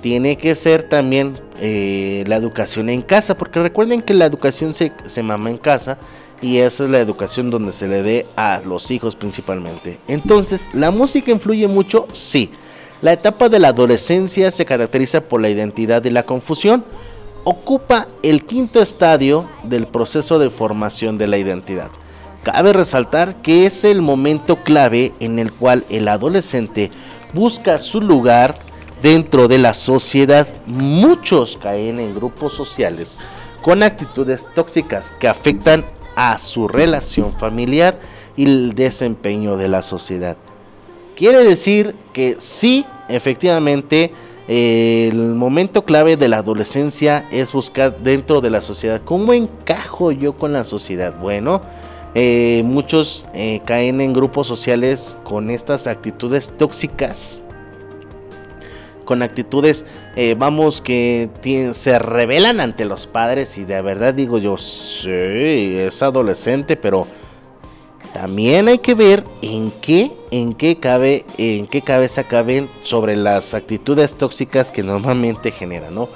tiene 0.00 0.36
que 0.36 0.54
ser 0.54 0.88
también 0.88 1.34
eh, 1.60 2.22
la 2.28 2.36
educación 2.36 2.88
en 2.88 3.02
casa, 3.02 3.36
porque 3.36 3.60
recuerden 3.60 4.02
que 4.02 4.14
la 4.14 4.24
educación 4.24 4.72
se, 4.72 4.92
se 5.04 5.22
mama 5.24 5.50
en 5.50 5.58
casa 5.58 5.98
y 6.40 6.58
esa 6.58 6.84
es 6.84 6.90
la 6.90 7.00
educación 7.00 7.50
donde 7.50 7.72
se 7.72 7.88
le 7.88 8.04
dé 8.04 8.26
a 8.36 8.60
los 8.64 8.92
hijos 8.92 9.16
principalmente. 9.16 9.98
Entonces, 10.06 10.70
¿la 10.72 10.92
música 10.92 11.32
influye 11.32 11.66
mucho? 11.66 12.06
Sí. 12.12 12.52
La 13.02 13.12
etapa 13.12 13.48
de 13.48 13.58
la 13.58 13.68
adolescencia 13.68 14.52
se 14.52 14.64
caracteriza 14.64 15.22
por 15.22 15.40
la 15.40 15.50
identidad 15.50 16.04
y 16.04 16.10
la 16.10 16.24
confusión. 16.24 16.84
Ocupa 17.42 18.06
el 18.22 18.44
quinto 18.44 18.80
estadio 18.80 19.48
del 19.64 19.88
proceso 19.88 20.38
de 20.38 20.50
formación 20.50 21.18
de 21.18 21.26
la 21.26 21.38
identidad. 21.38 21.90
Cabe 22.46 22.72
resaltar 22.72 23.42
que 23.42 23.66
es 23.66 23.82
el 23.82 24.02
momento 24.02 24.54
clave 24.62 25.12
en 25.18 25.40
el 25.40 25.50
cual 25.52 25.84
el 25.90 26.06
adolescente 26.06 26.92
busca 27.32 27.80
su 27.80 28.00
lugar 28.00 28.56
dentro 29.02 29.48
de 29.48 29.58
la 29.58 29.74
sociedad. 29.74 30.46
Muchos 30.64 31.56
caen 31.56 31.98
en 31.98 32.14
grupos 32.14 32.52
sociales 32.52 33.18
con 33.62 33.82
actitudes 33.82 34.46
tóxicas 34.54 35.12
que 35.18 35.26
afectan 35.26 35.84
a 36.14 36.38
su 36.38 36.68
relación 36.68 37.32
familiar 37.32 37.98
y 38.36 38.44
el 38.44 38.74
desempeño 38.76 39.56
de 39.56 39.66
la 39.66 39.82
sociedad. 39.82 40.36
Quiere 41.16 41.42
decir 41.42 41.96
que 42.12 42.36
sí, 42.38 42.86
efectivamente, 43.08 44.12
el 44.46 45.34
momento 45.34 45.84
clave 45.84 46.16
de 46.16 46.28
la 46.28 46.38
adolescencia 46.38 47.26
es 47.32 47.50
buscar 47.50 47.98
dentro 47.98 48.40
de 48.40 48.50
la 48.50 48.60
sociedad 48.60 49.02
cómo 49.04 49.32
encajo 49.32 50.12
yo 50.12 50.34
con 50.34 50.52
la 50.52 50.62
sociedad. 50.62 51.12
Bueno, 51.20 51.60
eh, 52.18 52.62
muchos 52.64 53.28
eh, 53.34 53.60
caen 53.66 54.00
en 54.00 54.14
grupos 54.14 54.46
sociales 54.46 55.18
con 55.22 55.50
estas 55.50 55.86
actitudes 55.86 56.50
tóxicas 56.56 57.42
con 59.04 59.22
actitudes, 59.22 59.84
eh, 60.16 60.34
vamos, 60.36 60.80
que 60.80 61.30
se 61.72 61.98
rebelan 61.98 62.60
ante 62.60 62.86
los 62.86 63.06
padres 63.06 63.58
y 63.58 63.64
de 63.64 63.80
verdad 63.82 64.14
digo 64.14 64.38
yo, 64.38 64.56
sí, 64.56 65.08
es 65.08 66.02
adolescente, 66.02 66.76
pero 66.76 67.06
también 68.14 68.66
hay 68.68 68.78
que 68.78 68.94
ver 68.94 69.22
en 69.42 69.70
qué, 69.70 70.10
en 70.30 70.54
qué 70.54 70.78
cabe, 70.78 71.26
en 71.36 71.66
qué 71.66 71.82
cabeza 71.82 72.24
caben 72.24 72.66
sobre 72.82 73.14
las 73.14 73.52
actitudes 73.52 74.14
tóxicas 74.14 74.72
que 74.72 74.82
normalmente 74.82 75.50
generan, 75.50 75.94
¿no? 75.94 76.08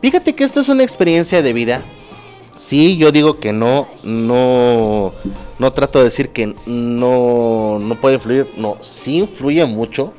Fíjate 0.00 0.34
que 0.34 0.44
esta 0.44 0.60
es 0.60 0.70
una 0.70 0.82
experiencia 0.82 1.42
de 1.42 1.52
vida. 1.52 1.82
Sí, 2.58 2.96
yo 2.96 3.12
digo 3.12 3.38
que 3.38 3.52
no, 3.52 3.86
no, 4.02 5.12
no 5.60 5.72
trato 5.72 6.00
de 6.00 6.06
decir 6.06 6.30
que 6.30 6.56
no, 6.66 7.78
no 7.78 7.94
puede 8.00 8.16
influir, 8.16 8.48
no, 8.56 8.76
sí 8.80 9.18
influye 9.18 9.64
mucho 9.64 10.12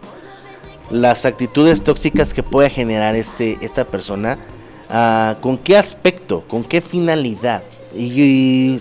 las 0.90 1.26
actitudes 1.26 1.84
tóxicas 1.84 2.34
que 2.34 2.42
puede 2.42 2.70
generar 2.70 3.18
este, 3.18 3.58
esta 3.60 3.84
persona, 3.84 4.40
ah, 4.90 5.36
con 5.42 5.58
qué 5.58 5.76
aspecto, 5.76 6.46
con 6.48 6.64
qué 6.64 6.80
finalidad. 6.80 7.62
Y, 7.94 8.78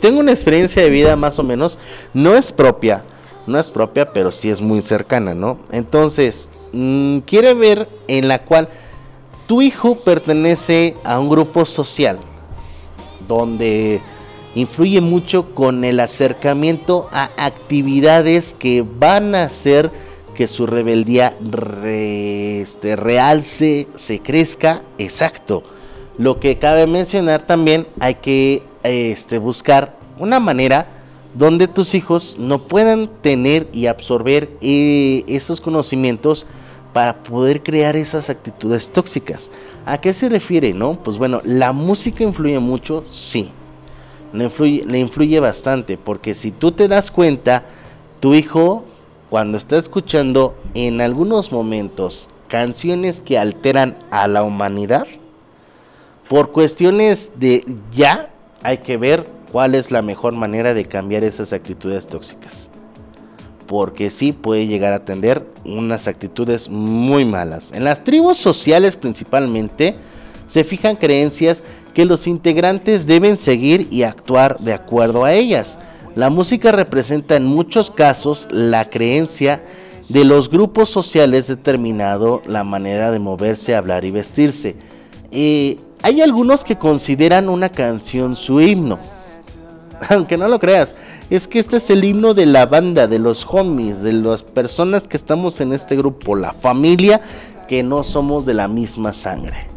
tengo 0.00 0.20
una 0.20 0.30
experiencia 0.30 0.82
de 0.82 0.88
vida 0.88 1.16
más 1.16 1.38
o 1.38 1.42
menos, 1.42 1.78
no 2.14 2.34
es 2.34 2.50
propia, 2.50 3.04
no 3.46 3.58
es 3.58 3.70
propia, 3.70 4.10
pero 4.10 4.32
sí 4.32 4.48
es 4.48 4.62
muy 4.62 4.80
cercana, 4.80 5.34
¿no? 5.34 5.58
Entonces, 5.70 6.48
mm, 6.72 7.18
quiere 7.18 7.52
ver 7.52 7.90
en 8.08 8.26
la 8.26 8.42
cual 8.42 8.70
tu 9.46 9.60
hijo 9.60 9.96
pertenece 9.96 10.96
a 11.04 11.20
un 11.20 11.28
grupo 11.28 11.66
social 11.66 12.18
donde 13.26 14.00
influye 14.54 15.00
mucho 15.00 15.54
con 15.54 15.84
el 15.84 16.00
acercamiento 16.00 17.08
a 17.12 17.30
actividades 17.36 18.54
que 18.54 18.82
van 18.82 19.34
a 19.34 19.50
ser 19.50 19.90
que 20.34 20.46
su 20.46 20.66
rebeldía 20.66 21.36
este, 21.84 22.96
realce, 22.96 23.86
se 23.94 24.18
crezca, 24.20 24.82
exacto. 24.98 25.62
Lo 26.18 26.38
que 26.40 26.58
cabe 26.58 26.86
mencionar 26.86 27.42
también 27.42 27.86
hay 28.00 28.16
que 28.16 28.62
este, 28.82 29.38
buscar 29.38 29.96
una 30.18 30.40
manera 30.40 30.86
donde 31.34 31.66
tus 31.66 31.94
hijos 31.94 32.36
no 32.38 32.60
puedan 32.60 33.08
tener 33.08 33.68
y 33.72 33.86
absorber 33.86 34.50
eh, 34.60 35.24
esos 35.26 35.60
conocimientos 35.60 36.46
para 36.94 37.16
poder 37.16 37.62
crear 37.62 37.96
esas 37.96 38.30
actitudes 38.30 38.90
tóxicas. 38.90 39.50
¿A 39.84 40.00
qué 40.00 40.12
se 40.12 40.28
refiere? 40.28 40.72
No? 40.72 40.94
Pues 40.94 41.18
bueno, 41.18 41.42
la 41.44 41.72
música 41.72 42.22
influye 42.22 42.60
mucho, 42.60 43.04
sí. 43.10 43.50
Le 44.32 44.98
influye, 44.98 45.40
bastante, 45.40 45.98
porque 45.98 46.34
si 46.34 46.52
tú 46.52 46.72
te 46.72 46.88
das 46.88 47.10
cuenta, 47.10 47.64
tu 48.20 48.34
hijo 48.34 48.84
cuando 49.28 49.58
está 49.58 49.76
escuchando 49.76 50.56
en 50.74 51.00
algunos 51.00 51.52
momentos 51.52 52.30
canciones 52.48 53.20
que 53.20 53.38
alteran 53.38 53.96
a 54.12 54.28
la 54.28 54.44
humanidad, 54.44 55.06
por 56.28 56.52
cuestiones 56.52 57.32
de 57.36 57.64
ya 57.90 58.30
hay 58.62 58.78
que 58.78 58.96
ver 58.96 59.28
cuál 59.50 59.74
es 59.74 59.90
la 59.90 60.02
mejor 60.02 60.34
manera 60.34 60.74
de 60.74 60.84
cambiar 60.84 61.24
esas 61.24 61.52
actitudes 61.52 62.06
tóxicas. 62.06 62.70
Porque 63.66 64.10
sí 64.10 64.32
puede 64.32 64.66
llegar 64.66 64.92
a 64.92 65.04
tener 65.04 65.46
unas 65.64 66.08
actitudes 66.08 66.68
muy 66.68 67.24
malas. 67.24 67.72
En 67.72 67.84
las 67.84 68.04
tribus 68.04 68.38
sociales 68.38 68.96
principalmente 68.96 69.96
se 70.46 70.64
fijan 70.64 70.96
creencias 70.96 71.62
que 71.94 72.04
los 72.04 72.26
integrantes 72.26 73.06
deben 73.06 73.36
seguir 73.36 73.88
y 73.90 74.02
actuar 74.02 74.58
de 74.58 74.74
acuerdo 74.74 75.24
a 75.24 75.32
ellas 75.32 75.78
la 76.14 76.30
música 76.30 76.70
representa 76.70 77.34
en 77.34 77.44
muchos 77.44 77.90
casos 77.90 78.46
la 78.52 78.88
creencia 78.88 79.64
de 80.08 80.24
los 80.24 80.48
grupos 80.48 80.88
sociales 80.88 81.48
determinado 81.48 82.40
la 82.46 82.62
manera 82.62 83.10
de 83.10 83.18
moverse, 83.18 83.74
hablar 83.74 84.04
y 84.04 84.12
vestirse. 84.12 84.76
Eh, 85.32 85.78
hay 86.02 86.20
algunos 86.20 86.62
que 86.62 86.76
consideran 86.76 87.48
una 87.48 87.68
canción 87.68 88.36
su 88.36 88.60
himno. 88.60 89.00
Aunque 90.10 90.36
no 90.36 90.48
lo 90.48 90.58
creas, 90.58 90.94
es 91.30 91.48
que 91.48 91.58
este 91.58 91.76
es 91.76 91.90
el 91.90 92.04
himno 92.04 92.34
de 92.34 92.46
la 92.46 92.66
banda, 92.66 93.06
de 93.06 93.18
los 93.18 93.46
homies, 93.48 94.02
de 94.02 94.12
las 94.12 94.42
personas 94.42 95.06
que 95.06 95.16
estamos 95.16 95.60
en 95.60 95.72
este 95.72 95.96
grupo, 95.96 96.36
la 96.36 96.52
familia 96.52 97.20
que 97.68 97.82
no 97.82 98.04
somos 98.04 98.46
de 98.46 98.54
la 98.54 98.68
misma 98.68 99.12
sangre. 99.12 99.68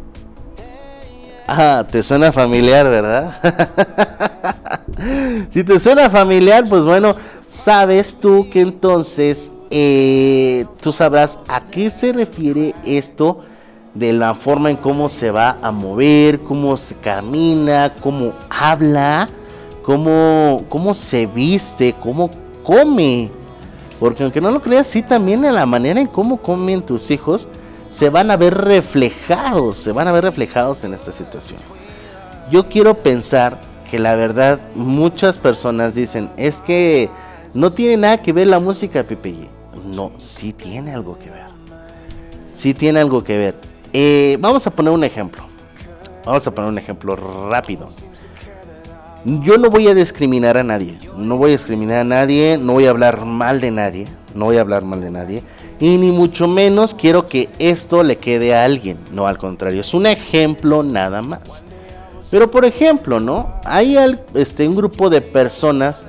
Ah, 1.46 1.86
te 1.90 2.02
suena 2.02 2.30
familiar, 2.30 2.88
¿verdad? 2.90 3.40
si 5.50 5.64
te 5.64 5.78
suena 5.78 6.10
familiar, 6.10 6.68
pues 6.68 6.84
bueno, 6.84 7.16
sabes 7.46 8.16
tú 8.20 8.48
que 8.50 8.60
entonces 8.60 9.50
eh, 9.70 10.66
tú 10.82 10.92
sabrás 10.92 11.40
a 11.48 11.62
qué 11.62 11.88
se 11.88 12.12
refiere 12.12 12.74
esto 12.84 13.40
de 13.94 14.12
la 14.12 14.34
forma 14.34 14.70
en 14.70 14.76
cómo 14.76 15.08
se 15.08 15.30
va 15.30 15.56
a 15.62 15.72
mover, 15.72 16.40
cómo 16.40 16.76
se 16.76 16.94
camina, 16.96 17.94
cómo 18.00 18.32
habla, 18.50 19.28
cómo, 19.82 20.64
cómo 20.68 20.94
se 20.94 21.26
viste, 21.26 21.94
cómo 22.00 22.30
come. 22.62 23.30
Porque 23.98 24.22
aunque 24.22 24.40
no 24.40 24.50
lo 24.50 24.60
creas, 24.60 24.86
sí 24.86 25.02
también 25.02 25.44
en 25.44 25.54
la 25.54 25.66
manera 25.66 26.00
en 26.00 26.06
cómo 26.06 26.36
comen 26.36 26.82
tus 26.82 27.10
hijos 27.10 27.48
se 27.88 28.10
van 28.10 28.30
a 28.30 28.36
ver 28.36 28.54
reflejados, 28.54 29.76
se 29.76 29.92
van 29.92 30.08
a 30.08 30.12
ver 30.12 30.24
reflejados 30.24 30.84
en 30.84 30.94
esta 30.94 31.12
situación. 31.12 31.60
Yo 32.50 32.68
quiero 32.68 32.94
pensar 32.94 33.58
que 33.90 33.98
la 33.98 34.14
verdad 34.14 34.58
muchas 34.74 35.38
personas 35.38 35.94
dicen, 35.94 36.30
es 36.36 36.60
que 36.60 37.10
no 37.54 37.70
tiene 37.70 37.96
nada 37.96 38.18
que 38.18 38.32
ver 38.32 38.46
la 38.46 38.58
música 38.58 39.04
Pepe 39.04 39.48
No, 39.86 40.12
sí 40.18 40.52
tiene 40.52 40.92
algo 40.92 41.18
que 41.18 41.30
ver. 41.30 41.48
Sí 42.52 42.74
tiene 42.74 43.00
algo 43.00 43.24
que 43.24 43.38
ver. 43.38 43.54
Eh, 43.92 44.36
vamos 44.40 44.66
a 44.66 44.70
poner 44.70 44.92
un 44.92 45.04
ejemplo. 45.04 45.44
Vamos 46.24 46.46
a 46.46 46.50
poner 46.50 46.70
un 46.70 46.78
ejemplo 46.78 47.16
rápido. 47.50 47.88
Yo 49.42 49.58
no 49.58 49.70
voy 49.70 49.88
a 49.88 49.94
discriminar 49.94 50.56
a 50.56 50.62
nadie. 50.62 50.98
No 51.16 51.36
voy 51.36 51.50
a 51.50 51.52
discriminar 51.52 52.00
a 52.00 52.04
nadie. 52.04 52.58
No 52.58 52.74
voy 52.74 52.86
a 52.86 52.90
hablar 52.90 53.24
mal 53.24 53.60
de 53.60 53.70
nadie. 53.70 54.06
No 54.34 54.46
voy 54.46 54.56
a 54.56 54.60
hablar 54.60 54.84
mal 54.84 55.00
de 55.00 55.10
nadie 55.10 55.42
y 55.80 55.96
ni 55.96 56.10
mucho 56.10 56.48
menos 56.48 56.94
quiero 56.94 57.26
que 57.26 57.48
esto 57.58 58.02
le 58.02 58.16
quede 58.16 58.54
a 58.54 58.64
alguien, 58.64 58.98
no 59.12 59.26
al 59.26 59.38
contrario, 59.38 59.80
es 59.80 59.94
un 59.94 60.06
ejemplo 60.06 60.82
nada 60.82 61.22
más. 61.22 61.64
Pero 62.30 62.50
por 62.50 62.64
ejemplo, 62.64 63.20
¿no? 63.20 63.54
Hay 63.64 63.96
este, 64.34 64.68
un 64.68 64.76
grupo 64.76 65.08
de 65.08 65.22
personas 65.22 66.06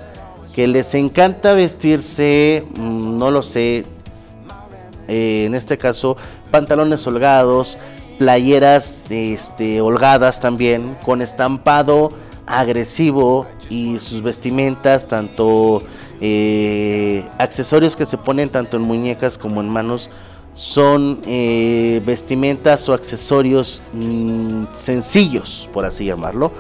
que 0.54 0.68
les 0.68 0.94
encanta 0.96 1.54
vestirse, 1.54 2.66
mm, 2.78 3.18
no 3.18 3.32
lo 3.32 3.42
sé, 3.42 3.86
eh, 5.08 5.46
en 5.46 5.56
este 5.56 5.78
caso, 5.78 6.18
pantalones 6.52 7.06
holgados, 7.08 7.78
playeras 8.18 9.06
este, 9.10 9.80
holgadas 9.80 10.40
también, 10.40 10.98
con 11.06 11.22
estampado 11.22 12.12
agresivo, 12.50 13.46
y 13.70 14.00
sus 14.00 14.22
vestimentas, 14.22 15.08
tanto 15.08 15.82
eh, 16.20 17.24
accesorios 17.38 17.96
que 17.96 18.06
se 18.06 18.18
ponen 18.18 18.50
tanto 18.50 18.78
en 18.78 18.84
muñecas 18.84 19.38
como 19.38 19.62
en 19.62 19.70
manos, 19.70 20.10
son 20.54 21.22
eh, 21.26 22.02
vestimentas 22.06 22.90
o 22.90 22.94
accesorios 22.94 23.82
mm, 23.94 24.66
sencillos, 24.74 25.70
por 25.72 25.86
así 25.86 26.06
llamarlo. 26.06 26.52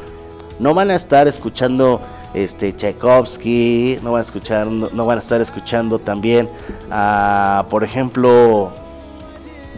No 0.59 0.73
van 0.73 0.91
a 0.91 0.95
estar 0.95 1.27
escuchando 1.27 1.99
este 2.33 2.71
Tchaikovsky, 2.71 3.97
no 4.03 4.11
van 4.11 4.19
a 4.19 4.21
escuchar, 4.21 4.67
no, 4.67 5.05
van 5.05 5.17
a 5.17 5.19
estar 5.19 5.41
escuchando 5.41 5.97
también 5.97 6.47
a, 6.91 7.65
por 7.69 7.83
ejemplo, 7.83 8.71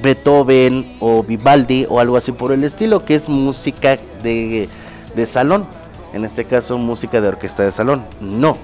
Beethoven 0.03 0.97
o 0.99 1.23
Vivaldi 1.23 1.85
o 1.87 1.99
algo 1.99 2.17
así 2.17 2.31
por 2.31 2.51
el 2.51 2.63
estilo, 2.63 3.05
que 3.05 3.15
es 3.15 3.29
música 3.29 3.97
de, 4.21 4.67
de 5.15 5.25
salón. 5.25 5.80
En 6.13 6.25
este 6.25 6.45
caso, 6.45 6.77
música 6.77 7.21
de 7.21 7.27
orquesta 7.27 7.63
de 7.63 7.71
salón. 7.71 8.05
No. 8.19 8.57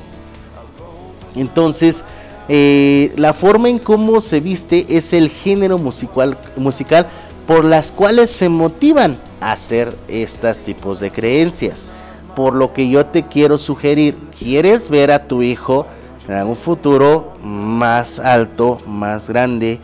Entonces, 1.35 2.03
eh, 2.49 3.11
la 3.15 3.33
forma 3.33 3.69
en 3.69 3.79
cómo 3.79 4.21
se 4.21 4.39
viste 4.39 4.85
es 4.89 5.13
el 5.13 5.29
género 5.29 5.77
musical, 5.77 6.37
musical 6.55 7.07
por 7.45 7.63
las 7.63 7.91
cuales 7.91 8.29
se 8.29 8.49
motivan 8.49 9.17
a 9.39 9.53
hacer 9.53 9.95
estos 10.07 10.59
tipos 10.59 10.99
de 10.99 11.11
creencias. 11.11 11.87
Por 12.35 12.53
lo 12.53 12.73
que 12.73 12.89
yo 12.89 13.05
te 13.05 13.27
quiero 13.27 13.57
sugerir, 13.57 14.17
¿quieres 14.37 14.89
ver 14.89 15.11
a 15.11 15.27
tu 15.27 15.41
hijo 15.41 15.87
en 16.27 16.45
un 16.45 16.55
futuro 16.55 17.33
más 17.41 18.19
alto, 18.19 18.79
más 18.85 19.29
grande, 19.29 19.79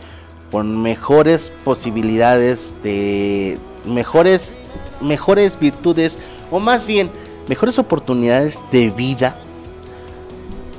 con 0.50 0.80
mejores 0.82 1.52
posibilidades 1.64 2.76
de 2.82 3.58
mejores 3.84 4.56
mejores 5.00 5.58
virtudes 5.58 6.18
o 6.50 6.60
más 6.60 6.86
bien 6.86 7.10
mejores 7.48 7.78
oportunidades 7.78 8.64
de 8.70 8.90
vida? 8.90 9.36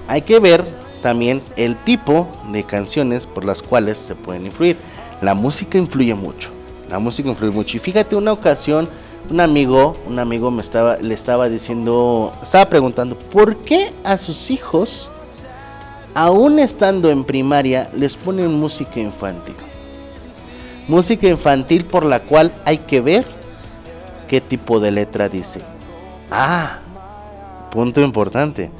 Hay 0.07 0.21
que 0.21 0.39
ver 0.39 0.63
también 1.01 1.41
el 1.55 1.75
tipo 1.75 2.27
de 2.51 2.63
canciones 2.63 3.27
por 3.27 3.45
las 3.45 3.61
cuales 3.61 3.97
se 3.97 4.15
pueden 4.15 4.45
influir. 4.45 4.77
La 5.21 5.35
música 5.35 5.77
influye 5.77 6.15
mucho. 6.15 6.49
La 6.89 6.99
música 6.99 7.29
influye 7.29 7.53
mucho. 7.53 7.77
Y 7.77 7.79
fíjate, 7.79 8.15
una 8.15 8.31
ocasión, 8.31 8.89
un 9.29 9.39
amigo, 9.39 9.95
un 10.07 10.19
amigo 10.19 10.51
me 10.51 10.61
estaba, 10.61 10.97
le 10.97 11.13
estaba 11.13 11.49
diciendo, 11.49 12.31
estaba 12.41 12.69
preguntando, 12.69 13.17
¿por 13.17 13.57
qué 13.57 13.91
a 14.03 14.17
sus 14.17 14.51
hijos, 14.51 15.11
aún 16.13 16.59
estando 16.59 17.09
en 17.09 17.23
primaria, 17.23 17.89
les 17.95 18.17
ponen 18.17 18.53
música 18.53 18.99
infantil? 18.99 19.55
Música 20.87 21.27
infantil 21.27 21.85
por 21.85 22.05
la 22.05 22.21
cual 22.21 22.51
hay 22.65 22.79
que 22.79 23.01
ver 23.01 23.25
qué 24.27 24.41
tipo 24.41 24.79
de 24.79 24.91
letra 24.91 25.29
dice. 25.29 25.61
Ah, 26.31 26.79
punto 27.71 28.01
importante 28.01 28.71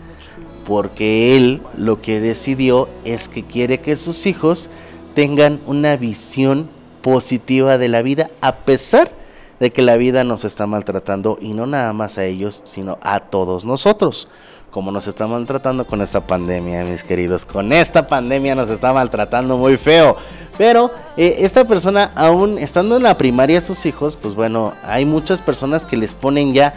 porque 0.66 1.36
él 1.36 1.62
lo 1.78 2.02
que 2.02 2.20
decidió 2.20 2.90
es 3.06 3.30
que 3.30 3.44
quiere 3.44 3.80
que 3.80 3.96
sus 3.96 4.26
hijos 4.26 4.70
tengan 5.14 5.60
una 5.68 5.96
visión 5.96 6.68
positiva 7.02 7.78
de 7.78 7.88
la 7.88 8.02
vida 8.02 8.30
a 8.42 8.56
pesar 8.56 9.12
de 9.60 9.72
que 9.72 9.84
la 9.84 9.96
vida 9.96 10.24
nos 10.24 10.44
está 10.44 10.68
maltratando 10.68 11.38
y 11.40 11.54
no 11.54 11.66
nada 11.66 11.94
más 11.94 12.18
a 12.18 12.26
ellos, 12.26 12.62
sino 12.66 12.98
a 13.02 13.20
todos 13.20 13.64
nosotros. 13.64 14.28
Como 14.72 14.92
nos 14.92 15.08
está 15.08 15.26
maltratando 15.26 15.88
con 15.88 16.02
esta 16.02 16.28
pandemia, 16.28 16.84
mis 16.84 17.06
queridos. 17.06 17.46
Con 17.46 17.72
esta 17.72 18.08
pandemia 18.08 18.56
nos 18.56 18.70
está 18.70 18.92
maltratando 18.92 19.58
muy 19.58 19.78
feo. 19.78 20.18
Pero 20.58 20.92
eh, 21.16 21.38
esta 21.40 21.66
persona, 21.66 22.12
aún 22.14 22.58
estando 22.58 22.98
en 22.98 23.04
la 23.04 23.18
primaria, 23.18 23.62
sus 23.62 23.86
hijos, 23.86 24.18
pues 24.18 24.36
bueno, 24.36 24.74
hay 24.84 25.06
muchas 25.06 25.42
personas 25.42 25.86
que 25.86 25.96
les 25.96 26.14
ponen 26.14 26.54
ya 26.54 26.74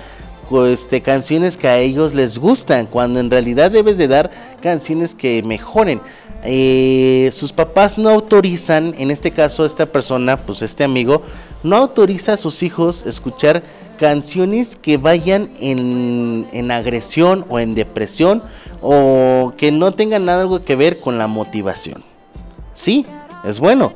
este, 0.66 1.02
canciones 1.02 1.56
que 1.56 1.68
a 1.68 1.78
ellos 1.78 2.14
les 2.14 2.38
gustan, 2.38 2.86
cuando 2.86 3.20
en 3.20 3.30
realidad 3.30 3.70
debes 3.70 3.98
de 3.98 4.08
dar 4.08 4.30
canciones 4.60 5.14
que 5.14 5.42
mejoren. 5.42 6.00
Eh, 6.44 7.28
sus 7.32 7.52
papás 7.52 7.98
no 7.98 8.10
autorizan, 8.10 8.94
en 8.98 9.10
este 9.10 9.30
caso 9.30 9.64
esta 9.64 9.86
persona, 9.86 10.36
pues 10.36 10.62
este 10.62 10.84
amigo, 10.84 11.22
no 11.62 11.76
autoriza 11.76 12.34
a 12.34 12.36
sus 12.36 12.62
hijos 12.62 13.04
escuchar 13.06 13.62
canciones 13.98 14.76
que 14.76 14.96
vayan 14.96 15.50
en, 15.58 16.46
en 16.52 16.70
agresión 16.70 17.44
o 17.48 17.58
en 17.58 17.74
depresión 17.74 18.42
o 18.80 19.52
que 19.56 19.72
no 19.72 19.92
tengan 19.92 20.24
nada 20.24 20.46
que 20.64 20.76
ver 20.76 21.00
con 21.00 21.18
la 21.18 21.26
motivación. 21.26 22.04
Sí, 22.72 23.04
es 23.44 23.58
bueno, 23.58 23.92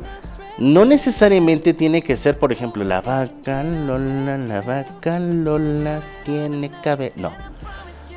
no 0.59 0.85
necesariamente 0.85 1.73
tiene 1.75 2.03
que 2.03 2.17
ser, 2.17 2.39
por 2.39 2.53
ejemplo, 2.53 2.85
la 2.85 3.01
vaca 3.01 3.63
Lola, 3.63 4.37
la 4.39 4.61
vaca 4.61 5.19
Lola 5.19 6.03
tiene 6.25 6.71
cabello. 6.83 7.15
No, 7.17 7.33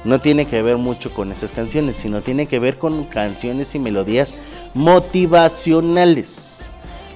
no 0.04 0.20
tiene 0.20 0.46
que 0.46 0.62
ver 0.62 0.78
mucho 0.78 1.14
con 1.14 1.32
esas 1.32 1.52
canciones, 1.52 1.96
sino 1.96 2.22
tiene 2.22 2.46
que 2.48 2.60
ver 2.60 2.78
con 2.78 3.06
canciones 3.06 3.74
y 3.74 3.80
melodías 3.80 4.36
motivacionales. 4.74 6.72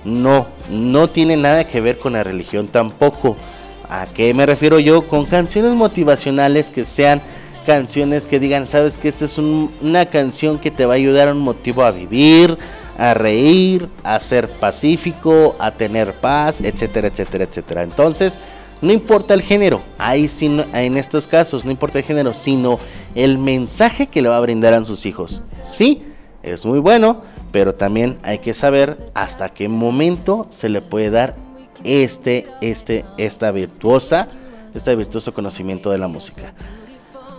No, 0.06 0.48
no 0.70 1.10
tiene 1.10 1.36
nada 1.36 1.68
que 1.68 1.82
ver 1.82 2.00
con 2.00 2.14
la 2.14 2.24
religión 2.24 2.68
tampoco. 2.68 3.36
¿A 3.90 4.08
qué 4.08 4.34
me 4.34 4.46
refiero 4.46 4.80
yo? 4.80 5.08
Con 5.08 5.26
canciones 5.26 5.74
motivacionales 5.74 6.70
que 6.70 6.86
sean 6.86 7.22
canciones 7.66 8.26
que 8.26 8.40
digan, 8.40 8.66
sabes 8.66 8.98
que 8.98 9.10
esta 9.10 9.26
es 9.26 9.38
una 9.38 10.06
canción 10.06 10.58
que 10.58 10.72
te 10.72 10.86
va 10.86 10.94
a 10.94 10.96
ayudar 10.96 11.28
a 11.28 11.34
un 11.34 11.40
motivo 11.40 11.84
a 11.84 11.92
vivir, 11.92 12.58
a 13.00 13.14
reír, 13.14 13.88
a 14.04 14.20
ser 14.20 14.50
pacífico, 14.50 15.56
a 15.58 15.72
tener 15.72 16.14
paz, 16.14 16.60
etcétera, 16.60 17.08
etcétera, 17.08 17.46
etcétera. 17.46 17.84
Entonces, 17.84 18.42
no 18.82 18.92
importa 18.92 19.34
el 19.34 19.42
género, 19.42 19.82
ahí 19.98 20.28
sí, 20.28 20.46
en 20.74 20.98
estos 20.98 21.26
casos 21.26 21.64
no 21.64 21.72
importa 21.72 21.98
el 21.98 22.04
género, 22.04 22.34
sino 22.34 22.78
el 23.16 23.38
mensaje 23.38 24.08
que 24.08 24.22
le 24.22 24.28
va 24.28 24.38
a 24.38 24.42
brindar 24.42 24.74
a 24.74 24.84
sus 24.84 25.06
hijos. 25.06 25.42
Sí, 25.64 26.04
es 26.44 26.66
muy 26.66 26.80
bueno, 26.80 27.22
pero 27.52 27.74
también 27.74 28.18
hay 28.22 28.40
que 28.40 28.54
saber 28.54 29.12
hasta 29.14 29.48
qué 29.48 29.70
momento 29.70 30.46
se 30.50 30.68
le 30.68 30.82
puede 30.82 31.10
dar 31.10 31.36
este, 31.86 32.48
este, 32.60 33.06
esta 33.18 33.52
virtuosa, 33.52 34.28
este 34.74 34.94
virtuoso 34.96 35.34
conocimiento 35.34 35.90
de 35.90 36.00
la 36.00 36.10
música. 36.10 36.54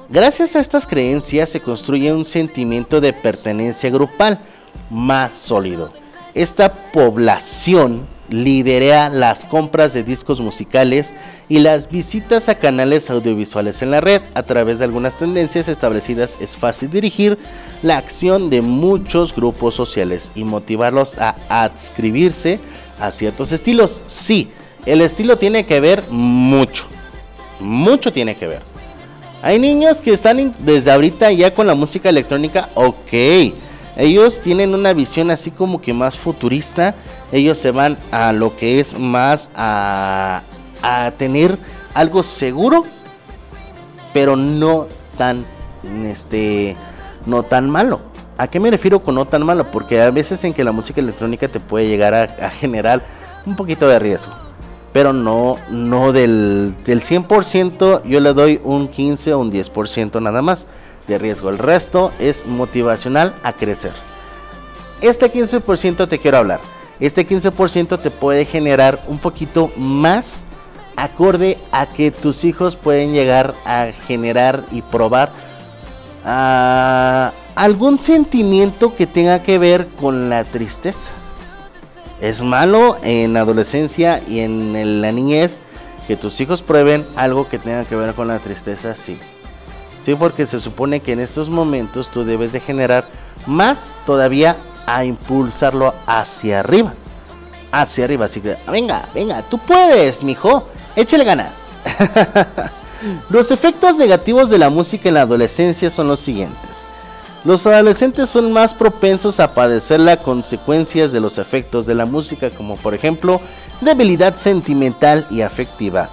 Gracias 0.08 0.56
a 0.56 0.60
estas 0.60 0.86
creencias 0.86 1.50
se 1.50 1.60
construye 1.60 2.12
un 2.12 2.24
sentimiento 2.24 3.00
de 3.00 3.12
pertenencia 3.12 3.90
grupal 3.90 4.40
más 4.90 5.32
sólido. 5.32 5.92
Esta 6.34 6.72
población 6.92 8.06
lidera 8.30 9.08
las 9.08 9.44
compras 9.44 9.92
de 9.92 10.04
discos 10.04 10.40
musicales 10.40 11.14
y 11.48 11.58
las 11.58 11.90
visitas 11.90 12.48
a 12.48 12.54
canales 12.54 13.10
audiovisuales 13.10 13.82
en 13.82 13.90
la 13.90 14.00
red. 14.00 14.22
A 14.34 14.42
través 14.42 14.78
de 14.78 14.84
algunas 14.84 15.16
tendencias 15.16 15.68
establecidas 15.68 16.38
es 16.40 16.56
fácil 16.56 16.90
dirigir 16.90 17.38
la 17.82 17.98
acción 17.98 18.50
de 18.50 18.62
muchos 18.62 19.34
grupos 19.34 19.74
sociales 19.74 20.30
y 20.34 20.44
motivarlos 20.44 21.18
a 21.18 21.34
adscribirse 21.48 22.60
a 22.98 23.10
ciertos 23.10 23.52
estilos. 23.52 24.04
Sí, 24.06 24.50
el 24.86 25.00
estilo 25.00 25.36
tiene 25.36 25.66
que 25.66 25.80
ver 25.80 26.04
mucho. 26.10 26.86
Mucho 27.58 28.12
tiene 28.12 28.36
que 28.36 28.46
ver. 28.46 28.62
Hay 29.42 29.58
niños 29.58 30.00
que 30.00 30.12
están 30.12 30.54
desde 30.60 30.92
ahorita 30.92 31.32
ya 31.32 31.52
con 31.52 31.66
la 31.66 31.74
música 31.74 32.10
electrónica, 32.10 32.68
ok 32.74 33.12
ellos 33.96 34.40
tienen 34.40 34.74
una 34.74 34.92
visión 34.92 35.30
así 35.30 35.50
como 35.50 35.80
que 35.80 35.92
más 35.92 36.16
futurista. 36.16 36.94
Ellos 37.32 37.58
se 37.58 37.70
van 37.70 37.98
a 38.10 38.32
lo 38.32 38.56
que 38.56 38.80
es 38.80 38.98
más 38.98 39.50
a, 39.54 40.42
a 40.82 41.12
tener 41.12 41.58
algo 41.94 42.22
seguro, 42.22 42.84
pero 44.12 44.36
no 44.36 44.86
tan, 45.18 45.44
este, 46.04 46.76
no 47.26 47.42
tan 47.42 47.68
malo. 47.68 48.00
¿A 48.38 48.48
qué 48.48 48.58
me 48.58 48.70
refiero 48.70 49.02
con 49.02 49.16
no 49.16 49.26
tan 49.26 49.44
malo? 49.44 49.70
Porque 49.70 50.00
a 50.00 50.10
veces 50.10 50.42
en 50.44 50.54
que 50.54 50.64
la 50.64 50.72
música 50.72 51.00
electrónica 51.00 51.48
te 51.48 51.60
puede 51.60 51.88
llegar 51.88 52.14
a, 52.14 52.22
a 52.22 52.50
generar 52.50 53.04
un 53.44 53.54
poquito 53.54 53.86
de 53.86 53.98
riesgo. 53.98 54.32
Pero 54.92 55.12
no, 55.12 55.56
no 55.68 56.12
del, 56.12 56.74
del 56.84 57.00
100%, 57.02 58.02
yo 58.04 58.20
le 58.20 58.32
doy 58.32 58.60
un 58.64 58.88
15 58.88 59.34
o 59.34 59.38
un 59.38 59.52
10% 59.52 60.20
nada 60.20 60.42
más 60.42 60.66
de 61.10 61.18
riesgo. 61.18 61.50
El 61.50 61.58
resto 61.58 62.12
es 62.18 62.46
motivacional 62.46 63.34
a 63.42 63.52
crecer. 63.52 63.92
Este 65.02 65.30
15% 65.30 66.08
te 66.08 66.18
quiero 66.18 66.38
hablar. 66.38 66.60
Este 66.98 67.26
15% 67.26 68.00
te 68.00 68.10
puede 68.10 68.44
generar 68.44 69.02
un 69.08 69.18
poquito 69.18 69.70
más 69.76 70.44
acorde 70.96 71.58
a 71.72 71.86
que 71.86 72.10
tus 72.10 72.44
hijos 72.44 72.76
pueden 72.76 73.12
llegar 73.12 73.54
a 73.64 73.86
generar 74.06 74.64
y 74.70 74.82
probar 74.82 75.30
ah, 76.24 77.32
algún 77.54 77.96
sentimiento 77.96 78.94
que 78.94 79.06
tenga 79.06 79.42
que 79.42 79.58
ver 79.58 79.88
con 80.00 80.28
la 80.28 80.44
tristeza. 80.44 81.12
Es 82.20 82.42
malo 82.42 82.98
en 83.02 83.32
la 83.32 83.40
adolescencia 83.40 84.22
y 84.28 84.40
en 84.40 85.00
la 85.00 85.10
niñez 85.10 85.62
que 86.06 86.16
tus 86.16 86.38
hijos 86.40 86.62
prueben 86.62 87.06
algo 87.16 87.48
que 87.48 87.58
tenga 87.58 87.84
que 87.84 87.96
ver 87.96 88.14
con 88.14 88.28
la 88.28 88.38
tristeza, 88.40 88.94
sí. 88.94 89.18
Sí, 90.00 90.14
porque 90.14 90.46
se 90.46 90.58
supone 90.58 91.00
que 91.00 91.12
en 91.12 91.20
estos 91.20 91.50
momentos 91.50 92.08
tú 92.10 92.24
debes 92.24 92.52
de 92.52 92.60
generar 92.60 93.06
más 93.46 93.98
todavía 94.06 94.56
a 94.86 95.04
impulsarlo 95.04 95.94
hacia 96.06 96.60
arriba. 96.60 96.94
Hacia 97.70 98.04
arriba, 98.04 98.24
así 98.24 98.40
que 98.40 98.56
venga, 98.70 99.08
venga, 99.14 99.42
tú 99.42 99.58
puedes, 99.58 100.24
mijo, 100.24 100.66
échale 100.96 101.24
ganas. 101.24 101.70
Los 103.30 103.50
efectos 103.50 103.96
negativos 103.96 104.50
de 104.50 104.58
la 104.58 104.68
música 104.68 105.08
en 105.08 105.14
la 105.14 105.22
adolescencia 105.22 105.88
son 105.88 106.08
los 106.08 106.20
siguientes. 106.20 106.86
Los 107.44 107.66
adolescentes 107.66 108.28
son 108.28 108.52
más 108.52 108.74
propensos 108.74 109.40
a 109.40 109.54
padecer 109.54 110.00
las 110.00 110.18
consecuencias 110.18 111.10
de 111.10 111.20
los 111.20 111.38
efectos 111.38 111.86
de 111.86 111.94
la 111.94 112.04
música, 112.04 112.50
como 112.50 112.76
por 112.76 112.94
ejemplo 112.94 113.40
debilidad 113.80 114.34
sentimental 114.34 115.26
y 115.30 115.40
afectiva, 115.40 116.10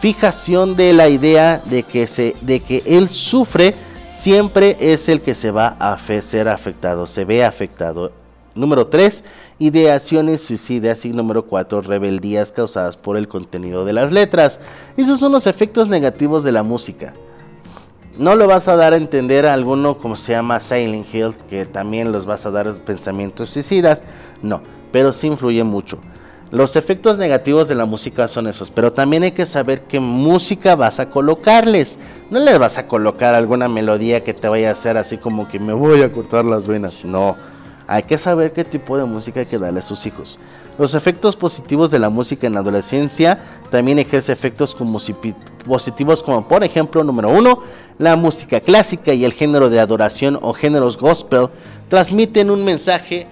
fijación 0.00 0.76
de 0.76 0.92
la 0.92 1.08
idea 1.08 1.62
de 1.64 1.82
que, 1.82 2.06
se, 2.06 2.36
de 2.40 2.60
que 2.60 2.82
él 2.86 3.08
sufre 3.08 3.74
siempre 4.08 4.76
es 4.80 5.08
el 5.08 5.20
que 5.20 5.34
se 5.34 5.50
va 5.50 5.76
a 5.78 5.96
ser 6.20 6.48
afectado, 6.48 7.06
se 7.06 7.24
ve 7.24 7.44
afectado. 7.44 8.12
Número 8.54 8.86
3, 8.86 9.22
ideaciones 9.58 10.40
suicidas. 10.42 11.04
Y 11.04 11.12
número 11.12 11.44
4, 11.44 11.82
rebeldías 11.82 12.50
causadas 12.50 12.96
por 12.96 13.18
el 13.18 13.28
contenido 13.28 13.84
de 13.84 13.92
las 13.92 14.12
letras. 14.12 14.60
Esos 14.96 15.20
son 15.20 15.32
los 15.32 15.46
efectos 15.46 15.88
negativos 15.88 16.42
de 16.42 16.52
la 16.52 16.62
música. 16.62 17.12
No 18.18 18.34
lo 18.34 18.46
vas 18.46 18.66
a 18.68 18.76
dar 18.76 18.94
a 18.94 18.96
entender 18.96 19.44
a 19.44 19.52
alguno 19.52 19.98
como 19.98 20.16
se 20.16 20.32
llama 20.32 20.58
Silent 20.58 21.14
Hill, 21.14 21.36
que 21.50 21.66
también 21.66 22.12
los 22.12 22.24
vas 22.24 22.46
a 22.46 22.50
dar 22.50 22.72
pensamientos 22.82 23.50
suicidas. 23.50 24.02
No, 24.40 24.62
pero 24.90 25.12
sí 25.12 25.26
influye 25.26 25.62
mucho. 25.62 25.98
Los 26.52 26.76
efectos 26.76 27.18
negativos 27.18 27.66
de 27.66 27.74
la 27.74 27.86
música 27.86 28.28
son 28.28 28.46
esos, 28.46 28.70
pero 28.70 28.92
también 28.92 29.24
hay 29.24 29.32
que 29.32 29.46
saber 29.46 29.82
qué 29.82 29.98
música 29.98 30.76
vas 30.76 31.00
a 31.00 31.10
colocarles. 31.10 31.98
No 32.30 32.38
les 32.38 32.56
vas 32.56 32.78
a 32.78 32.86
colocar 32.86 33.34
alguna 33.34 33.68
melodía 33.68 34.22
que 34.22 34.32
te 34.32 34.48
vaya 34.48 34.68
a 34.68 34.72
hacer 34.72 34.96
así 34.96 35.18
como 35.18 35.48
que 35.48 35.58
me 35.58 35.72
voy 35.72 36.02
a 36.02 36.12
cortar 36.12 36.44
las 36.44 36.68
venas. 36.68 37.04
No, 37.04 37.36
hay 37.88 38.04
que 38.04 38.16
saber 38.16 38.52
qué 38.52 38.62
tipo 38.62 38.96
de 38.96 39.04
música 39.06 39.40
hay 39.40 39.46
que 39.46 39.58
darle 39.58 39.80
a 39.80 39.82
sus 39.82 40.06
hijos. 40.06 40.38
Los 40.78 40.94
efectos 40.94 41.34
positivos 41.34 41.90
de 41.90 41.98
la 41.98 42.10
música 42.10 42.46
en 42.46 42.54
la 42.54 42.60
adolescencia 42.60 43.40
también 43.70 43.98
ejerce 43.98 44.32
efectos 44.32 44.76
positivos 45.66 46.22
como 46.22 46.46
por 46.46 46.62
ejemplo, 46.62 47.02
número 47.02 47.28
uno, 47.28 47.58
la 47.98 48.14
música 48.14 48.60
clásica 48.60 49.12
y 49.12 49.24
el 49.24 49.32
género 49.32 49.68
de 49.68 49.80
adoración 49.80 50.38
o 50.40 50.52
géneros 50.52 50.96
gospel 50.96 51.48
transmiten 51.88 52.50
un 52.50 52.64
mensaje 52.64 53.26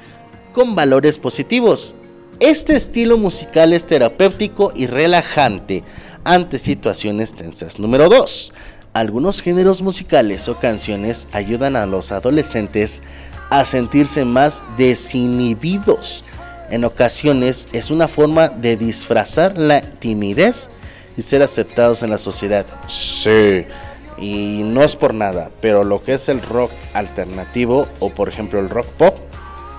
con 0.53 0.75
valores 0.75 1.17
positivos. 1.17 1.95
Este 2.41 2.75
estilo 2.75 3.17
musical 3.17 3.73
es 3.73 3.87
terapéutico 3.87 4.73
y 4.75 4.87
relajante 4.87 5.85
ante 6.25 6.59
situaciones 6.59 7.33
tensas. 7.33 7.79
Número 7.79 8.09
2. 8.09 8.53
Algunos 8.93 9.41
géneros 9.41 9.83
musicales 9.83 10.49
o 10.49 10.59
canciones 10.59 11.29
ayudan 11.31 11.77
a 11.77 11.87
los 11.87 12.11
adolescentes 12.11 13.03
a 13.51 13.65
sentirse 13.65 14.25
más 14.25 14.65
desinhibidos. 14.77 16.25
En 16.71 16.85
ocasiones 16.85 17.69
es 17.73 17.93
una 17.93 18.09
forma 18.09 18.49
de 18.49 18.77
disfrazar 18.77 19.57
la 19.57 19.81
timidez 19.81 20.71
y 21.17 21.23
ser 21.23 21.41
aceptados 21.41 22.03
en 22.03 22.11
la 22.11 22.19
sociedad. 22.19 22.67
Sí, 22.89 23.65
y 24.19 24.63
no 24.65 24.83
es 24.83 24.97
por 24.97 25.15
nada, 25.15 25.53
pero 25.61 25.85
lo 25.85 26.03
que 26.03 26.15
es 26.15 26.29
el 26.29 26.43
rock 26.43 26.73
alternativo 26.95 27.87
o 28.01 28.11
por 28.11 28.29
ejemplo 28.29 28.59
el 28.59 28.71
rock 28.71 28.87
pop 28.87 29.19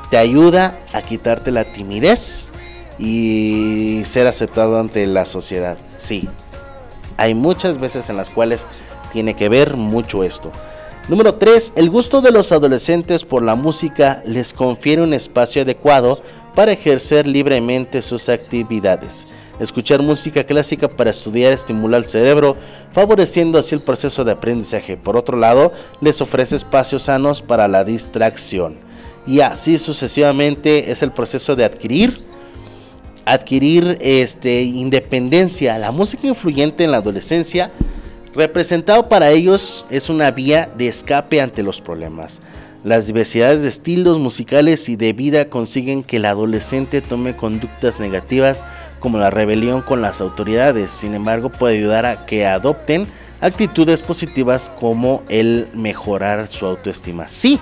te 0.10 0.18
ayuda 0.18 0.78
a 0.94 1.02
quitarte 1.02 1.52
la 1.52 1.64
timidez 1.64 2.50
y 2.98 4.02
ser 4.06 4.28
aceptado 4.28 4.80
ante 4.80 5.06
la 5.08 5.26
sociedad. 5.26 5.78
Sí, 5.96 6.30
hay 7.18 7.34
muchas 7.34 7.78
veces 7.78 8.10
en 8.10 8.18
las 8.18 8.30
cuales 8.30 8.66
tiene 9.12 9.36
que 9.36 9.50
ver 9.50 9.76
mucho 9.76 10.24
esto. 10.24 10.52
Número 11.08 11.36
3. 11.36 11.74
El 11.76 11.92
gusto 11.92 12.22
de 12.22 12.32
los 12.32 12.52
adolescentes 12.52 13.26
por 13.26 13.44
la 13.44 13.56
música 13.56 14.24
les 14.26 14.54
confiere 14.54 15.04
un 15.04 15.14
espacio 15.14 15.62
adecuado 15.62 16.20
para 16.56 16.72
ejercer 16.72 17.28
libremente 17.28 18.02
sus 18.02 18.28
actividades. 18.28 19.28
Escuchar 19.60 20.02
música 20.02 20.44
clásica 20.44 20.88
para 20.88 21.12
estudiar 21.12 21.54
estimula 21.54 21.98
el 21.98 22.06
cerebro, 22.06 22.58
favoreciendo 22.92 23.60
así 23.60 23.76
el 23.76 23.82
proceso 23.82 24.24
de 24.24 24.32
aprendizaje. 24.32 24.98
Por 24.98 25.16
otro 25.16 25.38
lado, 25.38 25.72
les 26.02 26.22
ofrece 26.22 26.56
espacios 26.56 27.04
sanos 27.04 27.42
para 27.42 27.68
la 27.68 27.84
distracción 27.84 28.85
y 29.28 29.40
así 29.42 29.78
sucesivamente 29.78 30.92
es 30.92 31.02
el 31.02 31.12
proceso 31.12 31.56
de 31.56 31.66
adquirir 31.66 32.18
adquirir 33.26 33.98
este 34.02 34.62
independencia. 34.62 35.78
La 35.78 35.92
música 35.92 36.28
influyente 36.28 36.84
en 36.84 36.92
la 36.92 36.98
adolescencia 36.98 37.72
representado 38.34 39.10
para 39.10 39.32
ellos 39.32 39.86
es 39.90 40.10
una 40.10 40.32
vía 40.32 40.70
de 40.78 40.88
escape 40.88 41.42
ante 41.42 41.64
los 41.64 41.82
problemas. 41.82 42.42
Las 42.84 43.08
diversidades 43.08 43.64
de 43.64 43.70
estilos 43.70 44.20
musicales 44.20 44.90
y 44.90 44.96
de 44.96 45.12
vida 45.14 45.50
consiguen 45.50 46.04
que 46.04 46.18
el 46.18 46.26
adolescente 46.26 47.02
tome 47.02 47.36
conductas 47.36 48.00
negativas 48.00 48.64
como 49.00 49.18
la 49.18 49.32
rebelión 49.32 49.82
con 49.82 50.04
las 50.04 50.22
autoridades. 50.22 50.92
Sin 50.92 51.16
embargo, 51.16 51.50
puede 51.50 51.80
ayudar 51.80 52.06
a 52.06 52.28
que 52.28 52.46
adopten 52.46 53.08
actitudes 53.42 54.04
positivas 54.04 54.72
como 54.80 55.24
el 55.30 55.68
mejorar 55.74 56.46
su 56.46 56.68
autoestima. 56.68 57.28
Sí, 57.28 57.60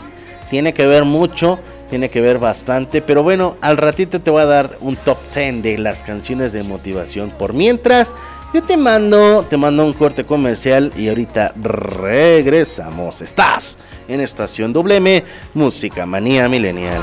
tiene 0.53 0.71
que 0.71 0.85
ver 0.85 1.03
mucho, 1.03 1.57
tiene 1.89 2.11
que 2.11 2.21
ver 2.21 2.37
bastante, 2.37 3.01
pero 3.01 3.23
bueno, 3.23 3.55
al 3.61 3.75
ratito 3.75 4.21
te 4.21 4.29
voy 4.29 4.43
a 4.43 4.45
dar 4.45 4.77
un 4.81 4.95
top 4.95 5.17
10 5.33 5.63
de 5.63 5.79
las 5.79 6.03
canciones 6.03 6.53
de 6.53 6.61
motivación. 6.61 7.31
Por 7.31 7.53
mientras, 7.53 8.15
yo 8.53 8.61
te 8.61 8.77
mando, 8.77 9.43
te 9.49 9.57
mando 9.57 9.83
un 9.83 9.93
corte 9.93 10.25
comercial 10.25 10.93
y 10.95 11.09
ahorita 11.09 11.55
regresamos. 11.55 13.23
Estás 13.23 13.79
en 14.07 14.21
Estación 14.21 14.73
WM, 14.73 15.23
Música 15.55 16.05
Manía 16.05 16.47
Millennial. 16.47 17.01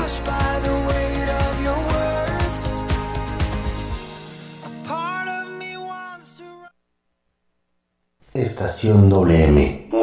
Estación 8.33 9.09
WM. 9.09 10.00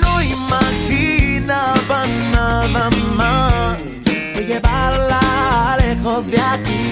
No 0.00 0.20
imaginaba 0.20 2.04
nada 2.32 2.90
más 3.14 3.80
que 4.04 4.44
llevarla 4.44 5.76
lejos 5.78 6.26
de 6.26 6.40
aquí. 6.40 6.90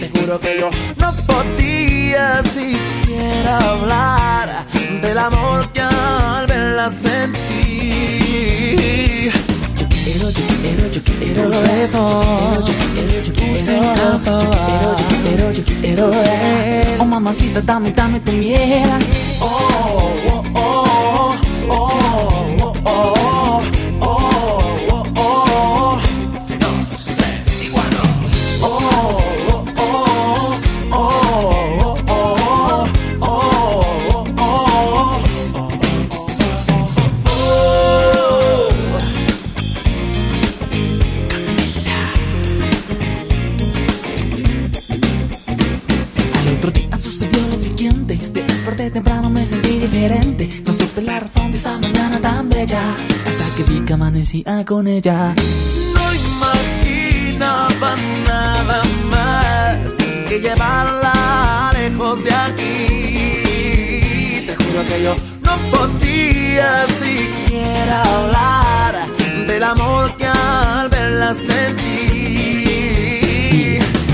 Te 0.00 0.08
juro 0.16 0.38
que 0.38 0.60
yo 0.60 0.70
no 0.98 1.12
podía 1.26 2.40
siquiera 2.44 3.58
hablar 3.58 4.64
del 5.02 5.18
amor 5.18 5.72
que 5.72 5.80
al 5.80 6.46
verla 6.46 6.88
sentí. 6.88 7.45
우세서 10.16 11.96
우세가봐 13.52 14.26
Oh 16.98 17.04
mamacita 17.04 17.60
dame 17.60 17.92
dame 17.92 18.18
tu 18.24 18.32
miel 18.32 18.88
Oh 19.40 19.46
oh 20.32 20.42
oh 20.56 21.30
oh 21.68 21.92
oh 22.64 22.72
oh 22.86 23.60
con 54.66 54.86
ella. 54.88 55.34
No 55.94 56.04
imaginaba 56.30 57.94
nada 58.26 58.82
más 59.08 59.76
que 60.28 60.40
llevarla 60.40 61.70
lejos 61.72 62.22
de 62.24 62.34
aquí. 62.34 62.82
Te 64.46 64.56
juro 64.56 64.84
que 64.88 65.02
yo 65.04 65.14
no 65.42 65.56
podía 65.70 66.86
siquiera 66.98 68.02
hablar 68.02 68.94
del 69.46 69.62
amor 69.62 70.14
que 70.16 70.26
al 70.26 70.88
verla 70.88 71.32
sentí. 71.34 71.86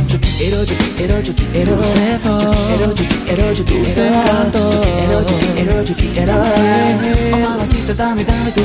Yo 0.06 0.18
quiero, 0.20 0.64
yo 0.64 0.74
quiero, 0.96 1.20
yo 1.20 1.34
quiero. 1.34 1.72
Yo 1.72 1.82
quiero, 2.66 2.86
yo 2.94 2.94
quiero, 3.24 3.52
yo. 3.52 3.64
Yo 3.64 3.74
yo 8.24 8.44
yo 8.44 8.64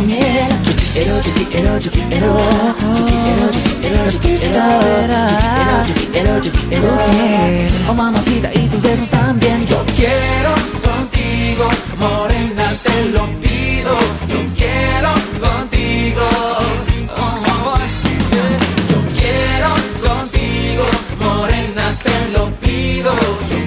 Yo 0.64 0.87
quiero, 0.98 1.22
yo 1.22 1.34
quiero, 1.52 1.78
yo 1.80 1.92
quiero. 1.92 2.10
Yo 2.10 3.06
quiero, 3.06 3.46
yo 3.52 3.62
quiero, 3.82 4.10
yo 4.10 4.20
quiero. 4.20 4.48
Yo 5.88 6.12
quiero, 6.12 6.42
yo 6.42 6.52
quiero. 6.70 7.90
Oh 7.90 7.94
mamacita, 7.94 8.50
y 8.54 8.68
tus 8.68 8.82
besos 8.82 9.10
también. 9.10 9.66
Yo 9.66 9.84
quiero 9.96 10.54
contigo, 10.82 11.70
morena, 12.00 12.74
te 12.84 13.06
lo 13.10 13.26
pido. 13.42 13.94
Yo 14.28 14.40
quiero 14.56 15.12
contigo. 15.40 16.22
Oh, 17.16 17.44
oh. 17.64 17.78
Yo 18.90 19.00
quiero 19.20 19.70
contigo, 20.02 20.86
morena, 21.20 21.94
te 22.04 22.30
lo 22.32 22.50
pido. 22.54 23.67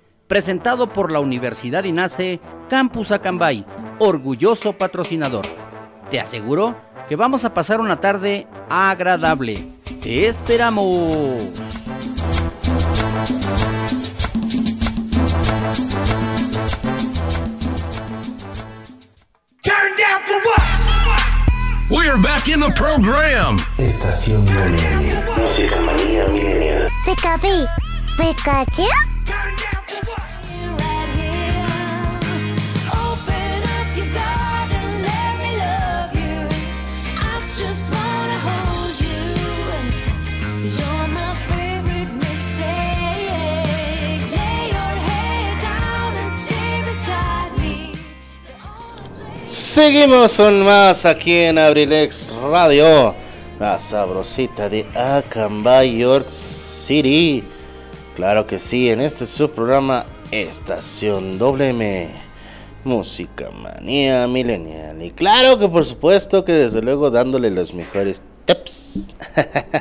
presentado 0.31 0.87
por 0.87 1.11
la 1.11 1.19
Universidad 1.19 1.83
INACE 1.83 2.39
Campus 2.69 3.11
Acambay, 3.11 3.65
orgulloso 3.99 4.71
patrocinador. 4.71 5.45
Te 6.09 6.21
aseguro 6.21 6.73
que 7.09 7.17
vamos 7.17 7.43
a 7.43 7.53
pasar 7.53 7.81
una 7.81 7.99
tarde 7.99 8.47
agradable. 8.69 9.67
¡Te 10.01 10.27
esperamos! 10.27 11.43
Turn 19.61 19.91
down 19.97 20.21
for 20.23 20.39
what? 20.45 21.89
We're 21.89 22.15
back 22.21 22.47
in 22.47 22.61
the 22.61 22.71
program. 22.77 23.57
Estación 23.77 24.45
WM. 24.45 25.13
Música 25.35 25.81
manía 25.81 26.25
Pi, 27.41 27.65
Pikachu. 28.17 29.10
Seguimos 49.71 50.35
con 50.35 50.65
más 50.65 51.05
aquí 51.05 51.31
en 51.31 51.57
Abrilex 51.57 52.35
Radio, 52.51 53.15
la 53.57 53.79
sabrosita 53.79 54.67
de 54.67 54.85
Acambay, 54.93 55.97
York 55.97 56.29
City. 56.29 57.41
Claro 58.13 58.45
que 58.45 58.59
sí, 58.59 58.89
en 58.89 58.99
este 58.99 59.25
subprograma 59.25 60.05
Estación 60.29 61.39
WM, 61.39 62.09
Música 62.83 63.49
Manía 63.51 64.27
Millennial. 64.27 65.01
Y 65.01 65.11
claro 65.11 65.57
que 65.57 65.69
por 65.69 65.85
supuesto 65.85 66.43
que 66.43 66.51
desde 66.51 66.81
luego 66.81 67.09
dándole 67.09 67.49
los 67.49 67.73
mejores 67.73 68.21
tips. 68.43 69.15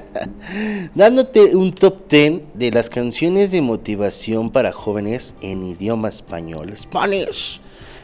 Dándote 0.95 1.57
un 1.57 1.73
top 1.73 2.09
10 2.09 2.43
de 2.55 2.71
las 2.71 2.91
canciones 2.91 3.51
de 3.51 3.61
motivación 3.61 4.51
para 4.51 4.71
jóvenes 4.71 5.35
en 5.41 5.65
idioma 5.65 6.11
español, 6.11 6.73
Spanish 6.77 7.61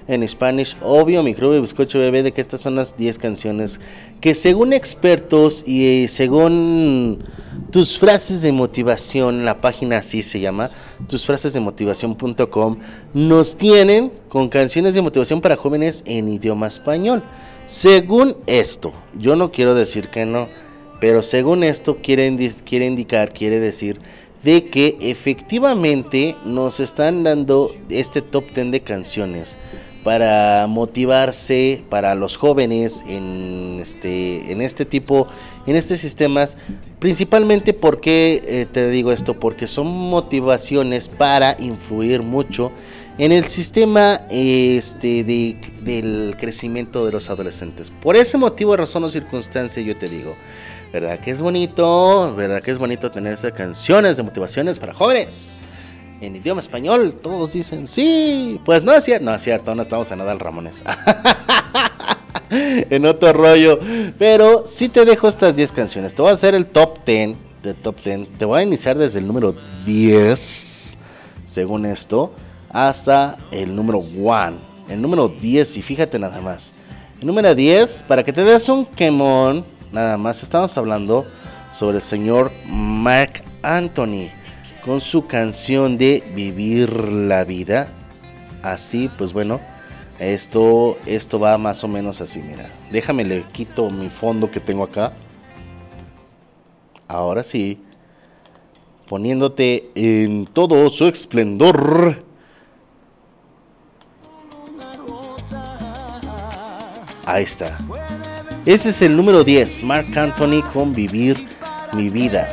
en 0.09 0.27
Spanish. 0.29 0.77
Obvio, 0.83 1.23
mi 1.23 1.35
club 1.35 1.53
de 1.53 1.61
bizcocho 1.61 1.99
bebé 1.99 2.23
de 2.23 2.33
que 2.33 2.41
estas 2.41 2.61
son 2.61 2.77
las 2.77 2.97
10 2.97 3.19
canciones 3.19 3.81
que 4.21 4.35
según 4.35 4.73
expertos 4.73 5.65
y 5.67 6.05
eh, 6.05 6.09
según 6.09 7.25
tus 7.71 7.99
frases 7.99 8.43
de 8.43 8.53
motivación, 8.53 9.45
la 9.45 9.59
página 9.59 9.99
así 9.99 10.23
se 10.23 10.41
llama, 10.41 10.71
tusfrasesdemotivación.com, 11.09 12.79
nos 13.15 13.57
tienen 13.57 14.13
con 14.29 14.49
canciones 14.49 14.95
de 14.95 15.03
motivación 15.03 15.41
para 15.41 15.57
jóvenes 15.57 16.03
en 16.07 16.29
idioma 16.29 16.67
español. 16.69 17.25
Según 17.65 18.37
esto, 18.47 18.93
yo 19.19 19.37
no 19.37 19.51
quiero 19.51 19.75
decir 19.75 20.09
que 20.09 20.25
no, 20.25 20.49
pero 21.01 21.23
según 21.23 21.65
esto 21.65 21.99
quiere, 22.03 22.35
quiere 22.65 22.87
indicar, 22.87 23.33
quiere 23.33 23.59
decir 23.59 24.01
de 24.43 24.65
que 24.65 24.97
efectivamente 25.01 26.37
nos 26.45 26.79
están 26.79 27.25
dando 27.25 27.71
este 27.89 28.23
top 28.23 28.45
10 28.55 28.71
de 28.71 28.81
canciones 28.81 29.59
para 30.07 30.69
motivarse 30.69 31.83
para 31.91 32.15
los 32.15 32.37
jóvenes 32.37 33.03
en 33.09 33.79
este 33.81 34.53
en 34.53 34.61
este 34.63 34.85
tipo 34.85 35.27
en 35.67 35.75
estos 35.75 35.99
sistemas 35.99 36.57
principalmente 37.01 37.75
porque 37.75 38.41
eh, 38.47 38.67
te 38.73 38.89
digo 38.89 39.11
esto 39.11 39.35
porque 39.35 39.67
son 39.67 39.89
motivaciones 39.89 41.09
para 41.09 41.57
influir 41.59 42.23
mucho 42.23 42.71
en 43.19 43.33
el 43.33 43.43
sistema 43.47 44.21
este 44.31 45.25
de- 45.25 45.57
del 45.81 46.37
crecimiento 46.39 47.05
de 47.05 47.11
los 47.11 47.29
adolescentes. 47.29 47.91
Por 47.91 48.15
ese 48.15 48.39
motivo 48.39 48.77
razón 48.77 49.03
o 49.03 49.09
circunstancia 49.09 49.83
yo 49.83 49.97
te 49.97 50.07
digo 50.07 50.37
verdad 50.93 51.19
que 51.19 51.33
es 51.33 51.43
bonito 51.43 52.33
verdad 52.37 52.63
que 52.63 52.71
es 52.71 52.79
bonito 52.79 53.11
tener 53.11 53.33
esas 53.35 53.53
canciones 53.55 54.17
de 54.19 54.23
motivaciones 54.23 54.79
para 54.79 54.95
jóvenes 54.95 55.61
en 56.21 56.37
idioma 56.37 56.61
español, 56.61 57.19
todos 57.23 57.53
dicen 57.53 57.87
sí. 57.87 58.61
Pues 58.65 58.85
no 58.85 58.93
es 58.93 59.05
cierto, 59.05 59.25
no 59.25 59.35
es 59.35 59.43
cierto, 59.43 59.75
no 59.75 59.83
estamos 59.83 60.11
en 60.11 60.21
Adal 60.21 60.39
Ramones. 60.39 60.83
en 62.51 63.07
otro 63.07 63.33
rollo. 63.33 63.79
Pero 64.19 64.65
sí 64.67 64.89
te 64.89 65.05
dejo 65.05 65.29
estas 65.29 65.57
10 65.57 65.73
canciones. 65.73 66.15
Te 66.15 66.23
voy 66.23 66.31
a 66.31 66.35
hacer 66.35 66.55
el 66.55 66.67
top 66.67 67.05
10. 67.05 67.37
De 67.63 67.75
top 67.75 67.97
10. 68.03 68.29
Te 68.39 68.45
voy 68.45 68.61
a 68.61 68.63
iniciar 68.63 68.97
desde 68.97 69.19
el 69.19 69.27
número 69.27 69.55
10. 69.85 70.97
Según 71.45 71.87
esto. 71.87 72.33
Hasta 72.71 73.37
el 73.51 73.75
número 73.75 73.99
1. 73.99 74.59
El 74.89 75.03
número 75.03 75.29
10. 75.29 75.77
Y 75.77 75.83
fíjate 75.83 76.19
nada 76.19 76.41
más. 76.41 76.75
El 77.21 77.27
número 77.27 77.55
10. 77.55 78.05
Para 78.07 78.23
que 78.23 78.33
te 78.33 78.45
des 78.45 78.69
un 78.69 78.87
quemón. 78.87 79.65
Nada 79.93 80.17
más. 80.17 80.43
Estamos 80.43 80.77
hablando 80.79 81.27
sobre 81.73 81.97
el 81.97 82.03
señor 82.03 82.51
Mark 82.67 83.43
Anthony 83.63 84.31
con 84.87 85.01
su 85.01 85.27
canción 85.27 85.99
de 85.99 86.23
Vivir 86.35 86.91
la 87.03 87.43
vida. 87.45 87.89
Así, 88.63 89.11
pues 89.19 89.33
bueno, 89.33 89.61
esto, 90.21 90.97
esto 91.05 91.41
va 91.41 91.59
más 91.59 91.83
o 91.83 91.89
menos 91.89 92.21
así, 92.21 92.41
mira. 92.41 92.71
Déjame 92.93 93.25
le 93.25 93.43
quito 93.53 93.91
mi 93.91 94.09
fondo 94.09 94.49
que 94.49 94.61
tengo 94.61 94.85
acá. 94.85 95.13
Ahora 97.09 97.43
sí. 97.43 97.81
Poniéndote 99.09 99.91
en 99.95 100.47
todo 100.47 100.89
su 100.89 101.07
esplendor. 101.07 102.25
Ahí 107.25 107.43
está. 107.43 107.79
Ese 108.65 108.91
es 108.91 109.03
el 109.03 109.17
número 109.17 109.45
10, 109.45 109.85
Mark 109.85 110.07
Anthony 110.17 110.63
con 110.73 110.93
Vivir 110.93 111.37
mi 111.93 112.09
vida. 112.09 112.49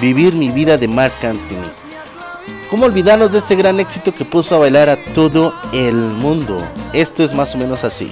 Vivir 0.00 0.34
mi 0.34 0.48
vida 0.48 0.78
de 0.78 0.88
Mark 0.88 1.12
Anthony. 1.22 1.70
¿Cómo 2.70 2.86
olvidarnos 2.86 3.32
de 3.32 3.38
este 3.38 3.54
gran 3.54 3.78
éxito 3.80 4.14
que 4.14 4.24
puso 4.24 4.54
a 4.56 4.58
bailar 4.58 4.88
a 4.88 5.04
todo 5.12 5.52
el 5.74 5.94
mundo? 5.94 6.56
Esto 6.94 7.22
es 7.22 7.34
más 7.34 7.54
o 7.54 7.58
menos 7.58 7.84
así. 7.84 8.10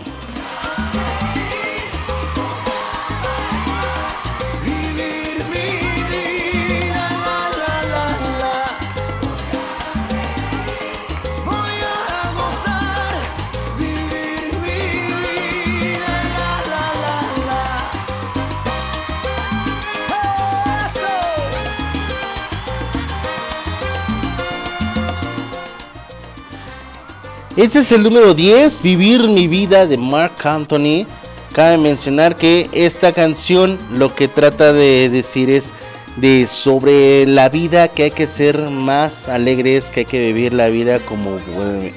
Este 27.59 27.81
es 27.81 27.91
el 27.91 28.05
número 28.05 28.35
10, 28.35 28.83
Vivir 28.83 29.27
mi 29.29 29.49
vida 29.49 29.85
de 29.85 29.99
Mark 29.99 30.35
Anthony. 30.45 31.07
Cabe 31.53 31.77
mencionar 31.77 32.37
que 32.37 32.71
esta 32.73 33.13
canción 33.13 33.79
lo 33.91 34.15
que 34.15 34.29
trata 34.29 34.73
de 34.73 35.09
decir 35.09 35.51
es 35.51 35.73
de 36.19 36.47
sobre 36.47 37.27
la 37.27 37.49
vida 37.49 37.89
que 37.89 38.05
hay 38.05 38.11
que 38.13 38.29
ser 38.29 38.71
más 38.71 39.29
alegres, 39.29 39.91
que 39.91 40.01
hay 40.01 40.07
que 40.07 40.21
vivir 40.21 40.55
la 40.55 40.69
vida 40.69 41.01
como 41.01 41.31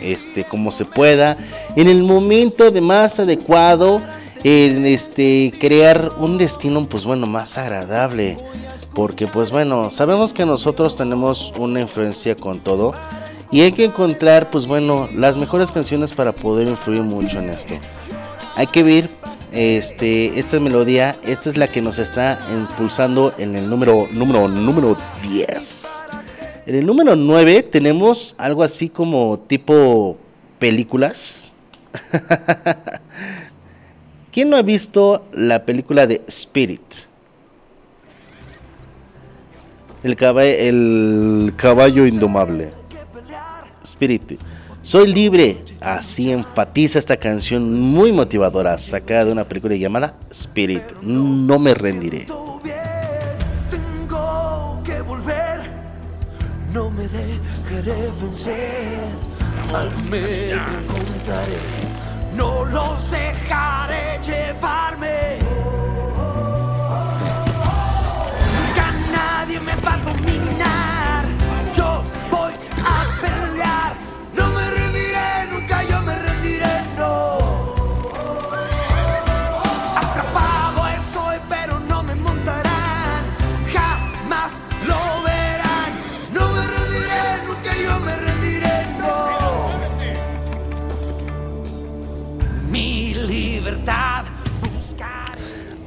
este 0.01 0.45
como 0.45 0.71
se 0.71 0.85
pueda, 0.85 1.37
en 1.75 1.87
el 1.87 2.01
momento 2.01 2.71
de 2.71 2.81
más 2.81 3.19
adecuado, 3.19 4.01
en 4.43 4.87
este 4.87 5.53
crear 5.59 6.13
un 6.17 6.39
destino 6.39 6.83
pues 6.89 7.05
bueno 7.05 7.27
más 7.27 7.59
agradable, 7.59 8.37
porque 8.95 9.27
pues 9.27 9.51
bueno, 9.51 9.91
sabemos 9.91 10.33
que 10.33 10.43
nosotros 10.43 10.95
tenemos 10.95 11.53
una 11.59 11.81
influencia 11.81 12.35
con 12.35 12.61
todo 12.61 12.95
y 13.51 13.61
hay 13.61 13.73
que 13.73 13.83
encontrar 13.83 14.49
pues 14.49 14.65
bueno 14.65 15.09
las 15.13 15.37
mejores 15.37 15.71
canciones 15.71 16.13
para 16.13 16.31
poder 16.31 16.67
influir 16.67 17.01
mucho 17.01 17.39
en 17.39 17.49
esto. 17.49 17.75
Hay 18.55 18.67
que 18.67 18.83
ver 18.83 19.09
este 19.51 20.39
esta 20.39 20.59
melodía, 20.59 21.15
esta 21.23 21.49
es 21.49 21.57
la 21.57 21.67
que 21.67 21.81
nos 21.81 21.99
está 21.99 22.39
impulsando 22.51 23.33
en 23.37 23.55
el 23.55 23.69
número 23.69 24.07
número 24.11 24.47
número 24.47 24.97
10. 25.21 26.05
En 26.65 26.75
el 26.75 26.85
número 26.85 27.15
9 27.15 27.63
tenemos 27.63 28.35
algo 28.37 28.63
así 28.63 28.87
como 28.87 29.39
tipo 29.39 30.17
películas. 30.57 31.51
¿Quién 34.31 34.49
no 34.49 34.55
ha 34.55 34.61
visto 34.61 35.25
la 35.33 35.65
película 35.65 36.07
de 36.07 36.21
Spirit? 36.27 36.81
El 40.03 40.15
caballo, 40.15 40.49
el 40.49 41.53
caballo 41.57 42.07
indomable. 42.07 42.80
Spirit. 43.83 44.39
Soy 44.81 45.13
libre. 45.13 45.63
Así 45.79 46.31
enfatiza 46.31 46.97
esta 46.99 47.17
canción 47.17 47.79
muy 47.79 48.11
motivadora, 48.11 48.77
sacada 48.77 49.25
de 49.25 49.31
una 49.31 49.43
película 49.43 49.75
llamada 49.75 50.15
Spirit. 50.29 50.83
No 51.01 51.59
me 51.59 51.73
rendiré. 51.73 52.27
Tengo 53.69 54.81
que 54.83 55.01
volver, 55.01 55.69
no 56.73 56.89
me 56.89 57.03
dejaré 57.07 58.11
vencer. 58.21 59.31
Al 59.73 59.89
medio 60.09 60.57
encontraré, 60.57 61.57
no 62.35 62.65
los 62.65 63.11
dejaré 63.11 64.19
llevarme. 64.23 65.40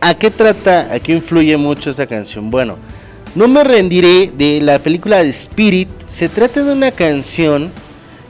¿A 0.07 0.13
qué 0.13 0.31
trata? 0.31 0.93
¿A 0.93 1.01
qué 1.01 1.13
influye 1.13 1.57
mucho 1.57 1.89
esta 1.89 2.07
canción? 2.07 2.51
Bueno, 2.51 2.77
No 3.35 3.49
me 3.49 3.65
rendiré 3.65 4.31
de 4.37 4.61
la 4.61 4.79
película 4.79 5.23
de 5.23 5.31
Spirit. 5.31 5.89
Se 6.07 6.29
trata 6.29 6.63
de 6.63 6.73
una 6.73 6.91
canción 6.91 7.73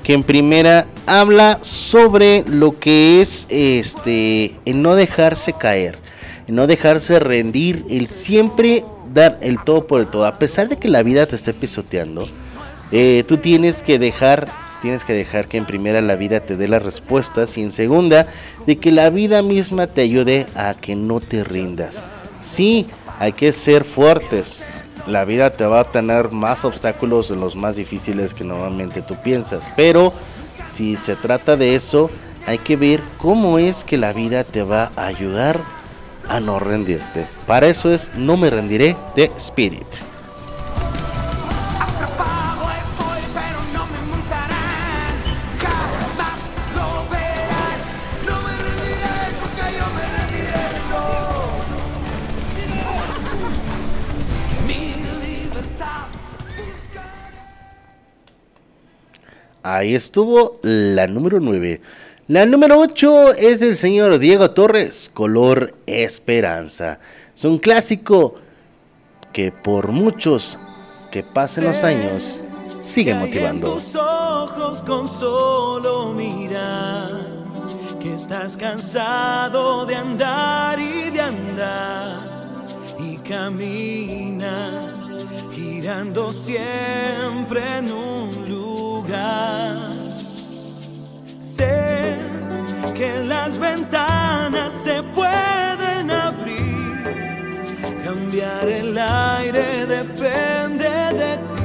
que 0.04 0.12
en 0.12 0.22
primera 0.22 0.86
habla 1.04 1.58
sobre 1.62 2.44
lo 2.46 2.78
que 2.78 3.20
es 3.20 3.48
este 3.48 4.54
el 4.64 4.82
no 4.82 4.94
dejarse 4.94 5.52
caer, 5.52 5.98
no 6.46 6.68
dejarse 6.68 7.18
rendir, 7.18 7.84
el 7.90 8.06
siempre 8.06 8.84
dar 9.12 9.40
el 9.42 9.58
todo 9.64 9.88
por 9.88 10.00
el 10.00 10.06
todo, 10.06 10.26
a 10.26 10.38
pesar 10.38 10.68
de 10.68 10.76
que 10.76 10.86
la 10.86 11.02
vida 11.02 11.26
te 11.26 11.34
esté 11.34 11.52
pisoteando, 11.52 12.28
eh, 12.92 13.24
tú 13.26 13.38
tienes 13.38 13.82
que 13.82 13.98
dejar, 13.98 14.46
tienes 14.84 15.06
que 15.06 15.14
dejar 15.14 15.48
que 15.48 15.56
en 15.56 15.64
primera 15.64 16.02
la 16.02 16.14
vida 16.14 16.40
te 16.40 16.58
dé 16.58 16.68
las 16.68 16.82
respuestas 16.82 17.56
y 17.56 17.62
en 17.62 17.72
segunda 17.72 18.26
de 18.66 18.76
que 18.76 18.92
la 18.92 19.08
vida 19.08 19.40
misma 19.40 19.86
te 19.86 20.02
ayude 20.02 20.46
a 20.54 20.74
que 20.74 20.94
no 20.94 21.20
te 21.20 21.42
rindas. 21.42 22.04
Sí, 22.40 22.86
hay 23.18 23.32
que 23.32 23.50
ser 23.52 23.84
fuertes. 23.84 24.68
La 25.06 25.24
vida 25.24 25.56
te 25.56 25.64
va 25.64 25.80
a 25.80 25.90
tener 25.90 26.32
más 26.32 26.66
obstáculos 26.66 27.30
de 27.30 27.36
los 27.36 27.56
más 27.56 27.76
difíciles 27.76 28.34
que 28.34 28.44
normalmente 28.44 29.00
tú 29.00 29.16
piensas, 29.24 29.72
pero 29.74 30.12
si 30.66 30.98
se 30.98 31.16
trata 31.16 31.56
de 31.56 31.74
eso, 31.74 32.10
hay 32.44 32.58
que 32.58 32.76
ver 32.76 33.00
cómo 33.16 33.58
es 33.58 33.84
que 33.84 33.96
la 33.96 34.12
vida 34.12 34.44
te 34.44 34.64
va 34.64 34.92
a 34.96 35.06
ayudar 35.06 35.60
a 36.28 36.40
no 36.40 36.58
rendirte. 36.58 37.26
Para 37.46 37.68
eso 37.68 37.90
es 37.90 38.10
No 38.16 38.36
me 38.36 38.50
rendiré 38.50 38.98
de 39.16 39.32
Spirit. 39.38 40.13
Ahí 59.66 59.94
estuvo 59.94 60.60
la 60.62 61.06
número 61.06 61.40
9. 61.40 61.80
La 62.28 62.44
número 62.44 62.78
8 62.80 63.32
es 63.32 63.60
del 63.60 63.74
señor 63.74 64.18
Diego 64.18 64.50
Torres, 64.50 65.10
Color 65.14 65.74
Esperanza. 65.86 67.00
Es 67.34 67.46
un 67.46 67.56
clásico 67.56 68.34
que 69.32 69.52
por 69.52 69.90
muchos 69.90 70.58
que 71.10 71.22
pasen 71.22 71.64
los 71.64 71.82
años 71.82 72.46
sigue 72.76 73.14
motivando. 73.14 73.72
tus 73.72 73.96
ojos 73.96 74.82
con 74.82 75.08
solo 75.08 76.12
mirar 76.12 77.22
que 78.02 78.16
estás 78.16 78.58
cansado 78.58 79.86
de 79.86 79.96
andar 79.96 80.78
y 80.78 81.08
de 81.08 81.20
andar 81.22 82.66
y 82.98 83.16
camina 83.16 84.92
girando 85.54 86.30
siempre 86.34 87.62
en 87.78 87.90
un 87.90 88.30
lugar. 88.46 88.73
Sé 91.40 92.18
que 92.94 93.24
las 93.24 93.58
ventanas 93.58 94.72
se 94.72 95.02
pueden 95.02 96.10
abrir, 96.10 97.02
cambiar 98.04 98.68
el 98.68 98.96
aire 98.98 99.86
depende 99.86 100.90
de 101.20 101.32
ti, 101.50 101.64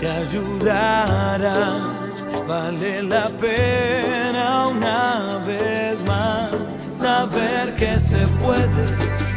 te 0.00 0.08
ayudará, 0.08 1.56
vale 2.48 3.02
la 3.02 3.28
pena 3.28 4.68
una 4.68 5.38
vez 5.46 6.00
más 6.06 6.50
saber 6.84 7.74
que 7.76 7.98
se 7.98 8.26
puede, 8.42 8.84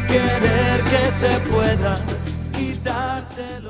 querer 0.08 0.82
que 0.92 1.04
se 1.22 1.40
pueda, 1.52 1.98
miedos. 3.38 3.67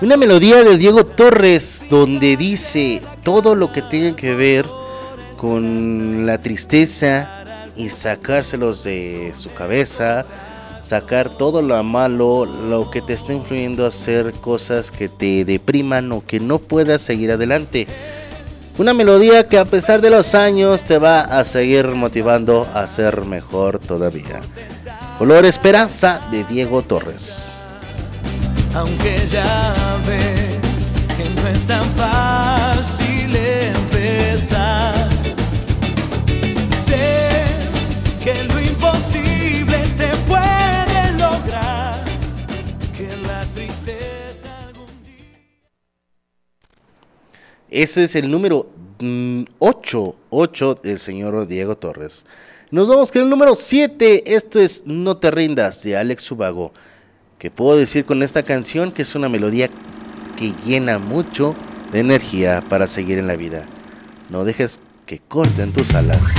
Una 0.00 0.16
melodía 0.16 0.64
de 0.64 0.76
Diego 0.76 1.04
Torres 1.04 1.86
donde 1.88 2.36
dice 2.36 3.00
todo 3.22 3.54
lo 3.54 3.70
que 3.70 3.80
tiene 3.80 4.16
que 4.16 4.34
ver 4.34 4.66
con 5.36 6.26
la 6.26 6.38
tristeza 6.38 7.44
y 7.76 7.90
sacárselos 7.90 8.82
de 8.82 9.32
su 9.36 9.52
cabeza, 9.54 10.26
sacar 10.80 11.30
todo 11.30 11.62
lo 11.62 11.80
malo, 11.84 12.44
lo 12.44 12.90
que 12.90 13.02
te 13.02 13.12
está 13.12 13.32
influyendo 13.32 13.84
a 13.84 13.88
hacer 13.88 14.32
cosas 14.32 14.90
que 14.90 15.08
te 15.08 15.44
depriman 15.44 16.10
o 16.12 16.24
que 16.26 16.40
no 16.40 16.58
puedas 16.58 17.00
seguir 17.00 17.30
adelante. 17.30 17.86
Una 18.76 18.94
melodía 18.94 19.48
que 19.48 19.58
a 19.58 19.64
pesar 19.64 20.00
de 20.00 20.10
los 20.10 20.34
años 20.34 20.84
te 20.84 20.98
va 20.98 21.20
a 21.20 21.44
seguir 21.44 21.86
motivando 21.88 22.66
a 22.74 22.88
ser 22.88 23.24
mejor 23.24 23.78
todavía. 23.78 24.40
Color 25.18 25.44
Esperanza 25.44 26.20
de 26.32 26.42
Diego 26.42 26.82
Torres. 26.82 27.63
Aunque 28.74 29.16
ya 29.30 30.00
ves 30.06 30.58
que 31.16 31.30
no 31.30 31.48
es 31.48 31.66
tan 31.66 31.84
fácil 31.90 33.36
empezar. 33.36 35.08
Sé 36.86 37.44
que 38.22 38.44
lo 38.44 38.60
imposible 38.60 39.86
se 39.86 40.08
puede 40.26 41.12
lograr, 41.12 42.04
que 42.96 43.08
la 43.26 43.44
tristeza 43.54 44.72
Ese 47.70 48.02
es 48.02 48.16
el 48.16 48.30
número 48.30 48.66
8, 49.58 50.16
8 50.30 50.74
del 50.82 50.98
señor 50.98 51.46
Diego 51.46 51.76
Torres. 51.76 52.26
Nos 52.70 52.88
vamos 52.88 53.12
con 53.12 53.22
el 53.22 53.30
número 53.30 53.54
7. 53.54 54.34
Esto 54.34 54.58
es 54.58 54.82
No 54.84 55.16
te 55.16 55.30
rindas 55.30 55.82
de 55.84 55.96
Alex 55.96 56.24
Subago. 56.24 56.72
Que 57.44 57.50
puedo 57.50 57.76
decir 57.76 58.06
con 58.06 58.22
esta 58.22 58.42
canción 58.42 58.90
que 58.90 59.02
es 59.02 59.14
una 59.14 59.28
melodía 59.28 59.68
que 60.34 60.54
llena 60.64 60.98
mucho 60.98 61.54
de 61.92 62.00
energía 62.00 62.64
para 62.70 62.86
seguir 62.86 63.18
en 63.18 63.26
la 63.26 63.36
vida. 63.36 63.66
No 64.30 64.46
dejes 64.46 64.80
que 65.04 65.18
corten 65.18 65.70
tus 65.70 65.92
alas. 65.92 66.36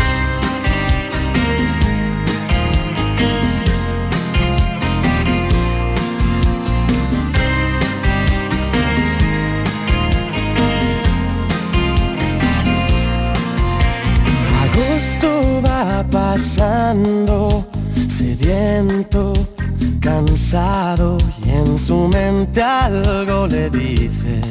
Agosto 14.63 15.61
va 15.63 16.03
pasando, 16.09 17.44
sediento, 18.09 19.33
cansado 19.99 21.17
y 21.43 21.49
en 21.49 21.77
su 21.77 22.07
mente 22.07 22.61
algo 22.61 23.47
le 23.47 23.69
dice. 23.69 24.41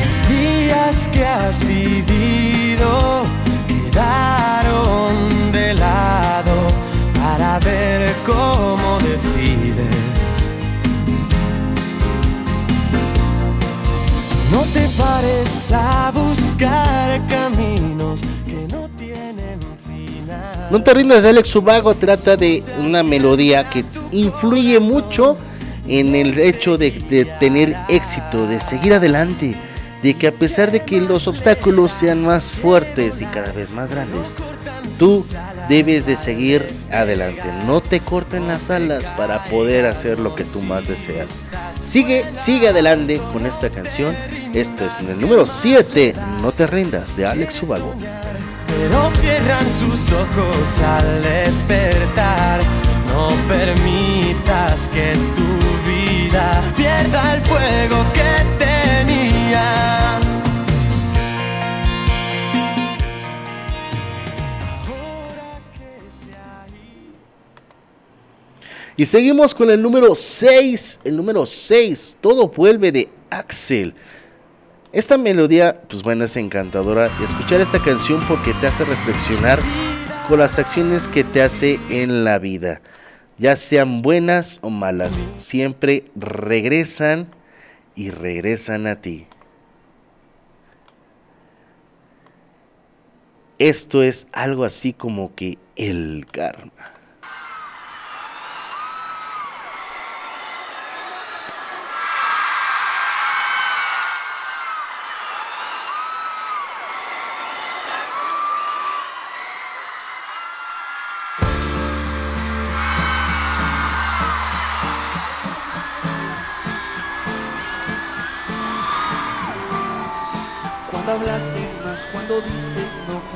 Los 0.00 0.28
días 0.28 1.08
que 1.12 1.26
has 1.26 1.66
vivido 1.66 3.22
quedaron 3.66 5.52
de 5.52 5.74
lado 5.74 6.56
para 7.14 7.58
ver 7.60 8.14
cómo 8.24 8.98
decides. 9.00 9.96
No 14.52 14.62
te 14.72 14.88
pares 14.96 15.72
a 15.72 16.10
buscar 16.12 17.20
caminos 17.28 17.87
No 20.70 20.82
te 20.82 20.94
rindas 20.94 21.24
Alex 21.24 21.48
Subago 21.48 21.94
trata 21.94 22.36
de 22.36 22.62
una 22.78 23.02
melodía 23.02 23.68
que 23.70 23.84
influye 24.12 24.78
mucho 24.80 25.36
en 25.86 26.14
el 26.14 26.38
hecho 26.38 26.76
de, 26.76 26.90
de 26.90 27.24
tener 27.24 27.76
éxito, 27.88 28.46
de 28.46 28.60
seguir 28.60 28.94
adelante, 28.94 29.56
de 30.02 30.14
que 30.14 30.28
a 30.28 30.32
pesar 30.32 30.70
de 30.70 30.80
que 30.80 31.00
los 31.00 31.26
obstáculos 31.26 31.92
sean 31.92 32.22
más 32.22 32.52
fuertes 32.52 33.20
y 33.20 33.24
cada 33.26 33.52
vez 33.52 33.70
más 33.70 33.90
grandes, 33.90 34.36
tú 34.98 35.24
debes 35.68 36.06
de 36.06 36.16
seguir 36.16 36.66
adelante. 36.90 37.42
No 37.66 37.80
te 37.80 38.00
corten 38.00 38.48
las 38.48 38.70
alas 38.70 39.10
para 39.10 39.44
poder 39.44 39.86
hacer 39.86 40.18
lo 40.18 40.34
que 40.34 40.44
tú 40.44 40.62
más 40.62 40.88
deseas. 40.88 41.42
Sigue, 41.82 42.24
sigue 42.32 42.68
adelante 42.68 43.20
con 43.32 43.46
esta 43.46 43.70
canción. 43.70 44.14
Esto 44.54 44.84
es 44.84 44.96
el 45.00 45.20
número 45.20 45.46
7, 45.46 46.14
No 46.42 46.52
te 46.52 46.66
rindas, 46.66 47.16
de 47.16 47.26
Alex 47.26 47.54
Subago. 47.54 47.94
Pero 48.80 49.10
cierran 49.20 49.66
sus 49.80 50.12
ojos 50.12 50.80
al 50.80 51.22
despertar. 51.22 52.60
No 53.08 53.28
permitas 53.48 54.88
que 54.90 55.14
tu 55.34 55.50
vida 55.84 56.62
pierda 56.76 57.34
el 57.34 57.40
fuego 57.40 58.06
que 58.14 58.64
tenía. 58.64 60.20
Y 68.96 69.06
seguimos 69.06 69.52
con 69.54 69.70
el 69.70 69.82
número 69.82 70.14
6. 70.14 71.00
El 71.02 71.16
número 71.16 71.44
6, 71.44 72.18
todo 72.20 72.46
vuelve 72.46 72.92
de 72.92 73.08
Axel. 73.28 73.92
Esta 74.90 75.18
melodía, 75.18 75.82
pues 75.86 76.02
bueno, 76.02 76.24
es 76.24 76.36
encantadora. 76.36 77.10
Escuchar 77.22 77.60
esta 77.60 77.78
canción 77.78 78.20
porque 78.26 78.54
te 78.54 78.68
hace 78.68 78.86
reflexionar 78.86 79.60
con 80.28 80.38
las 80.38 80.58
acciones 80.58 81.08
que 81.08 81.24
te 81.24 81.42
hace 81.42 81.78
en 81.90 82.24
la 82.24 82.38
vida. 82.38 82.80
Ya 83.36 83.54
sean 83.54 84.00
buenas 84.00 84.58
o 84.62 84.70
malas, 84.70 85.26
siempre 85.36 86.04
regresan 86.16 87.28
y 87.94 88.10
regresan 88.10 88.86
a 88.86 88.96
ti. 89.00 89.26
Esto 93.58 94.02
es 94.02 94.26
algo 94.32 94.64
así 94.64 94.94
como 94.94 95.34
que 95.34 95.58
el 95.76 96.26
karma. 96.32 96.97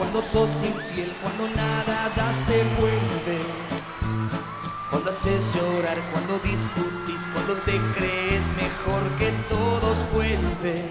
Cuando 0.02 0.20
sos 0.20 0.50
infiel, 0.64 1.14
cuando 1.22 1.48
nada 1.54 2.10
das 2.16 2.34
te 2.46 2.64
vuelve. 2.80 3.38
Cuando 4.90 5.10
haces 5.10 5.54
llorar, 5.54 5.96
cuando 6.10 6.40
discutís, 6.40 7.20
cuando 7.32 7.54
te 7.62 7.78
crees 7.96 8.44
mejor 8.56 9.08
que 9.16 9.30
todos 9.48 9.96
vuelve. 10.12 10.82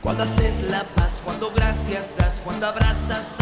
Cuando 0.00 0.22
haces 0.22 0.62
la 0.70 0.84
paz, 0.94 1.20
cuando 1.24 1.50
gracias 1.50 2.16
das, 2.16 2.40
cuando 2.44 2.68
abrazas 2.68 3.40
a 3.40 3.41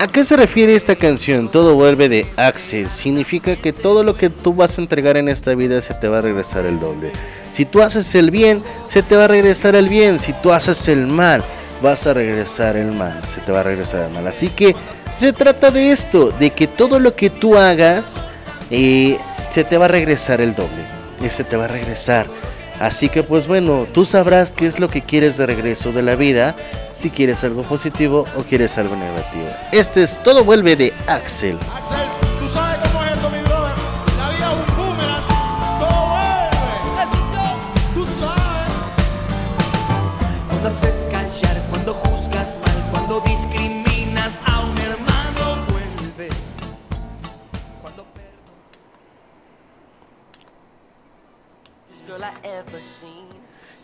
¿A 0.00 0.06
qué 0.06 0.22
se 0.22 0.36
refiere 0.36 0.76
esta 0.76 0.94
canción? 0.94 1.50
Todo 1.50 1.74
vuelve 1.74 2.08
de 2.08 2.26
Axel. 2.36 2.88
Significa 2.88 3.56
que 3.56 3.72
todo 3.72 4.04
lo 4.04 4.16
que 4.16 4.30
tú 4.30 4.54
vas 4.54 4.78
a 4.78 4.80
entregar 4.80 5.16
en 5.16 5.28
esta 5.28 5.56
vida 5.56 5.80
se 5.80 5.92
te 5.94 6.06
va 6.06 6.18
a 6.18 6.22
regresar 6.22 6.66
el 6.66 6.78
doble. 6.78 7.10
Si 7.50 7.64
tú 7.64 7.82
haces 7.82 8.14
el 8.14 8.30
bien, 8.30 8.62
se 8.86 9.02
te 9.02 9.16
va 9.16 9.24
a 9.24 9.28
regresar 9.28 9.74
el 9.74 9.88
bien. 9.88 10.20
Si 10.20 10.32
tú 10.34 10.52
haces 10.52 10.86
el 10.86 11.08
mal, 11.08 11.42
vas 11.82 12.06
a 12.06 12.14
regresar 12.14 12.76
el 12.76 12.92
mal. 12.92 13.20
Se 13.26 13.40
te 13.40 13.50
va 13.50 13.60
a 13.60 13.64
regresar 13.64 14.06
el 14.06 14.12
mal. 14.12 14.28
Así 14.28 14.50
que 14.50 14.76
se 15.16 15.32
trata 15.32 15.72
de 15.72 15.90
esto, 15.90 16.30
de 16.30 16.50
que 16.50 16.68
todo 16.68 17.00
lo 17.00 17.16
que 17.16 17.28
tú 17.28 17.56
hagas, 17.56 18.20
eh, 18.70 19.18
se 19.50 19.64
te 19.64 19.78
va 19.78 19.86
a 19.86 19.88
regresar 19.88 20.40
el 20.40 20.54
doble. 20.54 20.82
Eh, 21.22 21.30
Se 21.30 21.42
te 21.42 21.56
va 21.56 21.64
a 21.64 21.68
regresar. 21.68 22.28
Así 22.80 23.08
que 23.08 23.22
pues 23.22 23.46
bueno, 23.46 23.86
tú 23.92 24.04
sabrás 24.04 24.52
qué 24.52 24.66
es 24.66 24.78
lo 24.78 24.88
que 24.88 25.02
quieres 25.02 25.36
de 25.36 25.46
regreso 25.46 25.92
de 25.92 26.02
la 26.02 26.14
vida, 26.14 26.54
si 26.92 27.10
quieres 27.10 27.42
algo 27.44 27.62
positivo 27.62 28.24
o 28.36 28.42
quieres 28.42 28.78
algo 28.78 28.96
negativo. 28.96 29.48
Este 29.72 30.02
es 30.02 30.20
Todo 30.22 30.44
vuelve 30.44 30.76
de 30.76 30.92
Axel. 31.06 31.58
Tú 31.58 32.07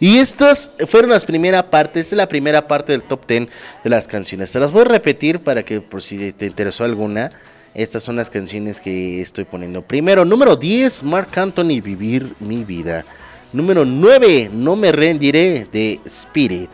Y 0.01 0.19
estas 0.19 0.73
fueron 0.89 1.11
las 1.11 1.25
primeras 1.25 1.65
partes, 1.65 2.09
es 2.09 2.17
la 2.17 2.29
primera 2.29 2.67
parte 2.67 2.93
del 2.93 3.05
top 3.05 3.27
10 3.27 3.49
de 3.85 3.91
las 3.91 4.09
canciones. 4.09 4.53
Te 4.53 4.61
las 4.61 4.73
voy 4.73 4.83
a 4.83 4.87
repetir 4.87 5.41
para 5.41 5.63
que 5.63 5.81
por 5.81 6.03
si 6.03 6.33
te 6.33 6.47
interesó 6.47 6.85
alguna, 6.85 7.31
estas 7.75 8.03
son 8.03 8.17
las 8.17 8.31
canciones 8.31 8.81
que 8.81 9.21
estoy 9.21 9.45
poniendo. 9.45 9.83
Primero, 9.83 10.25
número 10.25 10.57
10, 10.57 11.05
Mark 11.05 11.29
Anthony, 11.37 11.81
Vivir 11.81 12.35
mi 12.41 12.65
vida. 12.65 13.05
Número 13.53 13.85
9, 13.85 14.51
No 14.53 14.75
me 14.75 14.91
rendiré 14.91 15.67
de 15.73 16.01
Spirit. 16.05 16.71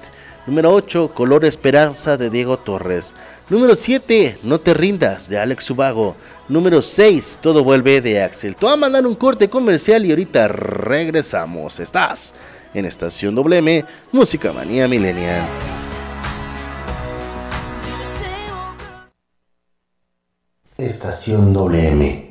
Número 0.47 0.73
8, 0.73 1.13
Color 1.15 1.45
Esperanza 1.45 2.17
de 2.17 2.31
Diego 2.31 2.59
Torres. 2.59 3.15
Número 3.51 3.75
7, 3.75 4.39
No 4.43 4.61
te 4.61 4.75
rindas 4.75 5.29
de 5.29 5.39
Alex 5.39 5.65
Subago. 5.65 6.17
Número 6.49 6.81
6, 6.81 7.39
Todo 7.43 7.63
vuelve 7.63 8.01
de 8.01 8.23
Axel. 8.23 8.57
Te 8.57 8.65
voy 8.65 8.75
a 8.75 8.77
mandar 8.77 9.07
un 9.07 9.15
corte 9.15 9.49
comercial 9.49 10.05
y 10.07 10.11
ahorita 10.11 10.49
regresamos. 10.49 11.81
Estás 11.81 12.35
en 12.75 12.85
Estación 12.85 13.35
WM, 13.35 13.85
Música 14.13 14.53
Manía 14.53 14.87
Milenial. 14.89 15.47
Estación 20.79 21.53
WM. 21.53 22.31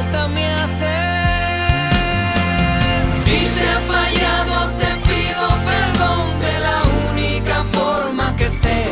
Si 3.23 3.39
te 3.55 3.63
he 3.71 3.79
fallado, 3.91 4.55
te 4.81 4.91
pido 5.07 5.43
perdón 5.71 6.25
de 6.45 6.55
la 6.67 6.79
única 7.11 7.57
forma 7.73 8.35
que 8.37 8.49
sé, 8.49 8.83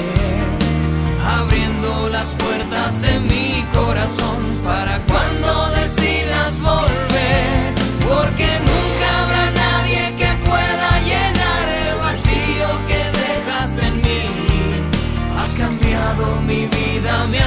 abriendo 1.40 2.10
las 2.10 2.30
puertas 2.36 3.02
de 3.02 3.20
mi 3.32 3.66
corazón 3.74 4.40
para 4.64 5.00
cuando 5.12 5.50
decidas 5.82 6.60
volver, 6.60 7.74
porque 8.08 8.50
nunca 8.70 9.09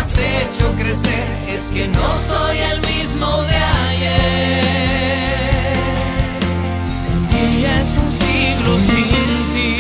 has 0.03 0.19
hecho 0.19 0.73
crecer, 0.77 1.27
es 1.49 1.71
que 1.71 1.87
no 1.87 2.19
soy 2.29 2.59
el 2.59 2.81
mismo 2.81 3.43
de 3.43 3.57
ayer. 3.87 4.65
Un 7.15 7.29
día 7.29 7.81
es 7.81 7.91
un 8.05 8.11
siglo 8.25 8.71
sin 8.89 9.37
ti. 9.55 9.75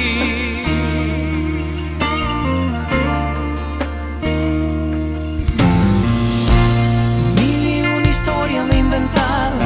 Mil 7.39 7.63
y 7.77 7.81
una 7.99 8.09
historia 8.09 8.63
me 8.63 8.75
he 8.77 8.79
inventado 8.79 9.59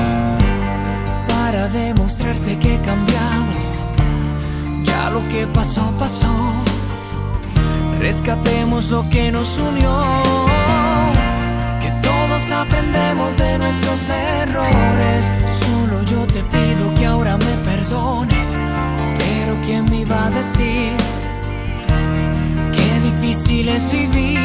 para 1.28 1.68
demostrarte 1.68 2.58
que 2.58 2.74
he 2.74 2.80
cambiado. 2.80 3.52
Ya 4.84 5.10
lo 5.10 5.20
que 5.28 5.46
pasó, 5.48 5.92
pasó. 5.98 6.65
Rescatemos 8.06 8.88
lo 8.88 9.04
que 9.08 9.32
nos 9.32 9.58
unió. 9.58 9.92
Que 11.80 11.90
todos 12.08 12.52
aprendemos 12.52 13.36
de 13.36 13.58
nuestros 13.58 13.98
errores. 14.08 15.24
Solo 15.60 16.04
yo 16.04 16.24
te 16.28 16.40
pido 16.44 16.94
que 16.94 17.04
ahora 17.04 17.36
me 17.36 17.52
perdones. 17.68 18.54
Pero 19.18 19.60
¿quién 19.64 19.90
me 19.90 20.02
iba 20.02 20.26
a 20.26 20.30
decir? 20.30 20.92
Qué 22.76 23.00
difícil 23.00 23.68
es 23.70 23.90
vivir. 23.90 24.38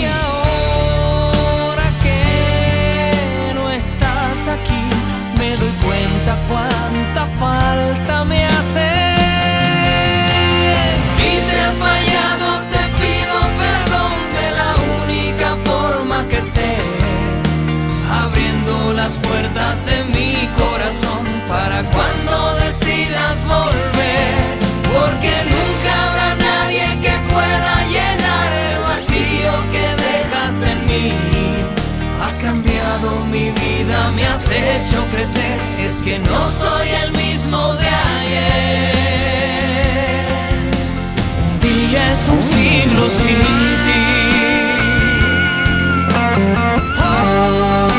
Y 0.00 0.04
ahora 0.04 1.88
que 2.02 3.54
no 3.54 3.70
estás 3.70 4.46
aquí, 4.56 4.84
me 5.38 5.56
doy 5.56 5.72
cuenta 5.86 6.36
cuánta 6.50 7.26
falta 7.40 8.24
me 8.26 8.44
hace. 8.44 9.03
De 19.82 20.04
mi 20.04 20.48
corazón 20.56 21.24
para 21.48 21.82
cuando 21.90 22.54
decidas 22.66 23.36
volver, 23.44 24.58
porque 24.92 25.32
nunca 25.52 25.90
habrá 26.06 26.30
nadie 26.36 26.86
que 27.02 27.14
pueda 27.32 27.74
llenar 27.94 28.50
el 28.68 28.76
vacío 28.88 29.52
que 29.72 29.86
dejaste 30.06 30.66
en 30.70 30.80
mí. 30.86 31.08
Has 32.22 32.36
cambiado 32.38 33.08
mi 33.32 33.50
vida, 33.50 33.96
me 34.12 34.24
has 34.26 34.48
hecho 34.48 35.04
crecer, 35.10 35.58
es 35.80 35.94
que 36.04 36.18
no 36.20 36.50
soy 36.52 36.88
el 37.02 37.10
mismo 37.12 37.74
de 37.74 37.88
ayer. 38.18 38.94
Un 41.46 41.52
día 41.60 42.12
es 42.12 42.22
un 42.28 42.42
siglo 42.54 43.02
sin 43.18 43.38
ti. 43.86 44.04
Porque 46.96 47.93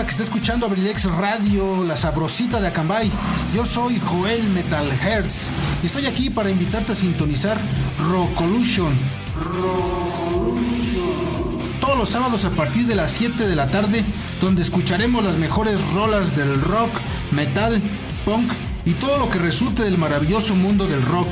que 0.00 0.10
está 0.10 0.22
escuchando 0.22 0.64
Abrilex 0.64 1.04
Radio, 1.04 1.84
la 1.84 1.98
sabrosita 1.98 2.60
de 2.60 2.68
Acambay. 2.68 3.10
Yo 3.54 3.66
soy 3.66 4.00
Joel 4.00 4.48
Metal 4.48 4.90
Hertz 4.90 5.48
y 5.82 5.86
estoy 5.86 6.06
aquí 6.06 6.30
para 6.30 6.48
invitarte 6.50 6.92
a 6.92 6.94
sintonizar 6.94 7.60
Rockolution. 8.08 8.98
Rockolution. 9.38 10.62
los 11.98 12.08
sábados 12.08 12.46
a 12.46 12.50
partir 12.50 12.86
de 12.86 12.94
las 12.94 13.10
7 13.12 13.46
de 13.46 13.54
la 13.54 13.68
tarde, 13.68 14.02
donde 14.40 14.62
escucharemos 14.62 15.22
las 15.22 15.36
mejores 15.36 15.78
rolas 15.92 16.34
del 16.34 16.60
rock, 16.62 16.90
metal, 17.30 17.80
punk 18.24 18.50
y 18.86 18.94
todo 18.94 19.18
lo 19.18 19.28
que 19.28 19.38
resulte 19.38 19.82
del 19.82 19.98
maravilloso 19.98 20.54
mundo 20.56 20.86
del 20.86 21.02
rock. 21.02 21.28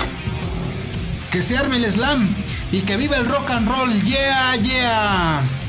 Que 1.33 1.41
se 1.41 1.57
arme 1.57 1.79
el 1.79 1.91
slam 1.91 2.29
y 2.73 2.83
que 2.83 2.99
viva 2.99 3.17
el 3.17 3.27
rock 3.27 3.51
and 3.51 3.69
roll, 3.69 4.03
yeah, 4.03 4.55
yeah. 4.57 5.60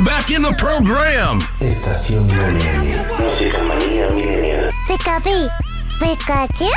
We're 0.00 0.06
back 0.06 0.30
in 0.30 0.42
the 0.42 0.54
program. 0.56 1.40
Estación 1.60 2.26
WM. 2.26 2.84
Música 3.18 3.62
manía 3.62 4.08
milenial. 4.08 4.70
Pikapi, 4.88 5.48
Pikachu. 5.98 6.70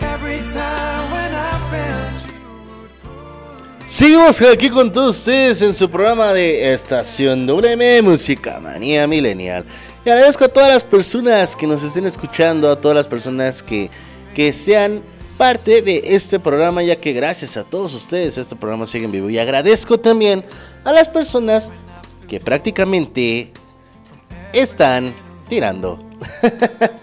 Every 0.00 0.38
time 0.48 1.12
when 1.12 1.32
I 1.32 1.58
felt 1.70 2.26
you. 2.26 3.86
Seguimos 3.86 4.42
aquí 4.42 4.68
con 4.68 4.90
todos 4.90 5.18
ustedes 5.18 5.62
en 5.62 5.74
su 5.74 5.88
programa 5.88 6.32
de 6.32 6.72
Estación 6.72 7.46
WM 7.46 8.02
Música 8.02 8.58
Manía 8.58 9.06
Millennial. 9.06 9.64
Y 10.04 10.10
agradezco 10.10 10.46
a 10.46 10.48
todas 10.48 10.70
las 10.70 10.82
personas 10.82 11.54
que 11.54 11.68
nos 11.68 11.84
estén 11.84 12.06
escuchando, 12.06 12.68
a 12.68 12.80
todas 12.80 12.96
las 12.96 13.06
personas 13.06 13.62
que, 13.62 13.88
que 14.34 14.52
sean 14.52 15.04
parte 15.40 15.80
de 15.80 16.02
este 16.04 16.38
programa, 16.38 16.82
ya 16.82 17.00
que 17.00 17.14
gracias 17.14 17.56
a 17.56 17.64
todos 17.64 17.94
ustedes 17.94 18.36
este 18.36 18.54
programa 18.56 18.84
sigue 18.84 19.06
en 19.06 19.10
vivo. 19.10 19.30
Y 19.30 19.38
agradezco 19.38 19.98
también 19.98 20.44
a 20.84 20.92
las 20.92 21.08
personas 21.08 21.72
que 22.28 22.38
prácticamente 22.38 23.50
están 24.52 25.14
tirando. 25.48 25.98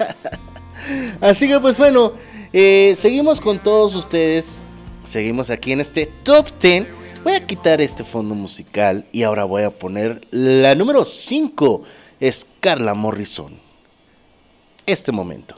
Así 1.20 1.48
que 1.48 1.60
pues 1.60 1.80
bueno, 1.80 2.14
eh, 2.54 2.94
seguimos 2.96 3.42
con 3.42 3.58
todos 3.58 3.96
ustedes. 3.96 4.60
Seguimos 5.04 5.50
aquí 5.50 5.72
en 5.72 5.82
este 5.82 6.06
top 6.22 6.46
10. 6.62 6.86
Voy 7.24 7.34
a 7.34 7.44
quitar 7.44 7.82
este 7.82 8.04
fondo 8.04 8.36
musical 8.36 9.08
y 9.12 9.24
ahora 9.24 9.46
voy 9.46 9.64
a 9.64 9.72
poner 9.72 10.28
la 10.30 10.76
número 10.76 11.06
5. 11.06 11.82
Es 12.20 12.46
Carla 12.60 12.94
Morrison. 12.94 13.60
Este 14.86 15.12
momento. 15.12 15.58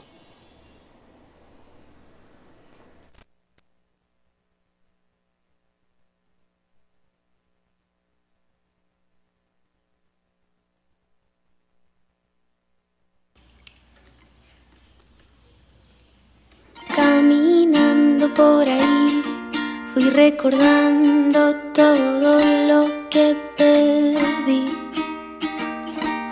Recordando 20.12 21.54
todo 21.72 22.40
lo 22.68 23.08
que 23.10 23.36
perdí, 23.56 24.66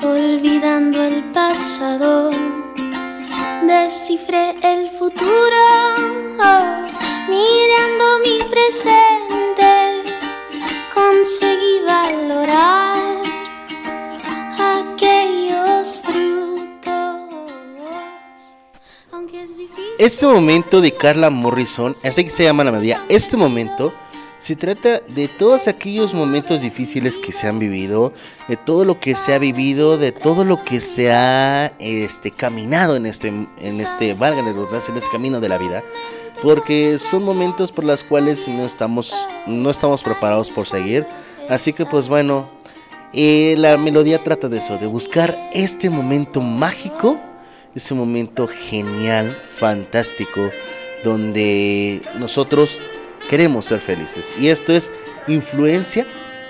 olvidando 0.02 1.04
el 1.04 1.22
pasado, 1.32 2.30
descifré 3.62 4.54
el 4.62 4.90
futuro, 4.90 5.62
oh, 6.40 6.86
mirando 7.28 8.18
mi 8.24 8.38
presente, 8.50 10.02
conseguí 10.92 11.80
valorar 11.86 13.22
aquellos 14.58 16.00
frutos, 16.00 16.27
Este 19.98 20.26
momento 20.26 20.80
de 20.80 20.92
Carla 20.92 21.30
Morrison, 21.30 21.94
así 22.04 22.24
que 22.24 22.30
se 22.30 22.44
llama 22.44 22.64
la 22.64 22.72
melodía, 22.72 23.04
este 23.08 23.36
momento 23.36 23.92
se 24.38 24.54
trata 24.54 25.00
de 25.00 25.26
todos 25.26 25.66
aquellos 25.66 26.14
momentos 26.14 26.62
difíciles 26.62 27.18
que 27.18 27.32
se 27.32 27.48
han 27.48 27.58
vivido, 27.58 28.12
de 28.46 28.56
todo 28.56 28.84
lo 28.84 29.00
que 29.00 29.16
se 29.16 29.34
ha 29.34 29.38
vivido, 29.38 29.98
de 29.98 30.12
todo 30.12 30.44
lo 30.44 30.62
que 30.62 30.80
se 30.80 31.12
ha 31.12 31.72
este, 31.80 32.30
caminado 32.30 32.94
en 32.94 33.06
este, 33.06 33.28
en 33.28 33.80
este, 33.80 34.14
valga 34.14 34.42
la 34.42 34.52
redundancia, 34.52 34.92
en 34.92 34.98
este 34.98 35.10
camino 35.10 35.40
de 35.40 35.48
la 35.48 35.58
vida, 35.58 35.82
porque 36.40 36.98
son 37.00 37.24
momentos 37.24 37.72
por 37.72 37.84
los 37.84 38.04
cuales 38.04 38.46
no 38.46 38.64
estamos, 38.64 39.12
no 39.46 39.70
estamos 39.70 40.04
preparados 40.04 40.50
por 40.50 40.68
seguir, 40.68 41.04
así 41.48 41.72
que 41.72 41.84
pues 41.84 42.08
bueno, 42.08 42.48
eh, 43.12 43.56
la 43.58 43.76
melodía 43.76 44.22
trata 44.22 44.48
de 44.48 44.58
eso, 44.58 44.78
de 44.78 44.86
buscar 44.86 45.50
este 45.52 45.90
momento 45.90 46.40
mágico, 46.40 47.18
ese 47.78 47.94
momento 47.94 48.46
genial, 48.46 49.30
fantástico, 49.42 50.50
donde 51.02 52.02
nosotros 52.16 52.80
queremos 53.28 53.64
ser 53.64 53.80
felices. 53.80 54.34
Y 54.38 54.48
esto 54.48 54.72
es 54.72 54.92
influencia 55.26 56.06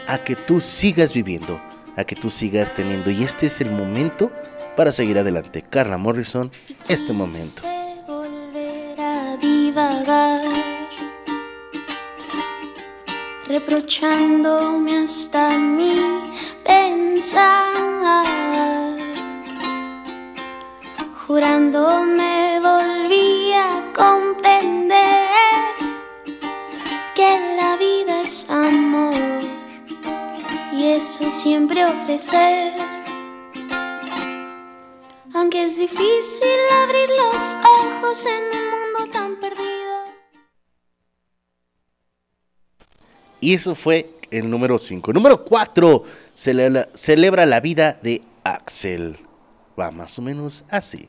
a 0.07 0.19
que 0.19 0.35
tú 0.37 0.61
sigas 0.61 1.15
viviendo, 1.15 1.61
a 1.97 2.05
que 2.05 2.17
tú 2.17 2.31
sigas 2.31 2.75
teniendo. 2.75 3.11
Y 3.11 3.23
este 3.23 3.47
es 3.47 3.61
el 3.61 3.71
momento 3.71 4.33
para 4.77 4.91
seguir 4.91 5.19
adelante. 5.19 5.63
Carla 5.63 5.99
Morrison, 5.99 6.51
este 6.89 7.13
momento. 7.13 7.63
reprochándome 13.49 15.05
hasta 15.05 15.57
mi 15.57 15.95
pensar, 16.65 17.88
jurando 21.39 22.03
me 22.03 22.59
volví 22.59 23.53
a 23.53 23.93
comprender 23.95 25.29
que 27.15 27.57
la 27.57 27.77
vida 27.77 28.23
es 28.23 28.51
amor 28.51 29.15
y 30.73 30.87
eso 30.87 31.31
siempre 31.31 31.85
ofrecer. 31.85 32.73
Aunque 35.33 35.63
es 35.63 35.79
difícil 35.79 36.59
abrir 36.83 37.09
los 37.11 37.57
ojos 37.63 38.25
en 38.25 38.43
un 38.59 38.71
mundo 38.73 39.13
tan 39.13 39.37
perdido. 39.37 39.95
Y 43.41 43.55
eso 43.55 43.77
fue 43.77 44.11
el 44.33 44.51
número 44.51 44.77
5. 44.77 45.13
Número 45.13 45.45
4, 45.45 46.03
celebra, 46.35 46.89
celebra 46.95 47.47
la 47.47 47.61
vida 47.61 47.97
de 48.03 48.23
Axel. 48.43 49.17
Va 49.79 49.93
más 49.93 50.19
o 50.19 50.23
menos 50.23 50.65
así. 50.69 51.09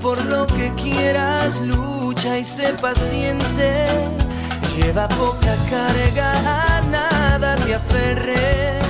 por 0.00 0.24
lo 0.26 0.46
que 0.46 0.72
quieras 0.74 1.60
lucha 1.60 2.38
y 2.38 2.44
sé 2.44 2.72
paciente. 2.80 3.86
Lleva 4.76 5.08
poca 5.08 5.56
carga, 5.68 6.32
a 6.76 6.80
nada 6.82 7.56
te 7.56 7.74
aferres, 7.74 8.84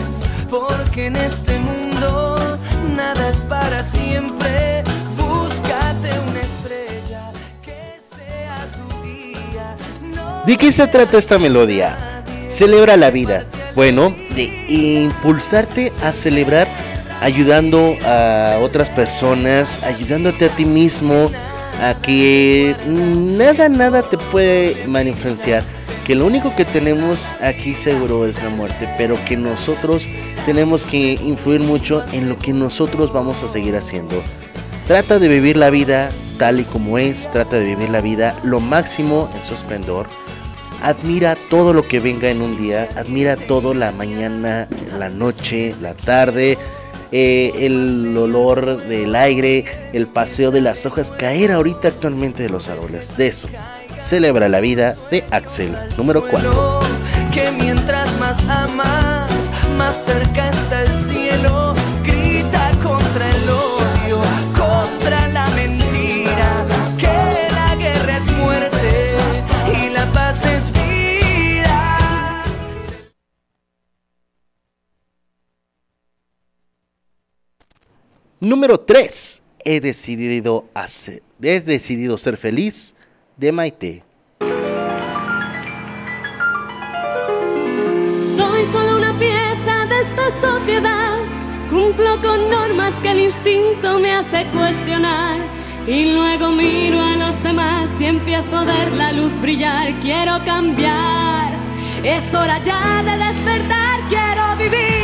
porque 0.51 1.07
en 1.07 1.17
este 1.17 1.59
mundo 1.59 2.59
nada 2.95 3.31
es 3.31 3.43
para 3.43 3.83
siempre. 3.83 4.83
Búscate 5.17 6.11
una 6.29 6.41
estrella 6.41 7.33
que 7.63 7.99
sea 8.15 8.67
tu 8.77 9.03
guía. 9.03 9.77
No 10.15 10.45
¿De 10.45 10.57
qué 10.57 10.71
se 10.71 10.87
trata 10.87 11.17
esta 11.17 11.39
melodía? 11.39 12.25
Celebra 12.49 12.97
la 12.97 13.11
vida. 13.11 13.45
Bueno, 13.75 14.15
de 14.35 14.45
impulsarte 14.69 15.93
a 16.03 16.13
celebrar 16.13 16.67
ayudando 17.21 17.97
a 18.05 18.59
otras 18.63 18.91
personas, 18.91 19.81
ayudándote 19.83 20.47
a 20.47 20.49
ti 20.49 20.65
mismo, 20.65 21.31
a 21.83 21.95
que 22.01 22.77
nada, 22.87 23.69
nada 23.69 24.03
te 24.03 24.19
puede 24.19 24.87
mal 24.87 25.07
influenciar. 25.07 25.63
Que 26.05 26.15
lo 26.15 26.27
único 26.27 26.57
que 26.57 26.65
tenemos 26.65 27.33
aquí 27.43 27.75
seguro 27.75 28.27
es 28.27 28.43
la 28.43 28.49
muerte, 28.49 28.89
pero 28.97 29.23
que 29.27 29.37
nosotros 29.37 30.09
tenemos 30.47 30.87
que 30.87 31.19
influir 31.23 31.61
mucho 31.61 32.03
en 32.13 32.31
lo 32.31 32.39
que 32.39 32.55
nosotros 32.55 33.13
vamos 33.13 33.43
a 33.43 33.49
seguir 33.49 33.77
haciendo. 33.77 34.23
Trata 34.87 35.19
de 35.19 35.29
vivir 35.29 35.59
la 35.59 35.69
vida 35.69 36.11
tal 36.39 36.61
y 36.61 36.65
como 36.65 36.97
es, 36.97 37.29
trata 37.31 37.57
de 37.57 37.65
vivir 37.65 37.91
la 37.91 38.01
vida 38.01 38.35
lo 38.43 38.61
máximo 38.61 39.29
en 39.35 39.43
su 39.43 39.53
esplendor. 39.53 40.09
Admira 40.83 41.37
todo 41.51 41.75
lo 41.75 41.87
que 41.87 42.01
venga 42.01 42.31
en 42.31 42.41
un 42.41 42.57
día, 42.57 42.89
admira 42.97 43.37
todo 43.37 43.75
la 43.75 43.93
mañana, 43.93 44.69
la 44.97 45.11
noche, 45.11 45.75
la 45.83 45.95
tarde, 45.95 46.57
eh, 47.13 47.53
el 47.57 48.17
olor 48.17 48.83
del 48.87 49.15
aire, 49.17 49.65
el 49.93 50.07
paseo 50.07 50.51
de 50.51 50.61
las 50.61 50.85
hojas 50.87 51.13
caer 51.13 51.53
ahorita 51.53 51.89
actualmente 51.89 52.43
de 52.43 52.51
los 52.51 52.69
árboles. 52.69 53.17
De 53.17 53.29
eso, 53.29 53.49
celebra 53.99 54.49
la 54.49 54.61
vida 54.61 54.97
de 55.11 55.25
Axel, 55.31 55.75
número 55.97 56.23
4. 56.29 56.81
Que 57.33 57.51
mientras 57.53 58.17
más 58.19 58.41
amas, 58.49 59.31
más 59.77 60.05
cerca 60.05 60.51
está 60.51 60.83
el 60.83 60.95
cielo. 60.95 61.68
Número 78.41 78.79
3. 78.79 79.43
He 79.65 79.81
decidido, 79.81 80.67
hacer, 80.73 81.23
he 81.43 81.61
decidido 81.61 82.17
ser 82.17 82.37
feliz 82.37 82.95
de 83.37 83.51
Maite. 83.51 84.05
Soy 88.37 88.65
solo 88.73 88.99
una 88.99 89.19
pieza 89.19 89.87
de 89.87 90.01
esta 90.01 90.31
sociedad. 90.31 91.19
Cumplo 91.69 92.23
con 92.23 92.49
normas 92.49 92.95
que 93.03 93.11
el 93.11 93.21
instinto 93.21 93.99
me 93.99 94.13
hace 94.13 94.47
cuestionar. 94.53 95.41
Y 95.89 96.13
luego 96.13 96.53
miro 96.53 97.01
a 97.01 97.17
los 97.17 97.43
demás 97.43 97.91
y 97.99 98.05
empiezo 98.05 98.57
a 98.57 98.65
ver 98.65 98.93
la 98.93 99.13
luz 99.13 99.33
brillar. 99.41 99.99
Quiero 100.01 100.39
cambiar. 100.45 101.53
Es 102.05 102.33
hora 102.33 102.63
ya 102.63 103.03
de 103.03 103.17
despertar. 103.19 104.01
Quiero 104.09 104.57
vivir. 104.57 104.98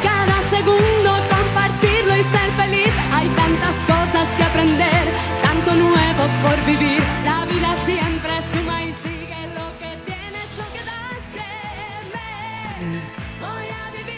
Cada 0.00 0.38
segundo. 0.50 1.10
Compartirlo 1.28 2.16
y 2.16 2.24
ser 2.34 2.50
feliz. 2.56 2.92
Hay 3.12 3.28
tantas 3.28 3.76
cosas 3.86 4.28
que 4.36 4.42
aprender. 4.44 5.04
Tanto 5.42 5.74
nuevo 5.74 6.22
por 6.42 6.56
vivir. 6.64 7.02
La 7.24 7.44
vida 7.46 7.76
siempre 7.84 8.30
suma 8.52 8.82
y 8.82 8.94
sigue 9.02 9.40
lo 9.54 9.66
que 9.78 9.90
tienes, 10.06 10.48
que 10.72 10.82
das. 10.84 11.12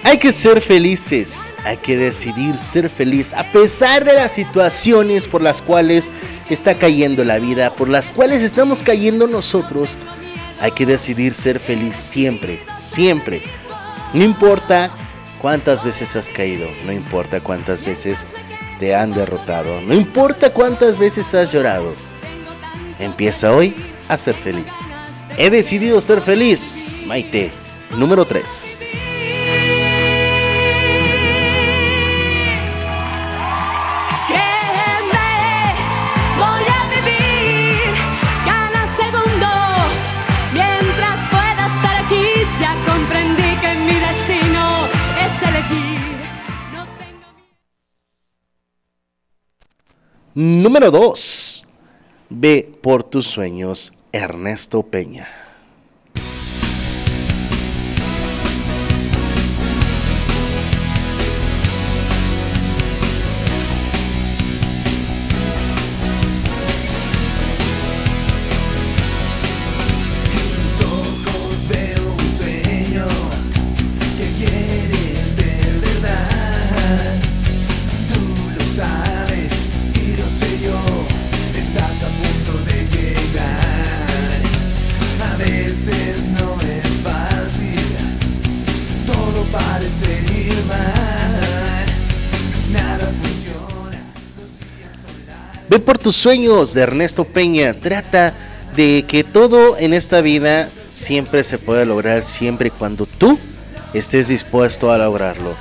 Hay 0.06 0.18
que 0.18 0.32
ser 0.32 0.60
felices, 0.60 1.54
hay 1.64 1.78
que 1.78 1.96
decidir 1.96 2.58
ser 2.58 2.90
feliz 2.90 3.32
a 3.32 3.50
pesar 3.50 4.04
de 4.04 4.12
las 4.12 4.32
situaciones 4.32 5.26
por 5.26 5.40
las 5.40 5.62
cuales 5.62 6.10
está 6.50 6.74
cayendo 6.74 7.24
la 7.24 7.38
vida, 7.38 7.74
por 7.74 7.88
las 7.88 8.10
cuales 8.10 8.42
estamos 8.42 8.82
cayendo 8.82 9.26
nosotros. 9.26 9.96
Hay 10.60 10.72
que 10.72 10.84
decidir 10.86 11.32
ser 11.32 11.58
feliz 11.58 11.96
siempre, 11.96 12.60
siempre. 12.74 13.42
No 14.12 14.22
importa 14.22 14.90
cuántas 15.44 15.84
veces 15.84 16.16
has 16.16 16.30
caído, 16.30 16.66
no 16.86 16.92
importa 16.92 17.38
cuántas 17.38 17.84
veces 17.84 18.26
te 18.78 18.94
han 18.94 19.12
derrotado, 19.12 19.78
no 19.82 19.92
importa 19.92 20.48
cuántas 20.48 20.96
veces 20.96 21.34
has 21.34 21.52
llorado. 21.52 21.92
Empieza 22.98 23.52
hoy 23.52 23.76
a 24.08 24.16
ser 24.16 24.36
feliz. 24.36 24.88
He 25.36 25.50
decidido 25.50 26.00
ser 26.00 26.22
feliz, 26.22 26.98
Maite. 27.04 27.52
Número 27.90 28.24
3. 28.24 28.80
Número 50.36 50.90
2. 50.90 51.64
Ve 52.28 52.72
por 52.82 53.04
tus 53.04 53.28
sueños, 53.28 53.92
Ernesto 54.10 54.82
Peña. 54.82 55.28
Tus 96.04 96.16
sueños 96.16 96.74
de 96.74 96.82
Ernesto 96.82 97.24
Peña. 97.24 97.72
Trata 97.72 98.34
de 98.76 99.06
que 99.08 99.24
todo 99.24 99.78
en 99.78 99.94
esta 99.94 100.20
vida 100.20 100.68
siempre 100.90 101.42
se 101.42 101.56
puede 101.56 101.86
lograr 101.86 102.22
siempre 102.22 102.68
y 102.68 102.70
cuando 102.70 103.06
tú 103.06 103.38
estés 103.94 104.28
dispuesto 104.28 104.92
a 104.92 104.98
lograrlo. 104.98 105.56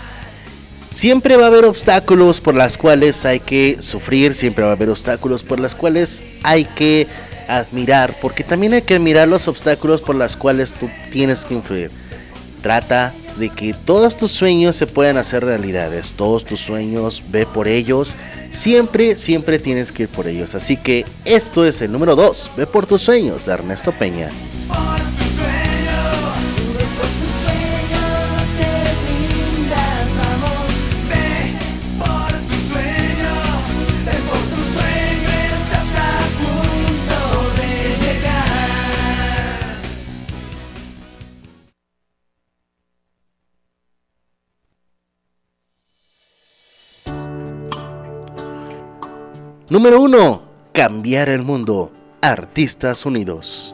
Siempre 0.91 1.37
va 1.37 1.45
a 1.45 1.47
haber 1.47 1.63
obstáculos 1.63 2.41
por 2.41 2.55
las 2.55 2.77
cuales 2.77 3.23
hay 3.23 3.39
que 3.39 3.77
sufrir, 3.79 4.35
siempre 4.35 4.65
va 4.65 4.71
a 4.71 4.73
haber 4.73 4.89
obstáculos 4.89 5.45
por 5.45 5.61
las 5.61 5.75
cuales 5.75 6.21
hay 6.43 6.65
que 6.65 7.07
admirar, 7.47 8.17
porque 8.21 8.43
también 8.43 8.73
hay 8.73 8.81
que 8.81 8.95
admirar 8.95 9.29
los 9.29 9.47
obstáculos 9.47 10.01
por 10.01 10.17
las 10.17 10.35
cuales 10.35 10.73
tú 10.73 10.89
tienes 11.09 11.45
que 11.45 11.53
influir. 11.53 11.89
Trata 12.61 13.13
de 13.37 13.49
que 13.49 13.73
todos 13.73 14.17
tus 14.17 14.31
sueños 14.31 14.75
se 14.75 14.87
puedan 14.87 15.17
hacer 15.17 15.43
realidades, 15.43 16.13
todos 16.13 16.45
tus 16.45 16.59
sueños, 16.59 17.23
ve 17.29 17.45
por 17.45 17.67
ellos, 17.67 18.15
siempre, 18.49 19.15
siempre 19.15 19.59
tienes 19.59 19.91
que 19.91 20.03
ir 20.03 20.09
por 20.09 20.27
ellos. 20.27 20.55
Así 20.55 20.77
que 20.77 21.05
esto 21.25 21.65
es 21.65 21.81
el 21.81 21.91
número 21.91 22.15
2, 22.15 22.51
ve 22.57 22.67
por 22.67 22.85
tus 22.85 23.01
sueños 23.01 23.45
de 23.45 23.53
Ernesto 23.53 23.91
Peña. 23.91 24.29
Número 49.73 49.99
1, 50.01 50.41
cambiar 50.71 51.29
el 51.29 51.41
mundo, 51.41 51.91
Artistas 52.21 53.07
Unidos. 53.07 53.73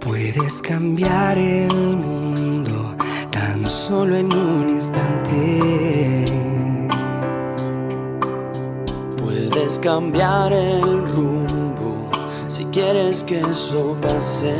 Puedes 0.00 0.60
cambiar 0.60 1.38
el 1.38 1.72
mundo 1.72 2.94
tan 3.30 3.66
solo 3.66 4.14
en 4.14 4.30
un 4.30 4.68
instante. 4.68 6.26
Puedes 9.16 9.78
cambiar 9.78 10.52
el 10.52 10.82
rumbo 11.14 11.33
quieres 12.74 13.22
que 13.22 13.38
eso 13.38 13.96
pase. 14.02 14.52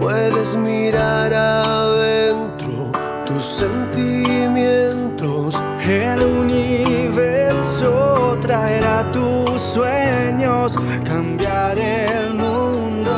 Puedes 0.00 0.56
mirar 0.56 1.32
adentro 1.32 2.90
tus 3.24 3.44
sentimientos. 3.44 5.62
El 5.86 6.24
universo 6.24 8.36
traerá 8.42 9.08
tus 9.12 9.62
sueños. 9.62 10.74
Cambiar 11.04 11.78
el 11.78 12.34
mundo 12.34 13.12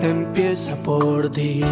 empieza 0.00 0.74
por 0.76 1.30
ti. 1.30 1.62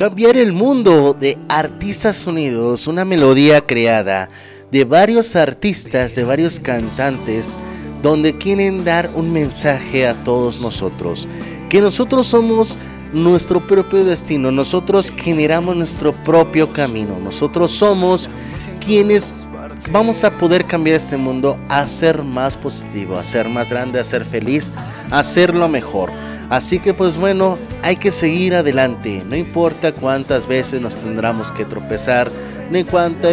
Cambiar 0.00 0.38
el 0.38 0.54
mundo 0.54 1.12
de 1.12 1.36
Artistas 1.46 2.26
Unidos, 2.26 2.86
una 2.86 3.04
melodía 3.04 3.60
creada 3.60 4.30
de 4.70 4.84
varios 4.84 5.36
artistas, 5.36 6.14
de 6.14 6.24
varios 6.24 6.58
cantantes, 6.58 7.58
donde 8.02 8.34
quieren 8.38 8.82
dar 8.82 9.10
un 9.14 9.30
mensaje 9.30 10.08
a 10.08 10.14
todos 10.14 10.58
nosotros, 10.62 11.28
que 11.68 11.82
nosotros 11.82 12.28
somos 12.28 12.78
nuestro 13.12 13.66
propio 13.66 14.02
destino, 14.02 14.50
nosotros 14.50 15.12
generamos 15.14 15.76
nuestro 15.76 16.14
propio 16.14 16.72
camino, 16.72 17.18
nosotros 17.22 17.70
somos 17.70 18.30
quienes 18.82 19.34
vamos 19.90 20.24
a 20.24 20.30
poder 20.30 20.64
cambiar 20.64 20.96
este 20.96 21.16
mundo 21.16 21.58
a 21.68 21.86
ser 21.86 22.22
más 22.22 22.56
positivo, 22.56 23.16
a 23.16 23.24
ser 23.24 23.48
más 23.48 23.70
grande, 23.70 24.00
a 24.00 24.04
ser 24.04 24.24
feliz, 24.24 24.70
a 25.10 25.20
hacerlo 25.20 25.68
mejor. 25.68 26.10
Así 26.48 26.80
que 26.80 26.92
pues 26.94 27.16
bueno, 27.16 27.58
hay 27.82 27.96
que 27.96 28.10
seguir 28.10 28.54
adelante, 28.54 29.22
no 29.26 29.36
importa 29.36 29.92
cuántas 29.92 30.46
veces 30.46 30.80
nos 30.80 30.96
tendremos 30.96 31.52
que 31.52 31.64
tropezar, 31.64 32.30
ni 32.70 32.82
cuánta, 32.82 33.28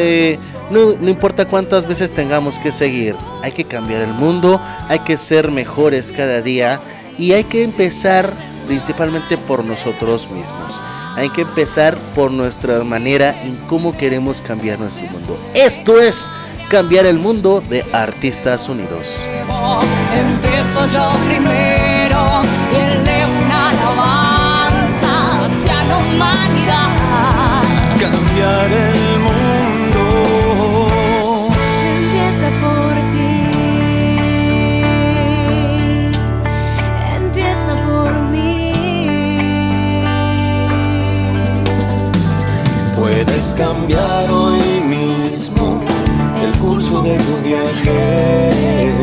no, 0.70 0.94
no 1.00 1.10
importa 1.10 1.46
cuántas 1.46 1.88
veces 1.88 2.12
tengamos 2.12 2.60
que 2.60 2.72
seguir, 2.72 3.16
hay 3.42 3.52
que 3.52 3.64
cambiar 3.64 4.04
el 4.04 4.14
mundo, 4.14 4.62
hay 4.88 5.00
que 5.00 5.18
ser 5.18 5.50
mejores 5.50 6.12
cada 6.12 6.42
día 6.42 6.80
y 7.18 7.32
hay 7.34 7.44
que 7.44 7.64
empezar 7.64 8.32
principalmente 8.68 9.38
por 9.38 9.66
nosotros 9.66 10.30
mismos. 10.30 10.82
Hay 11.18 11.30
que 11.32 11.42
empezar 11.42 11.98
por 12.14 12.30
nuestra 12.30 12.84
manera 12.84 13.36
en 13.42 13.56
cómo 13.68 13.98
queremos 13.98 14.40
cambiar 14.40 14.80
nuestro 14.80 15.08
mundo. 15.08 15.36
Esto 15.56 16.00
es 16.00 16.30
Cambiar 16.70 17.08
el 17.08 17.18
Mundo 17.18 17.60
de 17.62 17.84
Artistas 17.92 18.70
Unidos. 18.70 19.20
Empiezo 20.14 20.86
yo 20.94 21.10
primero 21.28 22.44
y 22.72 22.76
elevo 22.76 23.32
una 23.46 23.70
alabanza 23.70 25.46
hacia 25.46 25.84
la 25.86 25.98
humanidad. 25.98 27.64
Cambiar 28.00 28.72
el 28.72 29.07
cambiar 43.58 44.30
hoy 44.30 44.82
mismo 44.82 45.84
el 46.44 46.60
curso 46.60 47.02
de 47.02 47.18
tu 47.18 47.38
viaje. 47.38 48.94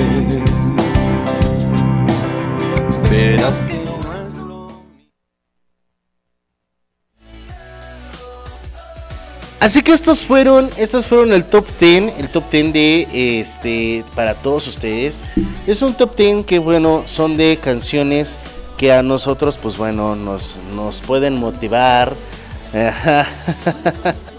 Verás 3.11 3.65
que 3.67 3.85
no 3.85 4.29
es 4.29 4.35
lo 4.37 4.69
Así 9.59 9.83
que 9.83 9.93
estos 9.93 10.25
fueron, 10.25 10.71
estos 10.77 11.07
fueron 11.07 11.33
el 11.33 11.45
top 11.45 11.67
10, 11.81 12.15
el 12.19 12.29
top 12.29 12.45
10 12.51 12.73
de 12.73 13.41
este 13.41 14.05
para 14.15 14.35
todos 14.35 14.69
ustedes. 14.69 15.25
Es 15.67 15.83
un 15.83 15.95
top 15.95 16.15
10 16.17 16.47
que 16.47 16.61
bueno, 16.61 17.03
son 17.07 17.37
de 17.37 17.59
canciones 17.61 18.39
que 18.77 18.93
a 18.93 19.03
nosotros 19.03 19.59
pues 19.61 19.77
bueno, 19.77 20.15
nos 20.15 20.61
nos 20.77 21.01
pueden 21.01 21.41
motivar. 21.41 22.15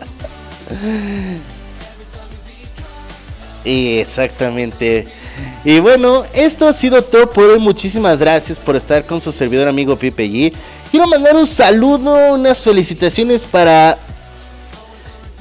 y 3.63 3.97
exactamente. 3.97 5.07
Y 5.63 5.79
bueno, 5.79 6.23
esto 6.33 6.67
ha 6.67 6.73
sido 6.73 7.01
todo 7.01 7.29
por 7.29 7.45
hoy. 7.45 7.59
Muchísimas 7.59 8.19
gracias 8.19 8.59
por 8.59 8.75
estar 8.75 9.05
con 9.05 9.19
su 9.19 9.31
servidor 9.31 9.67
amigo 9.67 9.97
Pipe 9.97 10.27
G. 10.27 10.53
Quiero 10.91 11.07
mandar 11.07 11.35
un 11.35 11.47
saludo, 11.47 12.33
unas 12.33 12.63
felicitaciones 12.63 13.43
para 13.43 13.97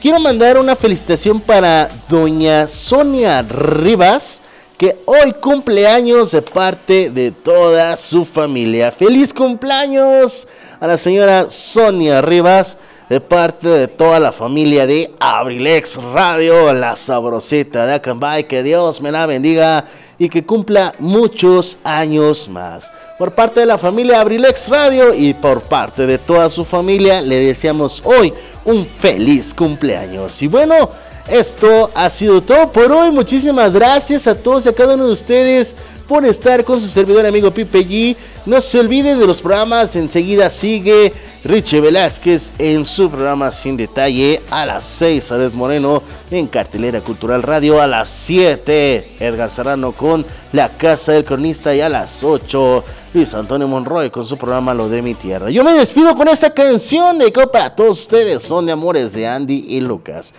Quiero 0.05 0.21
mandar 0.21 0.59
una 0.59 0.77
felicitación 0.77 1.41
para 1.41 1.89
doña 2.11 2.69
Sonia 2.69 3.41
Rivas, 3.41 4.43
que 4.77 4.99
hoy 5.07 5.33
cumple 5.41 5.89
años 5.89 6.33
de 6.33 6.43
parte 6.43 7.09
de 7.09 7.31
toda 7.31 7.97
su 7.97 8.27
familia. 8.27 8.93
¡Feliz 8.93 9.33
cumpleaños 9.33 10.47
a 10.79 10.87
la 10.89 10.99
señora 10.99 11.49
Sonia 11.49 12.21
Rivas! 12.21 12.77
De 13.09 13.21
parte 13.21 13.69
de 13.69 13.87
toda 13.87 14.19
la 14.19 14.33
familia 14.33 14.87
de 14.87 15.13
Abrilex 15.21 15.97
Radio, 16.15 16.73
la 16.73 16.97
sabrosita 16.97 17.85
de 17.85 17.95
Acambay. 17.95 18.45
Que 18.45 18.63
Dios 18.63 19.03
me 19.03 19.13
la 19.13 19.27
bendiga 19.27 19.85
y 20.19 20.29
que 20.31 20.47
cumpla 20.47 20.95
muchos 20.99 21.79
años 21.85 22.49
más. 22.49 22.91
Por 23.19 23.35
parte 23.35 23.61
de 23.61 23.67
la 23.67 23.77
familia 23.77 24.21
Abrilex 24.21 24.69
Radio 24.71 25.13
y 25.13 25.35
por 25.35 25.61
parte 25.61 26.07
de 26.07 26.19
toda 26.19 26.49
su 26.49 26.65
familia, 26.65 27.21
le 27.21 27.41
deseamos 27.41 28.01
hoy 28.05 28.33
un 28.65 28.87
feliz 28.87 29.53
cumpleaños. 29.53 30.41
Y 30.41 30.47
bueno, 30.47 30.89
esto 31.29 31.91
ha 31.95 32.09
sido 32.11 32.43
todo 32.43 32.71
por 32.71 32.91
hoy. 32.93 33.11
Muchísimas 33.11 33.73
gracias 33.73 34.27
a 34.27 34.35
todos 34.35 34.67
y 34.67 34.69
a 34.69 34.75
cada 34.75 34.95
uno 34.95 35.07
de 35.07 35.13
ustedes 35.13 35.75
por 36.07 36.25
estar 36.25 36.65
con 36.65 36.81
su 36.81 36.89
servidor 36.89 37.25
amigo 37.25 37.51
Pipe 37.51 37.87
G. 37.87 38.17
No 38.47 38.61
se 38.61 38.79
olviden 38.79 39.19
de 39.19 39.27
los 39.27 39.41
programas. 39.41 39.97
Enseguida 39.97 40.51
sigue 40.51 41.15
Richie 41.45 41.81
Velázquez 41.81 42.53
en 42.59 42.85
su 42.85 43.09
programa 43.09 43.51
Sin 43.51 43.75
Detalle 43.75 44.43
a 44.51 44.67
las 44.67 44.85
6. 44.85 45.33
Ares 45.33 45.55
Moreno 45.55 46.03
en 46.31 46.47
Cartelera 46.49 47.01
Cultural 47.01 47.43
Radio 47.43 47.81
a 47.81 47.87
las 47.87 48.11
7. 48.11 49.13
Edgar 49.21 49.51
Serrano 49.51 49.93
con 49.93 50.27
La 50.53 50.69
Casa 50.69 51.13
del 51.13 51.25
Cronista 51.25 51.75
y 51.75 51.81
a 51.81 51.89
las 51.89 52.23
8. 52.23 52.85
Luis 53.15 53.33
Antonio 53.33 53.67
Monroy 53.67 54.11
con 54.11 54.27
su 54.27 54.37
programa 54.37 54.75
Lo 54.75 54.91
de 54.91 55.01
mi 55.01 55.15
Tierra. 55.15 55.49
Yo 55.51 55.65
me 55.65 55.73
despido 55.73 56.15
con 56.15 56.29
esta 56.29 56.53
canción 56.53 57.19
de 57.19 57.31
para 57.31 57.75
todos 57.75 58.01
ustedes. 58.03 58.43
Son 58.43 58.67
de 58.67 58.73
amores 58.73 59.15
de 59.15 59.27
Andy 59.27 59.65
y 59.71 59.81
Lucas. 59.81 60.35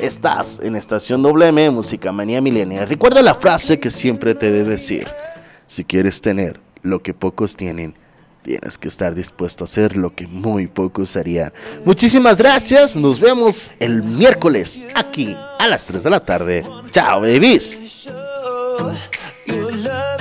Estás 0.00 0.60
en 0.60 0.76
Estación 0.76 1.22
WM, 1.22 1.68
Música 1.68 2.10
Manía 2.10 2.40
Milenial. 2.40 2.88
Recuerda 2.88 3.20
la 3.20 3.34
frase 3.34 3.78
que 3.78 3.90
siempre 3.90 4.34
te 4.34 4.50
debe 4.50 4.70
decir. 4.70 5.06
Si 5.66 5.84
quieres 5.84 6.20
tener 6.20 6.69
lo 6.82 7.02
que 7.02 7.14
pocos 7.14 7.56
tienen, 7.56 7.94
tienes 8.42 8.78
que 8.78 8.88
estar 8.88 9.14
dispuesto 9.14 9.64
a 9.64 9.66
hacer 9.66 9.96
lo 9.96 10.14
que 10.14 10.26
muy 10.26 10.66
pocos 10.66 11.16
harían. 11.16 11.52
Muchísimas 11.84 12.38
gracias. 12.38 12.96
Nos 12.96 13.20
vemos 13.20 13.70
el 13.78 14.02
miércoles 14.02 14.82
aquí 14.94 15.36
a 15.58 15.68
las 15.68 15.86
3 15.86 16.04
de 16.04 16.10
la 16.10 16.20
tarde. 16.20 16.64
Chao, 16.90 17.20
babies. 17.20 18.08
Your 19.46 19.72
love 19.72 20.20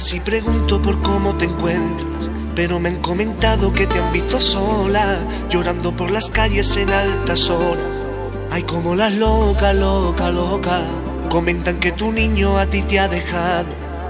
Si 0.00 0.18
pregunto 0.18 0.82
por 0.82 1.00
cómo 1.02 1.36
te 1.36 1.44
encuentras, 1.44 2.28
pero 2.56 2.80
me 2.80 2.88
han 2.88 2.96
comentado 2.96 3.72
que 3.72 3.86
te 3.86 4.00
han 4.00 4.12
visto 4.12 4.40
sola, 4.40 5.18
llorando 5.48 5.94
por 5.94 6.10
las 6.10 6.30
calles 6.30 6.76
en 6.76 6.90
altas 6.90 7.48
horas. 7.48 7.96
Ay, 8.50 8.64
como 8.64 8.96
las 8.96 9.12
loca, 9.12 9.72
loca, 9.72 10.30
loca. 10.30 10.80
Comentan 11.30 11.78
que 11.78 11.92
tu 11.92 12.10
niño 12.10 12.58
a 12.58 12.66
ti 12.66 12.82
te 12.82 12.98
ha 12.98 13.06
dejado, 13.06 13.66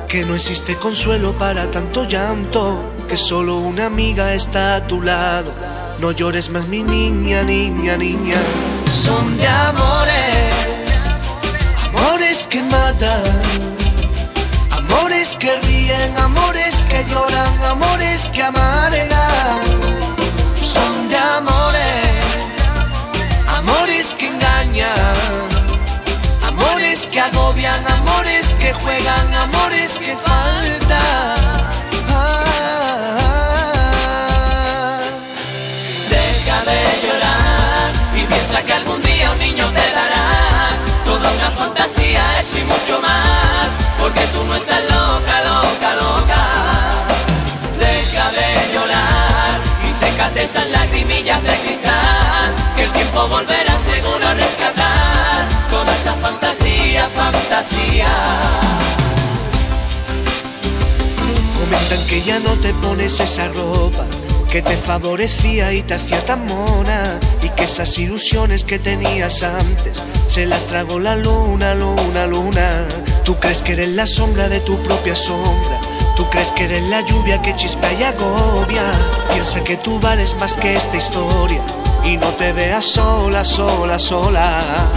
que 0.08 0.24
no 0.24 0.34
existe 0.34 0.76
consuelo 0.76 1.32
para 1.34 1.70
tanto 1.70 2.08
llanto, 2.08 2.82
que 3.06 3.18
solo 3.18 3.58
una 3.58 3.86
amiga 3.86 4.32
está 4.32 4.76
a 4.76 4.86
tu 4.86 5.02
lado. 5.02 5.52
No 6.00 6.12
llores 6.12 6.48
más, 6.48 6.66
mi 6.66 6.82
niña, 6.82 7.42
niña, 7.42 7.96
niña. 7.98 8.36
Son 8.90 9.36
de 9.36 9.46
amores, 9.46 11.04
amores 11.92 12.46
que 12.46 12.62
matan. 12.62 13.83
Amores 14.94 15.36
que 15.36 15.52
ríen, 15.62 16.16
amores 16.16 16.84
que 16.88 17.04
lloran, 17.06 17.64
amores 17.64 18.30
que 18.30 18.42
amargan. 18.44 19.58
Son 20.62 21.08
de 21.08 21.16
amores, 21.16 22.14
amores 23.58 24.14
que 24.14 24.28
engañan, 24.28 25.48
amores 26.46 27.08
que 27.08 27.20
agobian, 27.20 27.84
amores 27.88 28.54
que 28.54 28.72
juegan, 28.72 29.34
amores 29.34 29.98
que 29.98 30.16
faltan. 30.16 31.34
Deja 36.08 36.58
de 36.70 36.80
llorar 37.04 37.92
y 38.16 38.22
piensa 38.22 38.62
que 38.62 38.72
algún 38.72 39.02
día 39.02 39.32
un 39.32 39.38
niño 39.40 39.66
te 39.72 39.86
dará 39.92 40.70
toda 41.04 41.32
una 41.32 41.50
fantasía, 41.50 42.38
eso 42.38 42.58
y 42.58 42.64
mucho 42.64 43.00
más, 43.00 43.53
porque 44.04 44.26
tú 44.34 44.44
no 44.44 44.54
estás 44.54 44.82
loca, 44.82 45.36
loca, 45.50 45.94
loca. 45.94 46.42
Deja 47.78 48.26
de 48.38 48.74
llorar 48.74 49.60
y 49.86 49.90
sécate 49.90 50.42
esas 50.42 50.68
lagrimillas 50.68 51.42
de 51.42 51.54
cristal, 51.64 52.54
que 52.76 52.82
el 52.84 52.92
tiempo 52.92 53.26
volverá 53.28 53.78
seguro 53.78 54.28
a 54.28 54.34
rescatar 54.34 55.48
toda 55.70 55.90
esa 55.96 56.12
fantasía, 56.24 57.08
fantasía. 57.16 58.12
Comentan 61.58 62.06
que 62.06 62.20
ya 62.20 62.38
no 62.40 62.52
te 62.56 62.74
pones 62.74 63.18
esa 63.20 63.48
ropa, 63.48 64.04
que 64.54 64.62
te 64.62 64.76
favorecía 64.76 65.72
y 65.72 65.82
te 65.82 65.94
hacía 65.94 66.20
tan 66.20 66.46
mona 66.46 67.18
y 67.42 67.48
que 67.48 67.64
esas 67.64 67.98
ilusiones 67.98 68.62
que 68.62 68.78
tenías 68.78 69.42
antes 69.42 70.00
se 70.28 70.46
las 70.46 70.62
tragó 70.66 71.00
la 71.00 71.16
luna, 71.16 71.74
luna, 71.74 72.28
luna. 72.28 72.86
Tú 73.24 73.34
crees 73.34 73.62
que 73.62 73.72
eres 73.72 73.88
la 73.88 74.06
sombra 74.06 74.48
de 74.48 74.60
tu 74.60 74.80
propia 74.80 75.16
sombra. 75.16 75.80
Tú 76.16 76.30
crees 76.30 76.52
que 76.52 76.66
eres 76.66 76.84
la 76.84 77.00
lluvia 77.00 77.42
que 77.42 77.56
chispea 77.56 77.94
y 77.94 78.02
agobia. 78.04 78.84
Piensa 79.32 79.64
que 79.64 79.76
tú 79.76 79.98
vales 79.98 80.36
más 80.36 80.56
que 80.56 80.76
esta 80.76 80.98
historia 80.98 81.60
y 82.04 82.16
no 82.16 82.28
te 82.34 82.52
veas 82.52 82.84
sola, 82.84 83.44
sola, 83.44 83.98
sola. 83.98 84.88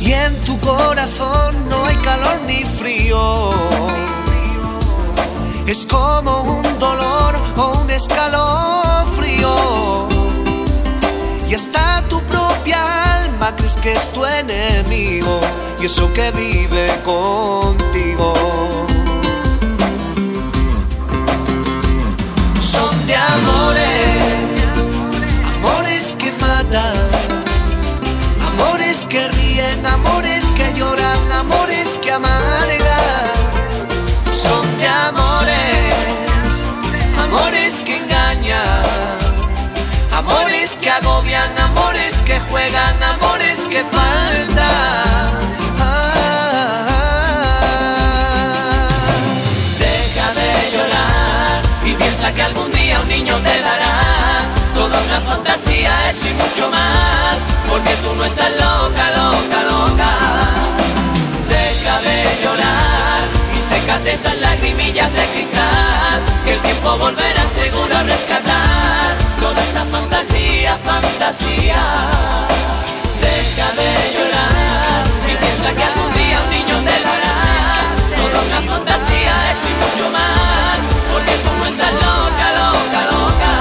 Y 0.00 0.14
en 0.14 0.34
tu 0.46 0.58
corazón 0.60 1.68
no 1.68 1.84
hay 1.84 1.96
calor 1.96 2.40
ni 2.46 2.62
frío. 2.64 3.91
Es 5.66 5.86
como 5.86 6.42
un 6.42 6.78
dolor 6.78 7.36
o 7.56 7.80
un 7.80 7.90
escalofrío. 7.90 9.54
Y 11.48 11.54
hasta 11.54 12.02
tu 12.08 12.20
propia 12.22 13.22
alma 13.22 13.54
crees 13.56 13.76
que 13.76 13.92
es 13.92 14.12
tu 14.12 14.24
enemigo. 14.24 15.40
Y 15.80 15.86
eso 15.86 16.12
que 16.12 16.30
vive 16.32 16.88
contigo. 17.04 18.34
Son 22.60 23.06
de 23.06 23.14
amores, 23.14 24.24
amores 25.56 26.16
que 26.18 26.32
matan, 26.32 26.96
amores 28.50 29.06
que 29.08 29.28
ríen, 29.28 29.86
amores 29.86 30.31
juegan, 42.62 43.02
amores 43.02 43.66
que 43.66 43.82
faltan. 43.84 45.32
Deja 49.78 50.28
de 50.40 50.70
llorar 50.72 51.62
y 51.84 51.92
piensa 51.94 52.32
que 52.32 52.42
algún 52.42 52.70
día 52.70 53.00
un 53.00 53.08
niño 53.08 53.36
te 53.38 53.60
dará 53.62 54.44
toda 54.74 55.00
una 55.02 55.20
fantasía, 55.20 56.10
eso 56.10 56.28
y 56.28 56.34
mucho 56.34 56.70
más, 56.70 57.46
porque 57.68 57.94
tú 57.96 58.14
no 58.14 58.24
estás 58.24 58.50
loca, 58.50 59.04
loca, 59.20 59.62
loca. 59.72 60.12
Deja 61.48 62.00
de 62.00 62.18
llorar 62.42 63.22
y 63.56 63.58
sécate 63.58 64.12
esas 64.12 64.38
lagrimillas 64.38 65.12
de 65.12 65.24
cristal, 65.32 66.22
que 66.44 66.52
el 66.54 66.60
tiempo 66.60 66.96
volverá 66.98 67.48
seguro 67.48 67.96
a 67.96 68.02
rescatar 68.04 68.81
toda 69.42 69.62
esa 69.64 69.84
fantasía, 69.84 70.78
fantasía. 70.90 71.82
Deja 73.24 73.68
de 73.80 73.90
llorar 74.14 75.02
y 75.30 75.32
piensa 75.42 75.68
que 75.76 75.82
algún 75.90 76.10
día 76.14 76.36
un 76.44 76.50
niño 76.56 76.76
te 76.88 76.96
dará 77.08 77.36
toda 78.18 78.38
una 78.48 78.60
fantasía, 78.72 79.34
eso 79.52 79.66
y 79.72 79.76
mucho 79.84 80.06
más, 80.18 80.78
porque 81.12 81.34
tú 81.42 81.50
no 81.58 81.64
estás 81.72 81.92
loca, 82.06 82.46
loca, 82.62 83.00
loca. 83.14 83.54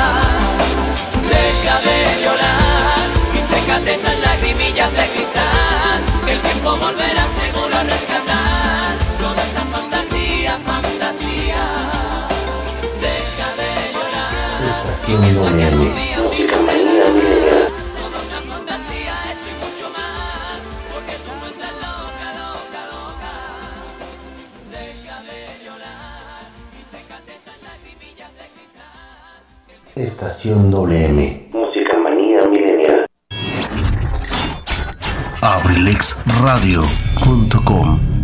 Deja 1.33 1.75
de 1.87 1.97
llorar 2.23 3.03
y 3.37 3.39
sécate 3.51 3.93
esas 3.93 4.17
lagrimillas 4.19 4.91
de 4.93 5.05
cristal, 5.13 5.99
que 6.25 6.31
el 6.33 6.41
tiempo 6.41 6.69
volverá 6.77 7.25
seguro 7.39 7.73
a 7.75 7.83
rescatar 7.83 8.60
de 28.37 28.45
cristal. 28.55 29.43
Estación 29.95 30.71
WM. 30.71 31.49
Música 31.51 31.97
manía 31.97 32.47
milenial. 32.47 33.05
abrilexradio.com 35.41 38.20